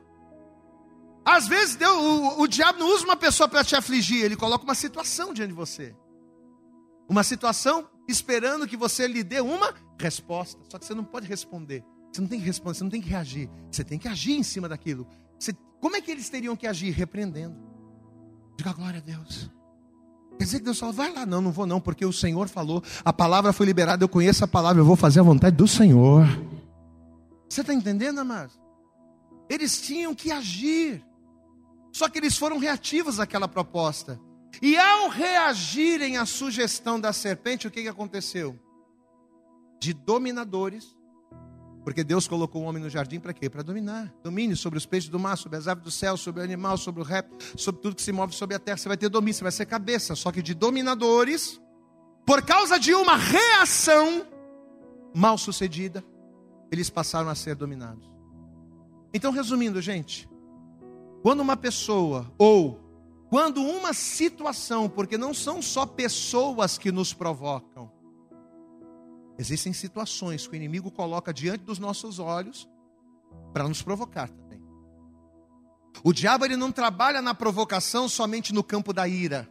Às 1.25 1.47
vezes 1.47 1.75
Deus, 1.75 1.95
o, 1.95 2.41
o 2.41 2.47
diabo 2.47 2.79
não 2.79 2.93
usa 2.93 3.05
uma 3.05 3.15
pessoa 3.15 3.47
para 3.47 3.63
te 3.63 3.75
afligir, 3.75 4.23
ele 4.23 4.35
coloca 4.35 4.63
uma 4.63 4.75
situação 4.75 5.33
diante 5.33 5.49
de 5.49 5.55
você. 5.55 5.95
Uma 7.09 7.23
situação 7.23 7.89
esperando 8.07 8.67
que 8.67 8.75
você 8.75 9.07
lhe 9.07 9.23
dê 9.23 9.39
uma 9.39 9.73
resposta. 9.99 10.61
Só 10.69 10.77
que 10.77 10.85
você 10.85 10.93
não 10.93 11.03
pode 11.03 11.27
responder. 11.27 11.83
Você 12.11 12.21
não 12.21 12.27
tem 12.27 12.39
que 12.39 12.45
responder, 12.45 12.77
você 12.77 12.83
não 12.83 12.91
tem 12.91 13.01
que 13.01 13.09
reagir. 13.09 13.49
Você 13.71 13.83
tem 13.83 13.97
que 13.97 14.07
agir 14.07 14.33
em 14.33 14.43
cima 14.43 14.69
daquilo. 14.69 15.07
Você, 15.39 15.53
como 15.81 15.95
é 15.95 16.01
que 16.01 16.11
eles 16.11 16.29
teriam 16.29 16.55
que 16.55 16.67
agir? 16.67 16.91
Repreendendo. 16.91 17.57
Diga 18.57 18.71
glória 18.73 18.99
a 18.99 19.01
Deus. 19.01 19.49
Quer 20.43 20.47
dizer 20.47 20.59
que 20.59 20.65
Deus 20.65 20.79
fala, 20.79 20.91
vai 20.91 21.13
lá. 21.13 21.25
Não, 21.25 21.39
não 21.39 21.53
vou 21.53 21.65
não, 21.65 21.79
porque 21.79 22.05
o 22.05 22.11
Senhor 22.11 22.49
falou, 22.49 22.83
a 23.05 23.13
palavra 23.13 23.53
foi 23.53 23.65
liberada, 23.65 24.03
eu 24.03 24.09
conheço 24.09 24.43
a 24.43 24.47
palavra, 24.47 24.81
eu 24.81 24.85
vou 24.85 24.97
fazer 24.97 25.21
a 25.21 25.23
vontade 25.23 25.55
do 25.55 25.65
Senhor. 25.69 26.25
Você 27.47 27.61
está 27.61 27.73
entendendo, 27.73 28.19
amados? 28.19 28.59
Eles 29.49 29.81
tinham 29.81 30.13
que 30.13 30.33
agir. 30.33 31.01
Só 31.93 32.09
que 32.09 32.17
eles 32.17 32.37
foram 32.37 32.57
reativos 32.57 33.21
àquela 33.21 33.47
proposta. 33.47 34.19
E 34.61 34.77
ao 34.77 35.07
reagirem 35.07 36.17
à 36.17 36.25
sugestão 36.25 36.99
da 36.99 37.13
serpente, 37.13 37.65
o 37.65 37.71
que, 37.71 37.83
que 37.83 37.87
aconteceu? 37.87 38.59
De 39.79 39.93
dominadores, 39.93 40.93
Porque 41.83 42.03
Deus 42.03 42.27
colocou 42.27 42.63
o 42.63 42.65
homem 42.65 42.81
no 42.81 42.89
jardim 42.89 43.19
para 43.19 43.33
quê? 43.33 43.49
Para 43.49 43.61
dominar. 43.61 44.13
Domine 44.23 44.55
sobre 44.55 44.77
os 44.77 44.85
peixes 44.85 45.09
do 45.09 45.19
mar, 45.19 45.37
sobre 45.37 45.57
as 45.57 45.67
aves 45.67 45.83
do 45.83 45.91
céu, 45.91 46.15
sobre 46.15 46.41
o 46.41 46.43
animal, 46.43 46.77
sobre 46.77 47.01
o 47.01 47.03
réptil, 47.03 47.37
sobre 47.57 47.81
tudo 47.81 47.95
que 47.95 48.01
se 48.01 48.11
move 48.11 48.33
sobre 48.33 48.55
a 48.55 48.59
terra. 48.59 48.77
Você 48.77 48.87
vai 48.87 48.97
ter 48.97 49.09
domínio, 49.09 49.33
você 49.33 49.43
vai 49.43 49.51
ser 49.51 49.65
cabeça. 49.65 50.15
Só 50.15 50.31
que 50.31 50.41
de 50.41 50.53
dominadores, 50.53 51.59
por 52.25 52.41
causa 52.41 52.79
de 52.79 52.93
uma 52.93 53.17
reação 53.17 54.25
mal 55.13 55.37
sucedida, 55.37 56.03
eles 56.71 56.89
passaram 56.89 57.29
a 57.29 57.35
ser 57.35 57.55
dominados. 57.55 58.09
Então, 59.13 59.31
resumindo, 59.31 59.81
gente, 59.81 60.27
quando 61.21 61.41
uma 61.41 61.57
pessoa 61.57 62.31
ou 62.37 62.79
quando 63.29 63.61
uma 63.61 63.93
situação, 63.93 64.87
porque 64.87 65.17
não 65.17 65.33
são 65.33 65.61
só 65.61 65.85
pessoas 65.85 66.77
que 66.77 66.91
nos 66.91 67.13
provocam, 67.13 67.91
Existem 69.37 69.73
situações 69.73 70.47
que 70.47 70.53
o 70.53 70.55
inimigo 70.55 70.91
coloca 70.91 71.33
diante 71.33 71.63
dos 71.63 71.79
nossos 71.79 72.19
olhos 72.19 72.69
para 73.51 73.67
nos 73.67 73.81
provocar 73.81 74.29
também. 74.29 74.61
O 76.03 76.13
diabo 76.13 76.45
ele 76.45 76.55
não 76.55 76.71
trabalha 76.71 77.21
na 77.21 77.33
provocação 77.33 78.07
somente 78.07 78.53
no 78.53 78.63
campo 78.63 78.93
da 78.93 79.07
ira. 79.07 79.49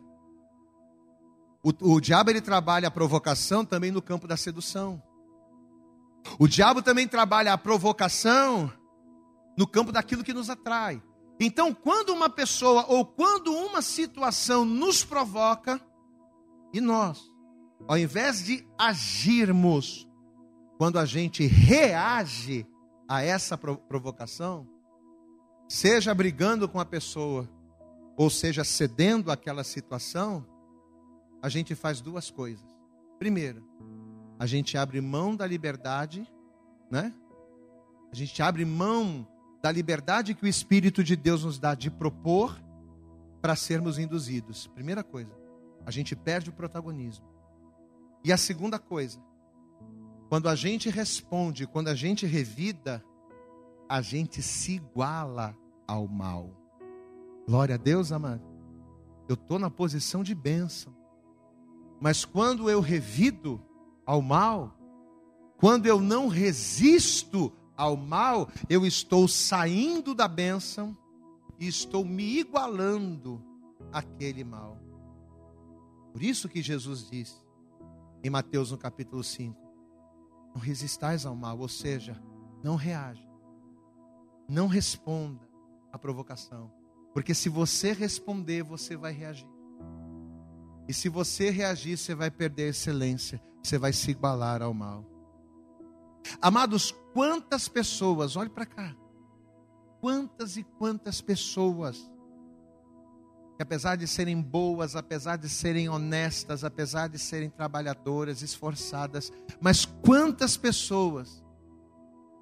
O, 1.63 1.95
o 1.95 2.01
diabo 2.01 2.31
ele 2.31 2.41
trabalha 2.41 2.89
a 2.89 2.91
provocação 2.91 3.65
também 3.65 3.91
no 3.91 4.03
campo 4.03 4.27
da 4.27 4.37
sedução. 4.37 5.03
O 6.39 6.47
diabo 6.47 6.83
também 6.83 7.07
trabalha 7.09 7.53
a 7.53 7.59
provocação 7.59 8.73
no 9.57 9.67
campo 9.67 9.93
daquilo 9.93 10.25
que 10.25 10.33
nos 10.33 10.49
atrai. 10.51 11.03
Então, 11.41 11.75
quando 11.75 12.11
uma 12.11 12.29
pessoa 12.29 12.87
ou 12.89 13.05
quando 13.05 13.53
uma 13.53 13.83
situação 13.83 14.65
nos 14.65 15.05
provoca, 15.05 15.81
e 16.73 16.81
nós 16.81 17.32
ao 17.89 17.99
invés 17.99 18.45
de 18.45 18.67
agirmos, 18.79 20.09
quando 20.79 20.99
a 20.99 21.05
gente 21.05 21.47
reage 21.47 22.67
a 23.09 23.23
essa 23.23 23.59
provocação, 23.59 24.67
seja 25.69 26.15
brigando 26.15 26.69
com 26.69 26.81
a 26.81 26.85
pessoa, 26.85 27.49
ou 28.17 28.29
seja 28.31 28.65
cedendo 28.65 29.31
àquela 29.31 29.65
situação, 29.65 30.47
a 31.43 31.49
gente 31.49 31.75
faz 31.75 32.01
duas 32.01 32.31
coisas. 32.31 32.65
Primeiro, 33.19 33.65
a 34.39 34.47
gente 34.47 34.77
abre 34.77 35.01
mão 35.01 35.37
da 35.37 35.47
liberdade, 35.47 36.27
né? 36.91 37.13
A 38.11 38.15
gente 38.15 38.43
abre 38.43 38.65
mão 38.65 39.27
da 39.63 39.71
liberdade 39.71 40.35
que 40.35 40.45
o 40.45 40.49
Espírito 40.49 41.03
de 41.03 41.17
Deus 41.17 41.45
nos 41.45 41.59
dá 41.59 41.75
de 41.75 41.91
propor 41.91 42.61
para 43.41 43.57
sermos 43.57 43.99
induzidos. 43.99 44.67
Primeira 44.67 45.03
coisa, 45.03 45.33
a 45.87 45.91
gente 45.91 46.15
perde 46.15 46.51
o 46.51 46.53
protagonismo. 46.53 47.25
E 48.25 48.33
a 48.33 48.37
segunda 48.37 48.79
coisa, 48.79 49.19
quando 50.29 50.49
a 50.49 50.55
gente 50.55 50.89
responde, 50.89 51.67
quando 51.67 51.89
a 51.89 51.95
gente 51.95 52.25
revida, 52.25 53.05
a 53.89 54.01
gente 54.01 54.41
se 54.43 54.73
iguala 54.73 55.57
ao 55.87 56.07
mal. 56.09 56.51
Glória 57.47 57.75
a 57.75 57.79
Deus, 57.79 58.13
amado. 58.13 58.43
Eu 59.29 59.35
estou 59.35 59.59
na 59.59 59.71
posição 59.71 60.23
de 60.23 60.35
bênção. 60.35 60.95
Mas 62.01 62.25
quando 62.25 62.71
eu 62.71 62.81
revido 62.81 63.61
ao 64.07 64.23
mal, 64.23 64.77
quando 65.59 65.87
eu 65.87 66.01
não 66.01 66.29
resisto 66.29 67.53
ao 67.77 67.97
mal, 67.97 68.49
eu 68.69 68.87
estou 68.87 69.29
saindo 69.29 70.15
da 70.15 70.27
bênção 70.27 70.97
e 71.59 71.67
estou 71.67 72.05
me 72.05 72.39
igualando 72.39 73.43
àquele 73.93 74.45
mal. 74.45 74.79
Por 76.13 76.23
isso 76.23 76.49
que 76.49 76.63
Jesus 76.63 77.09
disse: 77.09 77.42
em 78.23 78.31
Mateus 78.31 78.71
no 78.71 78.79
capítulo 78.79 79.23
5. 79.23 79.57
Não 80.55 80.61
resistais 80.61 81.25
ao 81.27 81.35
mal, 81.35 81.59
ou 81.59 81.69
seja, 81.69 82.21
não 82.63 82.77
reaja. 82.77 83.27
Não 84.49 84.67
responda 84.67 85.49
à 85.91 85.99
provocação. 85.99 86.71
Porque 87.13 87.35
se 87.35 87.49
você 87.49 87.93
responder, 87.93 88.63
você 88.63 88.97
vai 88.97 89.13
reagir. 89.13 89.49
E 90.89 90.95
se 90.95 91.09
você 91.09 91.51
reagir, 91.51 91.97
você 91.97 92.15
vai 92.15 92.31
perder 92.31 92.65
a 92.65 92.69
excelência, 92.69 93.43
você 93.63 93.79
vai 93.79 93.93
se 93.93 94.11
igualar 94.11 94.63
ao 94.63 94.75
mal. 94.75 95.05
Amados, 96.41 96.93
quantas 97.13 97.69
pessoas, 97.69 98.37
olhe 98.37 98.51
para 98.51 98.67
cá, 98.67 98.95
quantas 100.01 100.57
e 100.57 100.65
quantas 100.65 101.21
pessoas 101.21 102.12
apesar 103.63 103.97
de 103.97 104.07
serem 104.07 104.41
boas, 104.41 104.95
apesar 104.95 105.37
de 105.37 105.49
serem 105.49 105.89
honestas, 105.89 106.65
apesar 106.65 107.09
de 107.09 107.19
serem 107.19 107.49
trabalhadoras, 107.51 108.43
esforçadas, 108.43 109.33
mas 109.61 109.85
quantas 109.85 110.57
pessoas 110.57 111.43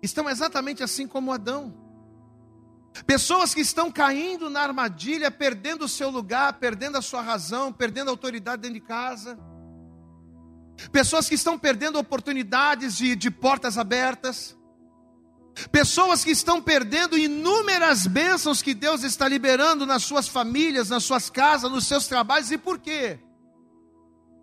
estão 0.02 0.28
exatamente 0.28 0.82
assim 0.82 1.06
como 1.06 1.32
Adão? 1.32 1.74
Pessoas 3.06 3.54
que 3.54 3.60
estão 3.60 3.90
caindo 3.90 4.50
na 4.50 4.60
armadilha, 4.60 5.30
perdendo 5.30 5.84
o 5.84 5.88
seu 5.88 6.10
lugar, 6.10 6.54
perdendo 6.54 6.98
a 6.98 7.02
sua 7.02 7.22
razão, 7.22 7.72
perdendo 7.72 8.08
a 8.08 8.10
autoridade 8.10 8.62
dentro 8.62 8.80
de 8.80 8.86
casa. 8.86 9.38
Pessoas 10.90 11.28
que 11.28 11.34
estão 11.34 11.58
perdendo 11.58 11.98
oportunidades 11.98 12.96
de, 12.96 13.14
de 13.14 13.30
portas 13.30 13.78
abertas. 13.78 14.56
Pessoas 15.70 16.24
que 16.24 16.30
estão 16.30 16.62
perdendo 16.62 17.18
inúmeras 17.18 18.06
bênçãos 18.06 18.62
que 18.62 18.74
Deus 18.74 19.02
está 19.02 19.28
liberando 19.28 19.84
nas 19.84 20.04
suas 20.04 20.28
famílias, 20.28 20.90
nas 20.90 21.04
suas 21.04 21.28
casas, 21.28 21.70
nos 21.70 21.86
seus 21.86 22.06
trabalhos, 22.06 22.50
e 22.50 22.58
por 22.58 22.78
quê? 22.78 23.18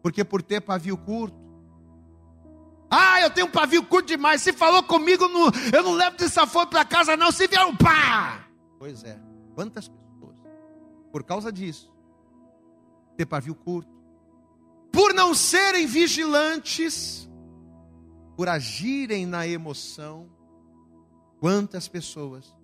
Porque 0.03 0.23
por 0.23 0.41
ter 0.41 0.61
pavio 0.61 0.97
curto. 0.97 1.37
Ah, 2.89 3.21
eu 3.21 3.29
tenho 3.29 3.47
um 3.47 3.51
pavio 3.51 3.83
curto 3.83 4.07
demais. 4.07 4.41
Se 4.41 4.53
falou 4.53 4.81
comigo, 4.83 5.27
no, 5.27 5.51
eu 5.73 5.83
não 5.83 5.93
levo 5.93 6.17
desaforo 6.17 6.67
para 6.67 6.85
casa, 6.85 7.17
não. 7.17 7.31
Se 7.31 7.47
vier 7.47 7.65
um 7.65 7.75
pá. 7.75 8.47
Pois 8.79 9.03
é. 9.03 9.19
Quantas 9.55 9.87
pessoas, 9.87 10.37
por 11.11 11.23
causa 11.23 11.51
disso, 11.51 11.91
ter 13.17 13.25
pavio 13.25 13.55
curto, 13.55 13.91
por 14.91 15.13
não 15.13 15.33
serem 15.33 15.87
vigilantes, 15.87 17.27
por 18.35 18.47
agirem 18.47 19.25
na 19.25 19.47
emoção, 19.47 20.29
Quantas 21.39 21.87
pessoas 21.87 22.55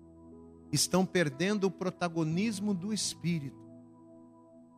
estão 0.72 1.06
perdendo 1.06 1.64
o 1.64 1.70
protagonismo 1.70 2.74
do 2.74 2.92
Espírito, 2.92 3.62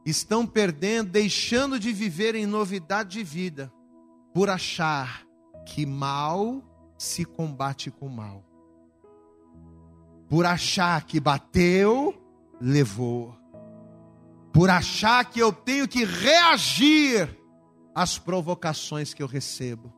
estão 0.04 0.46
perdendo, 0.46 1.10
deixando 1.10 1.80
de 1.80 1.92
viver 1.92 2.34
em 2.34 2.44
novidade 2.44 3.10
de 3.10 3.24
vida, 3.24 3.72
por 4.34 4.50
achar 4.50 5.26
que 5.64 5.86
mal 5.86 6.62
se 6.98 7.24
combate 7.24 7.90
com 7.90 8.08
mal, 8.08 8.44
por 10.28 10.44
achar 10.44 11.02
que 11.04 11.18
bateu, 11.18 12.14
levou, 12.60 13.34
por 14.52 14.68
achar 14.68 15.24
que 15.24 15.40
eu 15.40 15.52
tenho 15.52 15.88
que 15.88 16.04
reagir 16.04 17.34
às 17.94 18.18
provocações 18.18 19.14
que 19.14 19.22
eu 19.22 19.26
recebo. 19.26 19.92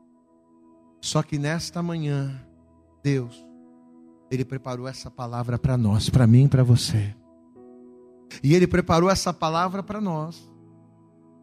Só 1.01 1.23
que 1.23 1.39
nesta 1.39 1.83
manhã, 1.83 2.45
Deus 3.03 3.48
ele 4.31 4.45
preparou 4.45 4.87
essa 4.87 5.11
palavra 5.11 5.59
para 5.59 5.76
nós, 5.76 6.11
para 6.11 6.26
mim 6.26 6.45
e 6.45 6.49
para 6.49 6.62
você. 6.62 7.14
E 8.43 8.55
Ele 8.55 8.66
preparou 8.66 9.09
essa 9.09 9.33
palavra 9.33 9.83
para 9.83 10.01
nós. 10.01 10.51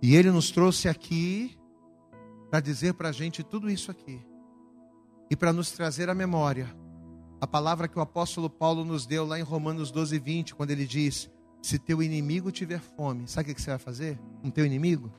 E 0.01 0.15
Ele 0.15 0.29
nos 0.29 0.51
trouxe 0.51 0.87
aqui 0.87 1.57
para 2.49 2.59
dizer 2.59 2.93
para 2.93 3.09
a 3.09 3.11
gente 3.11 3.43
tudo 3.43 3.69
isso 3.69 3.89
aqui. 3.89 4.21
E 5.29 5.35
para 5.35 5.51
nos 5.51 5.71
trazer 5.71 6.09
a 6.09 6.15
memória 6.15 6.75
a 7.39 7.47
palavra 7.47 7.87
que 7.87 7.97
o 7.97 8.01
apóstolo 8.01 8.49
Paulo 8.49 8.85
nos 8.85 9.05
deu 9.05 9.25
lá 9.25 9.39
em 9.39 9.43
Romanos 9.43 9.91
12, 9.91 10.17
20, 10.17 10.55
quando 10.55 10.71
ele 10.71 10.85
diz: 10.85 11.29
Se 11.61 11.77
teu 11.77 12.01
inimigo 12.01 12.51
tiver 12.51 12.79
fome, 12.79 13.27
sabe 13.27 13.51
o 13.51 13.55
que 13.55 13.61
você 13.61 13.69
vai 13.69 13.79
fazer 13.79 14.19
com 14.41 14.49
teu 14.49 14.65
inimigo? 14.65 15.11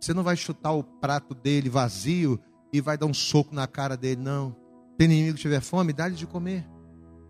Você 0.00 0.14
não 0.14 0.22
vai 0.22 0.36
chutar 0.36 0.72
o 0.72 0.82
prato 0.82 1.34
dele 1.34 1.68
vazio 1.68 2.38
e 2.72 2.80
vai 2.80 2.96
dar 2.96 3.06
um 3.06 3.14
soco 3.14 3.54
na 3.54 3.66
cara 3.66 3.96
dele, 3.96 4.20
não. 4.20 4.50
Se 4.92 4.98
teu 4.98 5.04
inimigo 5.06 5.36
tiver 5.36 5.60
fome, 5.60 5.92
dá-lhe 5.92 6.14
de 6.14 6.26
comer. 6.26 6.66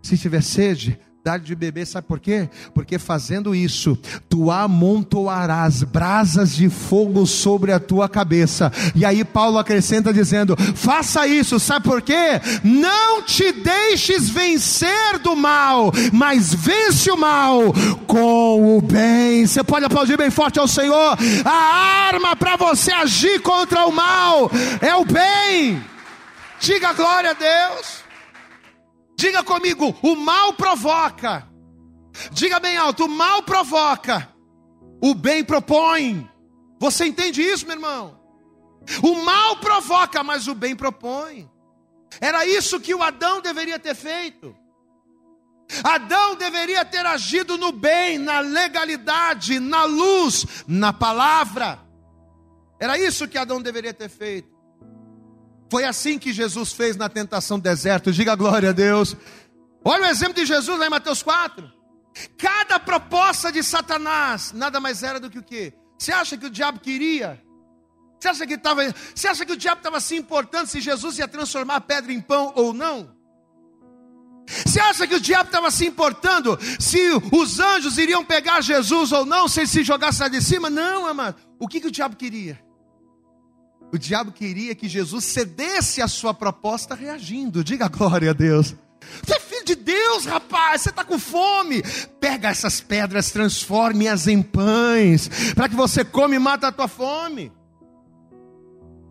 Se 0.05 0.19
tiver 0.19 0.43
sede, 0.43 0.99
dá 1.25 1.39
de 1.39 1.55
beber, 1.55 1.87
sabe 1.87 2.07
por 2.07 2.21
quê? 2.21 2.47
Porque 2.75 2.99
fazendo 2.99 3.55
isso, 3.55 3.99
tu 4.29 4.51
amontoarás 4.51 5.83
brasas 5.83 6.55
de 6.55 6.69
fogo 6.69 7.27
sobre 7.27 7.73
a 7.73 7.81
tua 7.81 8.07
cabeça. 8.07 8.71
E 8.95 9.03
aí 9.03 9.25
Paulo 9.25 9.57
acrescenta 9.57 10.13
dizendo: 10.13 10.55
faça 10.75 11.27
isso, 11.27 11.59
sabe 11.59 11.89
por 11.89 12.03
quê? 12.03 12.39
Não 12.63 13.23
te 13.23 13.51
deixes 13.51 14.29
vencer 14.29 15.19
do 15.21 15.35
mal, 15.35 15.91
mas 16.13 16.53
vence 16.53 17.11
o 17.11 17.17
mal 17.17 17.73
com 18.07 18.77
o 18.77 18.83
bem. 18.83 19.47
Você 19.47 19.65
pode 19.65 19.87
aplaudir 19.87 20.19
bem 20.19 20.31
forte 20.31 20.59
ao 20.59 20.69
Senhor. 20.69 21.17
A 21.47 22.09
arma 22.11 22.37
para 22.37 22.57
você 22.57 22.93
agir 22.93 23.41
contra 23.41 23.87
o 23.87 23.91
mal 23.91 24.51
é 24.83 24.95
o 24.95 25.07
bem. 25.07 25.83
Diga 26.61 26.93
glória 26.93 27.31
a 27.31 27.33
Deus. 27.33 28.04
Diga 29.25 29.43
comigo: 29.43 29.97
o 30.03 30.15
mal 30.15 30.53
provoca. 30.53 31.49
Diga 32.31 32.61
bem 32.61 32.77
alto: 32.77 33.07
o 33.07 33.09
mal 33.09 33.43
provoca, 33.43 34.29
o 35.03 35.15
bem 35.15 35.43
propõe. 35.43 36.29
Você 36.79 37.07
entende 37.07 37.41
isso, 37.41 37.65
meu 37.65 37.77
irmão? 37.77 38.21
O 39.03 39.25
mal 39.25 39.57
provoca, 39.61 40.23
mas 40.23 40.47
o 40.47 40.55
bem 40.55 40.77
propõe. 40.77 41.51
Era 42.21 42.45
isso 42.45 42.79
que 42.79 42.95
o 42.95 43.03
Adão 43.03 43.41
deveria 43.41 43.79
ter 43.79 43.95
feito. 43.95 44.55
Adão 45.83 46.37
deveria 46.37 46.85
ter 46.85 47.07
agido 47.07 47.57
no 47.57 47.73
bem, 47.73 48.19
na 48.19 48.41
legalidade, 48.41 49.59
na 49.59 49.85
luz, 49.85 50.45
na 50.69 50.93
palavra. 50.93 51.81
Era 52.79 52.99
isso 52.99 53.27
que 53.27 53.39
Adão 53.39 53.63
deveria 53.63 53.95
ter 53.95 54.11
feito. 54.11 54.54
Foi 55.75 55.83
assim 55.83 56.21
que 56.21 56.33
Jesus 56.33 56.73
fez 56.73 56.95
na 56.95 57.09
tentação 57.09 57.59
do 57.59 57.65
deserto. 57.65 58.13
Diga 58.13 58.37
glória 58.37 58.69
a 58.71 58.73
Deus. 58.73 59.17
Olha 59.85 60.05
o 60.05 60.07
exemplo 60.07 60.35
de 60.35 60.47
Jesus 60.47 60.79
lá 60.79 60.87
em 60.87 60.89
Mateus 60.89 61.21
4. 61.21 61.69
Cada 62.39 62.79
proposta 62.79 63.51
de 63.51 63.61
Satanás 63.61 64.53
nada 64.53 64.79
mais 64.79 65.03
era 65.03 65.19
do 65.19 65.29
que 65.29 65.41
o 65.41 65.43
quê? 65.43 65.75
Você 65.99 66.13
acha 66.13 66.37
que 66.37 66.47
o 66.47 66.51
diabo 66.51 66.79
queria? 66.79 67.43
Você 68.21 68.29
acha 68.29 68.47
que, 68.47 68.57
tava, 68.57 68.83
você 69.13 69.27
acha 69.27 69.45
que 69.45 69.51
o 69.51 69.57
diabo 69.57 69.81
estava 69.81 69.99
se 69.99 70.15
importando 70.15 70.69
se 70.69 70.81
Jesus 70.81 71.19
ia 71.19 71.27
transformar 71.27 71.81
pedra 71.81 72.13
em 72.13 72.21
pão 72.21 72.53
ou 72.55 72.73
não? 72.73 73.11
Você 74.47 74.79
acha 74.79 75.09
que 75.09 75.17
o 75.17 75.21
diabo 75.21 75.47
estava 75.47 75.73
se 75.73 75.85
importando 75.85 76.57
se 76.79 77.01
os 77.33 77.59
anjos 77.59 77.99
iriam 77.99 78.25
pegar 78.25 78.61
Jesus 78.61 79.11
ou 79.11 79.27
não, 79.27 79.49
se 79.49 79.59
ele 79.59 79.67
se 79.67 79.83
jogasse 79.83 80.21
lá 80.21 80.29
de 80.29 80.41
cima? 80.41 80.71
Não, 80.71 81.05
amado. 81.05 81.35
O 81.59 81.67
que, 81.67 81.81
que 81.81 81.89
o 81.89 81.91
diabo 81.91 82.15
queria? 82.15 82.64
O 83.95 83.99
diabo 83.99 84.33
queria 84.33 84.75
que 84.75 84.89
Jesus 84.89 85.25
cedesse 85.25 86.03
a 86.03 86.09
sua 86.09 86.35
proposta 86.35 86.97
reagindo. 86.97 87.63
Diga 87.63 87.87
glória 87.87 88.31
a 88.31 88.33
Deus. 88.33 88.75
Você 89.23 89.37
é 89.37 89.39
filho 89.39 89.65
de 89.65 89.77
Deus, 89.77 90.25
rapaz. 90.25 90.81
Você 90.81 90.91
está 90.91 91.05
com 91.05 91.17
fome. 91.17 91.81
Pega 92.19 92.49
essas 92.49 92.81
pedras, 92.81 93.31
transforme-as 93.31 94.27
em 94.27 94.43
pães, 94.43 95.31
para 95.55 95.69
que 95.69 95.77
você 95.77 96.05
come 96.05 96.35
e 96.35 96.41
mata 96.41 96.67
a 96.67 96.73
tua 96.73 96.89
fome. 96.89 97.53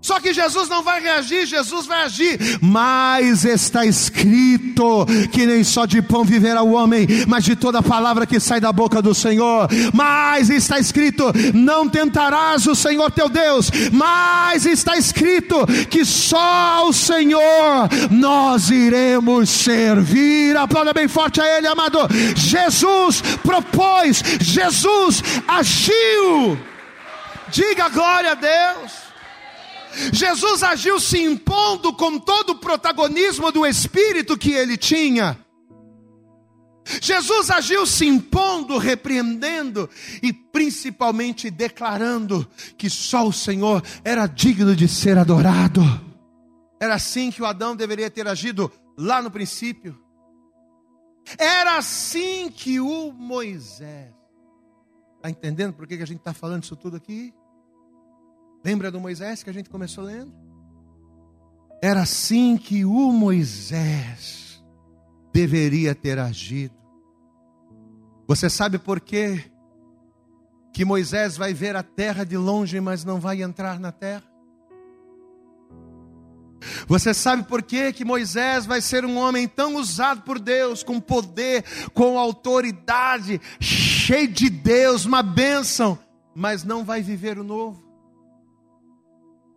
Só 0.03 0.19
que 0.19 0.33
Jesus 0.33 0.67
não 0.67 0.83
vai 0.83 1.01
reagir, 1.01 1.45
Jesus 1.45 1.85
vai 1.85 2.03
agir. 2.03 2.37
Mas 2.61 3.45
está 3.45 3.85
escrito 3.85 5.05
que 5.31 5.45
nem 5.45 5.63
só 5.63 5.85
de 5.85 6.01
pão 6.01 6.25
viverá 6.25 6.61
o 6.61 6.73
homem, 6.73 7.07
mas 7.25 7.45
de 7.45 7.55
toda 7.55 7.81
palavra 7.81 8.27
que 8.27 8.37
sai 8.37 8.59
da 8.59 8.73
boca 8.73 9.01
do 9.01 9.15
Senhor. 9.15 9.69
Mas 9.93 10.49
está 10.49 10.77
escrito: 10.77 11.31
não 11.53 11.87
tentarás 11.87 12.67
o 12.67 12.75
Senhor 12.75 13.09
teu 13.11 13.29
Deus. 13.29 13.71
Mas 13.93 14.65
está 14.65 14.97
escrito 14.97 15.65
que 15.89 16.03
só 16.03 16.85
o 16.85 16.91
Senhor 16.91 17.87
nós 18.11 18.69
iremos 18.69 19.49
servir. 19.49 20.57
Aplauda 20.57 20.91
bem 20.91 21.07
forte 21.07 21.39
a 21.39 21.57
Ele, 21.57 21.67
amado. 21.67 21.99
Jesus 22.35 23.21
propôs, 23.41 24.21
Jesus 24.41 25.23
agiu. 25.47 26.59
Diga 27.49 27.87
glória 27.87 28.31
a 28.31 28.35
Deus. 28.35 29.02
Jesus 30.11 30.63
agiu 30.63 30.99
se 30.99 31.19
impondo 31.19 31.93
com 31.93 32.19
todo 32.19 32.51
o 32.51 32.57
protagonismo 32.57 33.51
do 33.51 33.65
Espírito 33.65 34.37
que 34.37 34.51
ele 34.51 34.77
tinha. 34.77 35.37
Jesus 37.01 37.49
agiu 37.49 37.85
se 37.85 38.05
impondo, 38.05 38.77
repreendendo 38.77 39.89
e 40.21 40.33
principalmente 40.33 41.49
declarando 41.49 42.47
que 42.77 42.89
só 42.89 43.25
o 43.25 43.33
Senhor 43.33 43.81
era 44.03 44.27
digno 44.27 44.75
de 44.75 44.87
ser 44.87 45.17
adorado. 45.17 45.81
Era 46.79 46.95
assim 46.95 47.31
que 47.31 47.41
o 47.41 47.45
Adão 47.45 47.75
deveria 47.75 48.09
ter 48.09 48.27
agido 48.27 48.71
lá 48.97 49.21
no 49.21 49.31
princípio. 49.31 49.97
Era 51.37 51.77
assim 51.77 52.49
que 52.49 52.79
o 52.79 53.13
Moisés. 53.13 54.13
Está 55.15 55.29
entendendo 55.29 55.73
por 55.73 55.87
que 55.87 55.93
a 55.93 56.05
gente 56.05 56.19
está 56.19 56.33
falando 56.33 56.63
isso 56.63 56.75
tudo 56.75 56.97
aqui? 56.97 57.33
Lembra 58.63 58.89
do 58.89 58.99
Moisés 58.99 59.43
que 59.43 59.49
a 59.49 59.53
gente 59.53 59.69
começou 59.69 60.03
lendo? 60.05 60.33
Era 61.81 62.03
assim 62.03 62.57
que 62.57 62.85
o 62.85 63.11
Moisés 63.11 64.63
deveria 65.33 65.93
ter 65.93 66.17
agido. 66.17 66.73
Você 68.25 68.49
sabe 68.49 68.79
por 68.79 69.01
quê? 69.01 69.51
Que 70.71 70.85
Moisés 70.85 71.35
vai 71.35 71.53
ver 71.53 71.75
a 71.75 71.83
terra 71.83 72.23
de 72.23 72.37
longe, 72.37 72.79
mas 72.79 73.03
não 73.03 73.19
vai 73.19 73.43
entrar 73.43 73.79
na 73.79 73.91
terra? 73.91 74.23
Você 76.87 77.13
sabe 77.13 77.43
por 77.43 77.61
quê 77.61 77.91
que 77.91 78.05
Moisés 78.05 78.65
vai 78.65 78.79
ser 78.79 79.03
um 79.03 79.17
homem 79.17 79.45
tão 79.47 79.75
usado 79.75 80.21
por 80.21 80.39
Deus, 80.39 80.83
com 80.83 81.01
poder, 81.01 81.65
com 81.93 82.17
autoridade, 82.17 83.41
cheio 83.59 84.29
de 84.29 84.49
Deus, 84.49 85.03
uma 85.03 85.21
bênção, 85.21 85.99
mas 86.33 86.63
não 86.63 86.85
vai 86.85 87.01
viver 87.01 87.37
o 87.37 87.43
novo? 87.43 87.92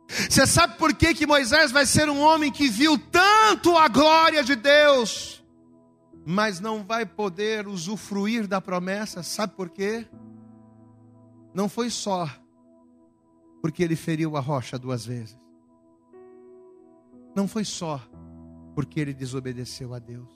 Você 0.08 0.46
sabe 0.46 0.76
por 0.76 0.94
que, 0.94 1.14
que 1.14 1.26
Moisés 1.26 1.72
vai 1.72 1.84
ser 1.84 2.08
um 2.08 2.20
homem 2.20 2.50
que 2.52 2.68
viu 2.68 2.96
tanto 2.98 3.76
a 3.76 3.88
glória 3.88 4.44
de 4.44 4.54
Deus, 4.54 5.44
mas 6.24 6.60
não 6.60 6.84
vai 6.84 7.04
poder 7.04 7.66
usufruir 7.66 8.46
da 8.46 8.60
promessa? 8.60 9.22
Sabe 9.22 9.54
por 9.54 9.68
quê? 9.68 10.06
Não 11.52 11.68
foi 11.68 11.90
só 11.90 12.28
porque 13.60 13.82
ele 13.82 13.96
feriu 13.96 14.36
a 14.36 14.40
rocha 14.40 14.78
duas 14.78 15.04
vezes. 15.04 15.36
Não 17.34 17.48
foi 17.48 17.64
só 17.64 18.00
porque 18.74 19.00
ele 19.00 19.12
desobedeceu 19.12 19.92
a 19.92 19.98
Deus. 19.98 20.28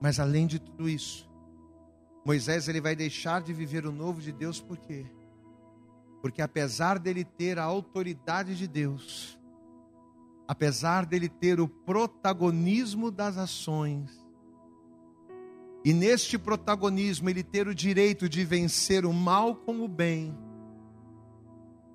Mas 0.00 0.20
além 0.20 0.46
de 0.46 0.58
tudo 0.58 0.88
isso, 0.88 1.28
Moisés 2.24 2.68
ele 2.68 2.80
vai 2.80 2.94
deixar 2.94 3.42
de 3.42 3.52
viver 3.52 3.86
o 3.86 3.92
novo 3.92 4.20
de 4.20 4.30
Deus 4.30 4.60
por 4.60 4.76
quê? 4.78 5.06
Porque 6.22 6.40
apesar 6.40 7.00
dele 7.00 7.24
ter 7.24 7.58
a 7.58 7.64
autoridade 7.64 8.56
de 8.56 8.68
Deus, 8.68 9.36
apesar 10.46 11.04
dele 11.04 11.28
ter 11.28 11.60
o 11.60 11.66
protagonismo 11.66 13.10
das 13.10 13.36
ações, 13.36 14.22
e 15.84 15.92
neste 15.92 16.38
protagonismo 16.38 17.28
ele 17.28 17.42
ter 17.42 17.66
o 17.66 17.74
direito 17.74 18.28
de 18.28 18.44
vencer 18.44 19.04
o 19.04 19.12
mal 19.12 19.56
com 19.56 19.80
o 19.84 19.88
bem, 19.88 20.32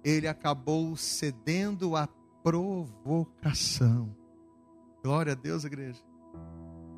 ele 0.04 0.28
acabou 0.28 0.98
cedendo 0.98 1.96
à 1.96 2.08
provocação. 2.44 4.14
Glória 5.02 5.32
a 5.32 5.36
Deus, 5.36 5.64
igreja. 5.64 6.04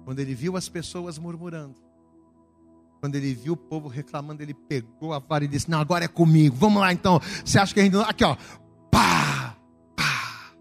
Quando 0.03 0.19
ele 0.19 0.33
viu 0.33 0.57
as 0.57 0.67
pessoas 0.67 1.19
murmurando, 1.19 1.75
quando 2.99 3.15
ele 3.15 3.33
viu 3.33 3.53
o 3.53 3.57
povo 3.57 3.87
reclamando, 3.87 4.43
ele 4.43 4.53
pegou 4.53 5.13
a 5.13 5.19
vara 5.19 5.45
e 5.45 5.47
disse: 5.47 5.69
Não, 5.69 5.79
agora 5.79 6.05
é 6.05 6.07
comigo. 6.07 6.55
Vamos 6.55 6.81
lá 6.81 6.91
então. 6.91 7.19
Você 7.43 7.57
acha 7.57 7.73
que 7.73 7.79
a 7.79 7.83
gente. 7.83 7.95
Aqui, 7.97 8.23
ó. 8.23 8.35
Pá! 8.91 9.55
Pá! 9.95 10.53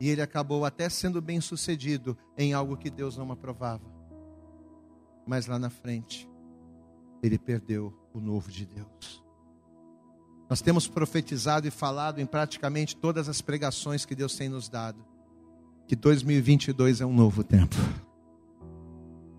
E 0.00 0.08
ele 0.08 0.22
acabou 0.22 0.64
até 0.64 0.88
sendo 0.88 1.20
bem 1.20 1.40
sucedido 1.40 2.16
em 2.36 2.52
algo 2.52 2.76
que 2.76 2.90
Deus 2.90 3.16
não 3.16 3.30
aprovava. 3.30 3.84
Mas 5.26 5.46
lá 5.46 5.58
na 5.58 5.70
frente, 5.70 6.28
ele 7.22 7.38
perdeu 7.38 7.92
o 8.12 8.20
novo 8.20 8.50
de 8.50 8.66
Deus. 8.66 9.22
Nós 10.48 10.60
temos 10.60 10.86
profetizado 10.86 11.66
e 11.66 11.70
falado 11.70 12.20
em 12.20 12.26
praticamente 12.26 12.96
todas 12.96 13.28
as 13.28 13.40
pregações 13.40 14.04
que 14.04 14.14
Deus 14.14 14.36
tem 14.36 14.48
nos 14.48 14.68
dado, 14.68 15.04
que 15.86 15.96
2022 15.96 17.00
é 17.00 17.06
um 17.06 17.14
novo 17.14 17.42
tempo. 17.42 17.74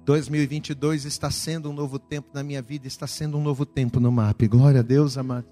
2022 0.05 1.03
está 1.05 1.31
sendo 1.31 1.71
um 1.71 1.73
novo 1.73 1.97
tempo 1.97 2.29
na 2.31 2.43
minha 2.43 2.61
vida, 2.61 2.85
está 2.85 3.07
sendo 3.07 3.37
um 3.39 3.41
novo 3.41 3.65
tempo 3.65 3.99
no 3.99 4.11
MAP. 4.11 4.47
Glória 4.47 4.81
a 4.81 4.83
Deus, 4.83 5.17
amado. 5.17 5.47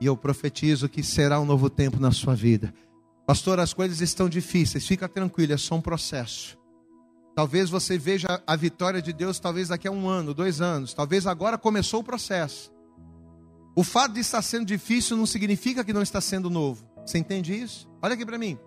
E 0.00 0.06
eu 0.06 0.16
profetizo 0.16 0.88
que 0.88 1.02
será 1.02 1.40
um 1.40 1.44
novo 1.44 1.70
tempo 1.70 2.00
na 2.00 2.10
sua 2.10 2.34
vida. 2.34 2.74
Pastor, 3.24 3.60
as 3.60 3.72
coisas 3.72 4.00
estão 4.00 4.28
difíceis, 4.28 4.86
fica 4.86 5.08
tranquilo, 5.08 5.52
é 5.52 5.56
só 5.56 5.76
um 5.76 5.80
processo. 5.80 6.58
Talvez 7.36 7.70
você 7.70 7.96
veja 7.96 8.42
a 8.44 8.56
vitória 8.56 9.00
de 9.00 9.12
Deus, 9.12 9.38
talvez 9.38 9.68
daqui 9.68 9.86
a 9.86 9.92
um 9.92 10.08
ano, 10.08 10.34
dois 10.34 10.60
anos, 10.60 10.92
talvez 10.92 11.24
agora 11.24 11.56
começou 11.56 12.00
o 12.00 12.04
processo. 12.04 12.72
O 13.76 13.84
fato 13.84 14.14
de 14.14 14.20
estar 14.20 14.42
sendo 14.42 14.64
difícil 14.64 15.16
não 15.16 15.24
significa 15.24 15.84
que 15.84 15.92
não 15.92 16.02
está 16.02 16.20
sendo 16.20 16.50
novo. 16.50 16.84
Você 17.06 17.16
entende 17.16 17.54
isso? 17.54 17.88
Olha 18.02 18.14
aqui 18.14 18.26
para 18.26 18.38
mim. 18.38 18.58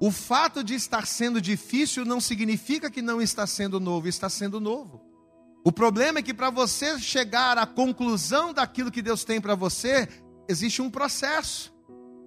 O 0.00 0.10
fato 0.10 0.64
de 0.64 0.74
estar 0.74 1.06
sendo 1.06 1.42
difícil 1.42 2.06
não 2.06 2.20
significa 2.22 2.90
que 2.90 3.02
não 3.02 3.20
está 3.20 3.46
sendo 3.46 3.78
novo, 3.78 4.08
está 4.08 4.30
sendo 4.30 4.58
novo. 4.58 5.02
O 5.62 5.70
problema 5.70 6.20
é 6.20 6.22
que 6.22 6.32
para 6.32 6.48
você 6.48 6.98
chegar 6.98 7.58
à 7.58 7.66
conclusão 7.66 8.54
daquilo 8.54 8.90
que 8.90 9.02
Deus 9.02 9.24
tem 9.24 9.42
para 9.42 9.54
você, 9.54 10.08
existe 10.48 10.80
um 10.80 10.88
processo. 10.88 11.70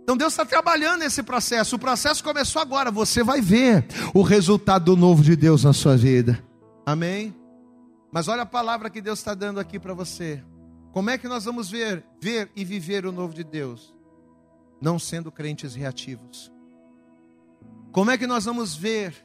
Então 0.04 0.16
Deus 0.16 0.34
está 0.34 0.46
trabalhando 0.46 1.00
nesse 1.00 1.24
processo. 1.24 1.76
O 1.76 1.80
processo 1.80 2.24
começou 2.24 2.62
agora. 2.62 2.92
Você 2.92 3.24
vai 3.24 3.42
ver 3.42 3.88
o 4.14 4.22
resultado 4.22 4.86
do 4.86 4.96
novo 4.96 5.24
de 5.24 5.36
Deus 5.36 5.64
na 5.64 5.74
sua 5.74 5.98
vida. 5.98 6.46
Amém? 6.86 7.36
Mas 8.12 8.28
olha 8.28 8.44
a 8.44 8.46
palavra 8.46 8.92
que 8.92 9.02
Deus 9.02 9.18
está 9.18 9.34
dando 9.34 9.60
aqui 9.60 9.80
para 9.80 9.96
você. 9.96 10.44
Como 10.92 11.10
é 11.10 11.18
que 11.18 11.28
nós 11.28 11.46
vamos 11.46 11.72
ver, 11.72 12.06
ver 12.22 12.52
e 12.56 12.64
viver 12.64 13.04
o 13.04 13.12
novo 13.12 13.34
de 13.34 13.44
Deus? 13.44 13.96
Não 14.80 15.00
sendo 15.00 15.32
crentes 15.32 15.74
reativos. 15.74 16.53
Como 17.94 18.12
é 18.12 18.18
que 18.18 18.28
nós 18.28 18.44
vamos 18.44 18.76
ver 18.76 19.16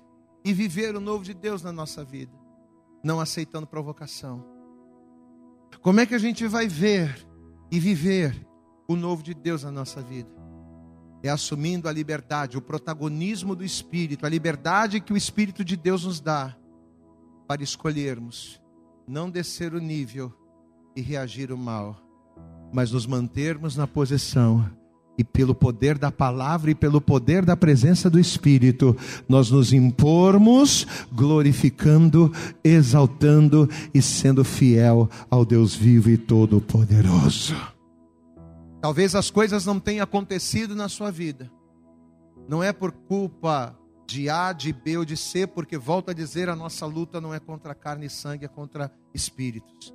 e 0.45 0.53
viver 0.53 0.95
o 0.95 1.01
novo 1.01 1.25
de 1.25 1.35
Deus 1.35 1.63
na 1.63 1.73
nossa 1.73 2.05
vida? 2.05 2.33
Não 3.03 3.19
aceitando 3.19 3.67
provocação. 3.67 4.45
Como 5.83 5.99
é 5.99 6.07
que 6.07 6.15
a 6.15 6.19
gente 6.19 6.47
vai 6.47 6.69
ver 6.69 7.27
e 7.71 7.81
viver 7.81 8.47
o 8.87 8.95
novo 8.95 9.25
de 9.25 9.35
Deus 9.35 9.65
na 9.65 9.73
nossa 9.73 10.01
vida? 10.01 10.39
é 11.23 11.29
assumindo 11.29 11.89
a 11.89 11.93
liberdade, 11.93 12.57
o 12.57 12.63
protagonismo 12.63 13.57
do 13.57 13.65
Espírito, 13.65 14.25
a 14.25 14.29
liberdade 14.29 15.01
que 15.01 15.13
o 15.13 15.17
Espírito 15.17 15.65
de 15.65 15.77
Deus 15.77 16.05
nos 16.05 16.21
dá 16.21 16.57
para 17.47 17.63
escolhermos 17.63 18.61
não 19.07 19.31
descer 19.31 19.75
o 19.75 19.81
nível 19.81 20.33
e 20.95 21.01
reagir 21.01 21.51
o 21.51 21.59
mal, 21.59 21.97
mas 22.73 22.93
nos 22.93 23.07
mantermos 23.07 23.75
na 23.75 23.87
posição 23.87 24.71
e 25.19 25.25
pelo 25.25 25.53
poder 25.53 25.99
da 25.99 26.13
palavra 26.13 26.71
e 26.71 26.75
pelo 26.77 27.01
poder 27.01 27.45
da 27.45 27.57
presença 27.57 28.09
do 28.09 28.21
Espírito, 28.21 28.97
nós 29.29 29.51
nos 29.51 29.73
impormos 29.73 30.87
glorificando, 31.13 32.33
exaltando 32.63 33.69
e 33.93 34.01
sendo 34.01 34.45
fiel 34.45 35.11
ao 35.29 35.45
Deus 35.45 35.75
vivo 35.75 36.09
e 36.09 36.17
todo-poderoso. 36.17 37.57
Talvez 38.81 39.17
as 39.17 39.29
coisas 39.29 39.67
não 39.67 39.81
tenham 39.81 40.05
acontecido 40.05 40.77
na 40.77 40.89
sua 40.89 41.11
vida, 41.11 41.51
não 42.49 42.63
é 42.63 42.73
por 42.73 42.93
culpa 42.93 43.77
de 44.07 44.31
A, 44.31 44.53
de 44.53 44.73
B 44.73 44.99
ou 44.99 45.05
de 45.05 45.17
C, 45.17 45.49
porque 45.49 45.77
volto 45.77 46.11
a 46.11 46.15
dizer, 46.15 46.49
a 46.49 46.55
nossa 46.55 46.87
luta 46.87 47.21
não 47.21 47.35
é 47.35 47.41
contra 47.41 47.75
carne 47.75 48.07
e 48.07 48.11
sangue, 48.11 48.45
é 48.45 48.49
contra 48.49 48.91
espíritos. 49.13 49.93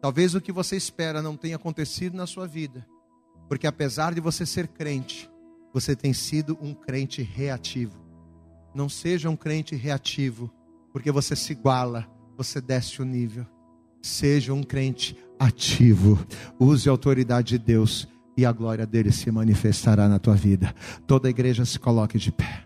Talvez 0.00 0.34
o 0.34 0.40
que 0.40 0.50
você 0.50 0.74
espera 0.74 1.20
não 1.20 1.36
tenha 1.36 1.56
acontecido 1.56 2.16
na 2.16 2.26
sua 2.26 2.46
vida 2.46 2.86
porque 3.48 3.66
apesar 3.66 4.14
de 4.14 4.20
você 4.20 4.44
ser 4.44 4.68
crente, 4.68 5.30
você 5.72 5.94
tem 5.94 6.12
sido 6.12 6.56
um 6.60 6.74
crente 6.74 7.22
reativo. 7.22 7.94
Não 8.74 8.88
seja 8.88 9.30
um 9.30 9.36
crente 9.36 9.74
reativo, 9.74 10.50
porque 10.92 11.10
você 11.10 11.36
se 11.36 11.52
iguala, 11.52 12.06
você 12.36 12.60
desce 12.60 13.00
o 13.00 13.04
nível. 13.04 13.46
Seja 14.02 14.52
um 14.52 14.62
crente 14.62 15.16
ativo. 15.38 16.18
Use 16.58 16.88
a 16.88 16.92
autoridade 16.92 17.48
de 17.48 17.58
Deus 17.58 18.08
e 18.36 18.44
a 18.44 18.52
glória 18.52 18.86
dele 18.86 19.10
se 19.10 19.30
manifestará 19.30 20.08
na 20.08 20.18
tua 20.18 20.34
vida. 20.34 20.74
Toda 21.06 21.28
a 21.28 21.30
igreja 21.30 21.64
se 21.64 21.78
coloque 21.78 22.18
de 22.18 22.30
pé. 22.30 22.65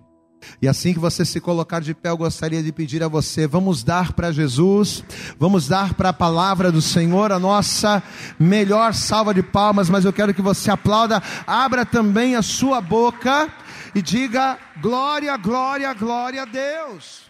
E 0.60 0.68
assim 0.68 0.92
que 0.92 0.98
você 0.98 1.24
se 1.24 1.40
colocar 1.40 1.80
de 1.80 1.94
pé, 1.94 2.10
eu 2.10 2.16
gostaria 2.16 2.62
de 2.62 2.72
pedir 2.72 3.02
a 3.02 3.08
você: 3.08 3.46
vamos 3.46 3.82
dar 3.82 4.12
para 4.12 4.32
Jesus, 4.32 5.04
vamos 5.38 5.68
dar 5.68 5.94
para 5.94 6.10
a 6.10 6.12
palavra 6.12 6.70
do 6.70 6.82
Senhor 6.82 7.32
a 7.32 7.38
nossa 7.38 8.02
melhor 8.38 8.94
salva 8.94 9.34
de 9.34 9.42
palmas, 9.42 9.88
mas 9.88 10.04
eu 10.04 10.12
quero 10.12 10.34
que 10.34 10.42
você 10.42 10.70
aplauda, 10.70 11.22
abra 11.46 11.84
também 11.84 12.36
a 12.36 12.42
sua 12.42 12.80
boca 12.80 13.48
e 13.94 14.02
diga: 14.02 14.58
glória, 14.80 15.36
glória, 15.36 15.92
glória 15.94 16.42
a 16.42 16.46
Deus. 16.46 17.22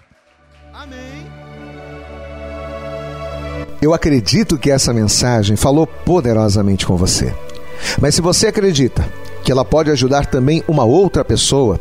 Amém. 0.72 1.26
Eu 3.82 3.94
acredito 3.94 4.58
que 4.58 4.70
essa 4.70 4.92
mensagem 4.92 5.56
falou 5.56 5.86
poderosamente 5.86 6.84
com 6.84 6.96
você. 6.96 7.34
Mas 8.00 8.14
se 8.14 8.20
você 8.20 8.48
acredita 8.48 9.10
que 9.42 9.50
ela 9.50 9.64
pode 9.64 9.90
ajudar 9.90 10.26
também 10.26 10.62
uma 10.68 10.84
outra 10.84 11.24
pessoa, 11.24 11.80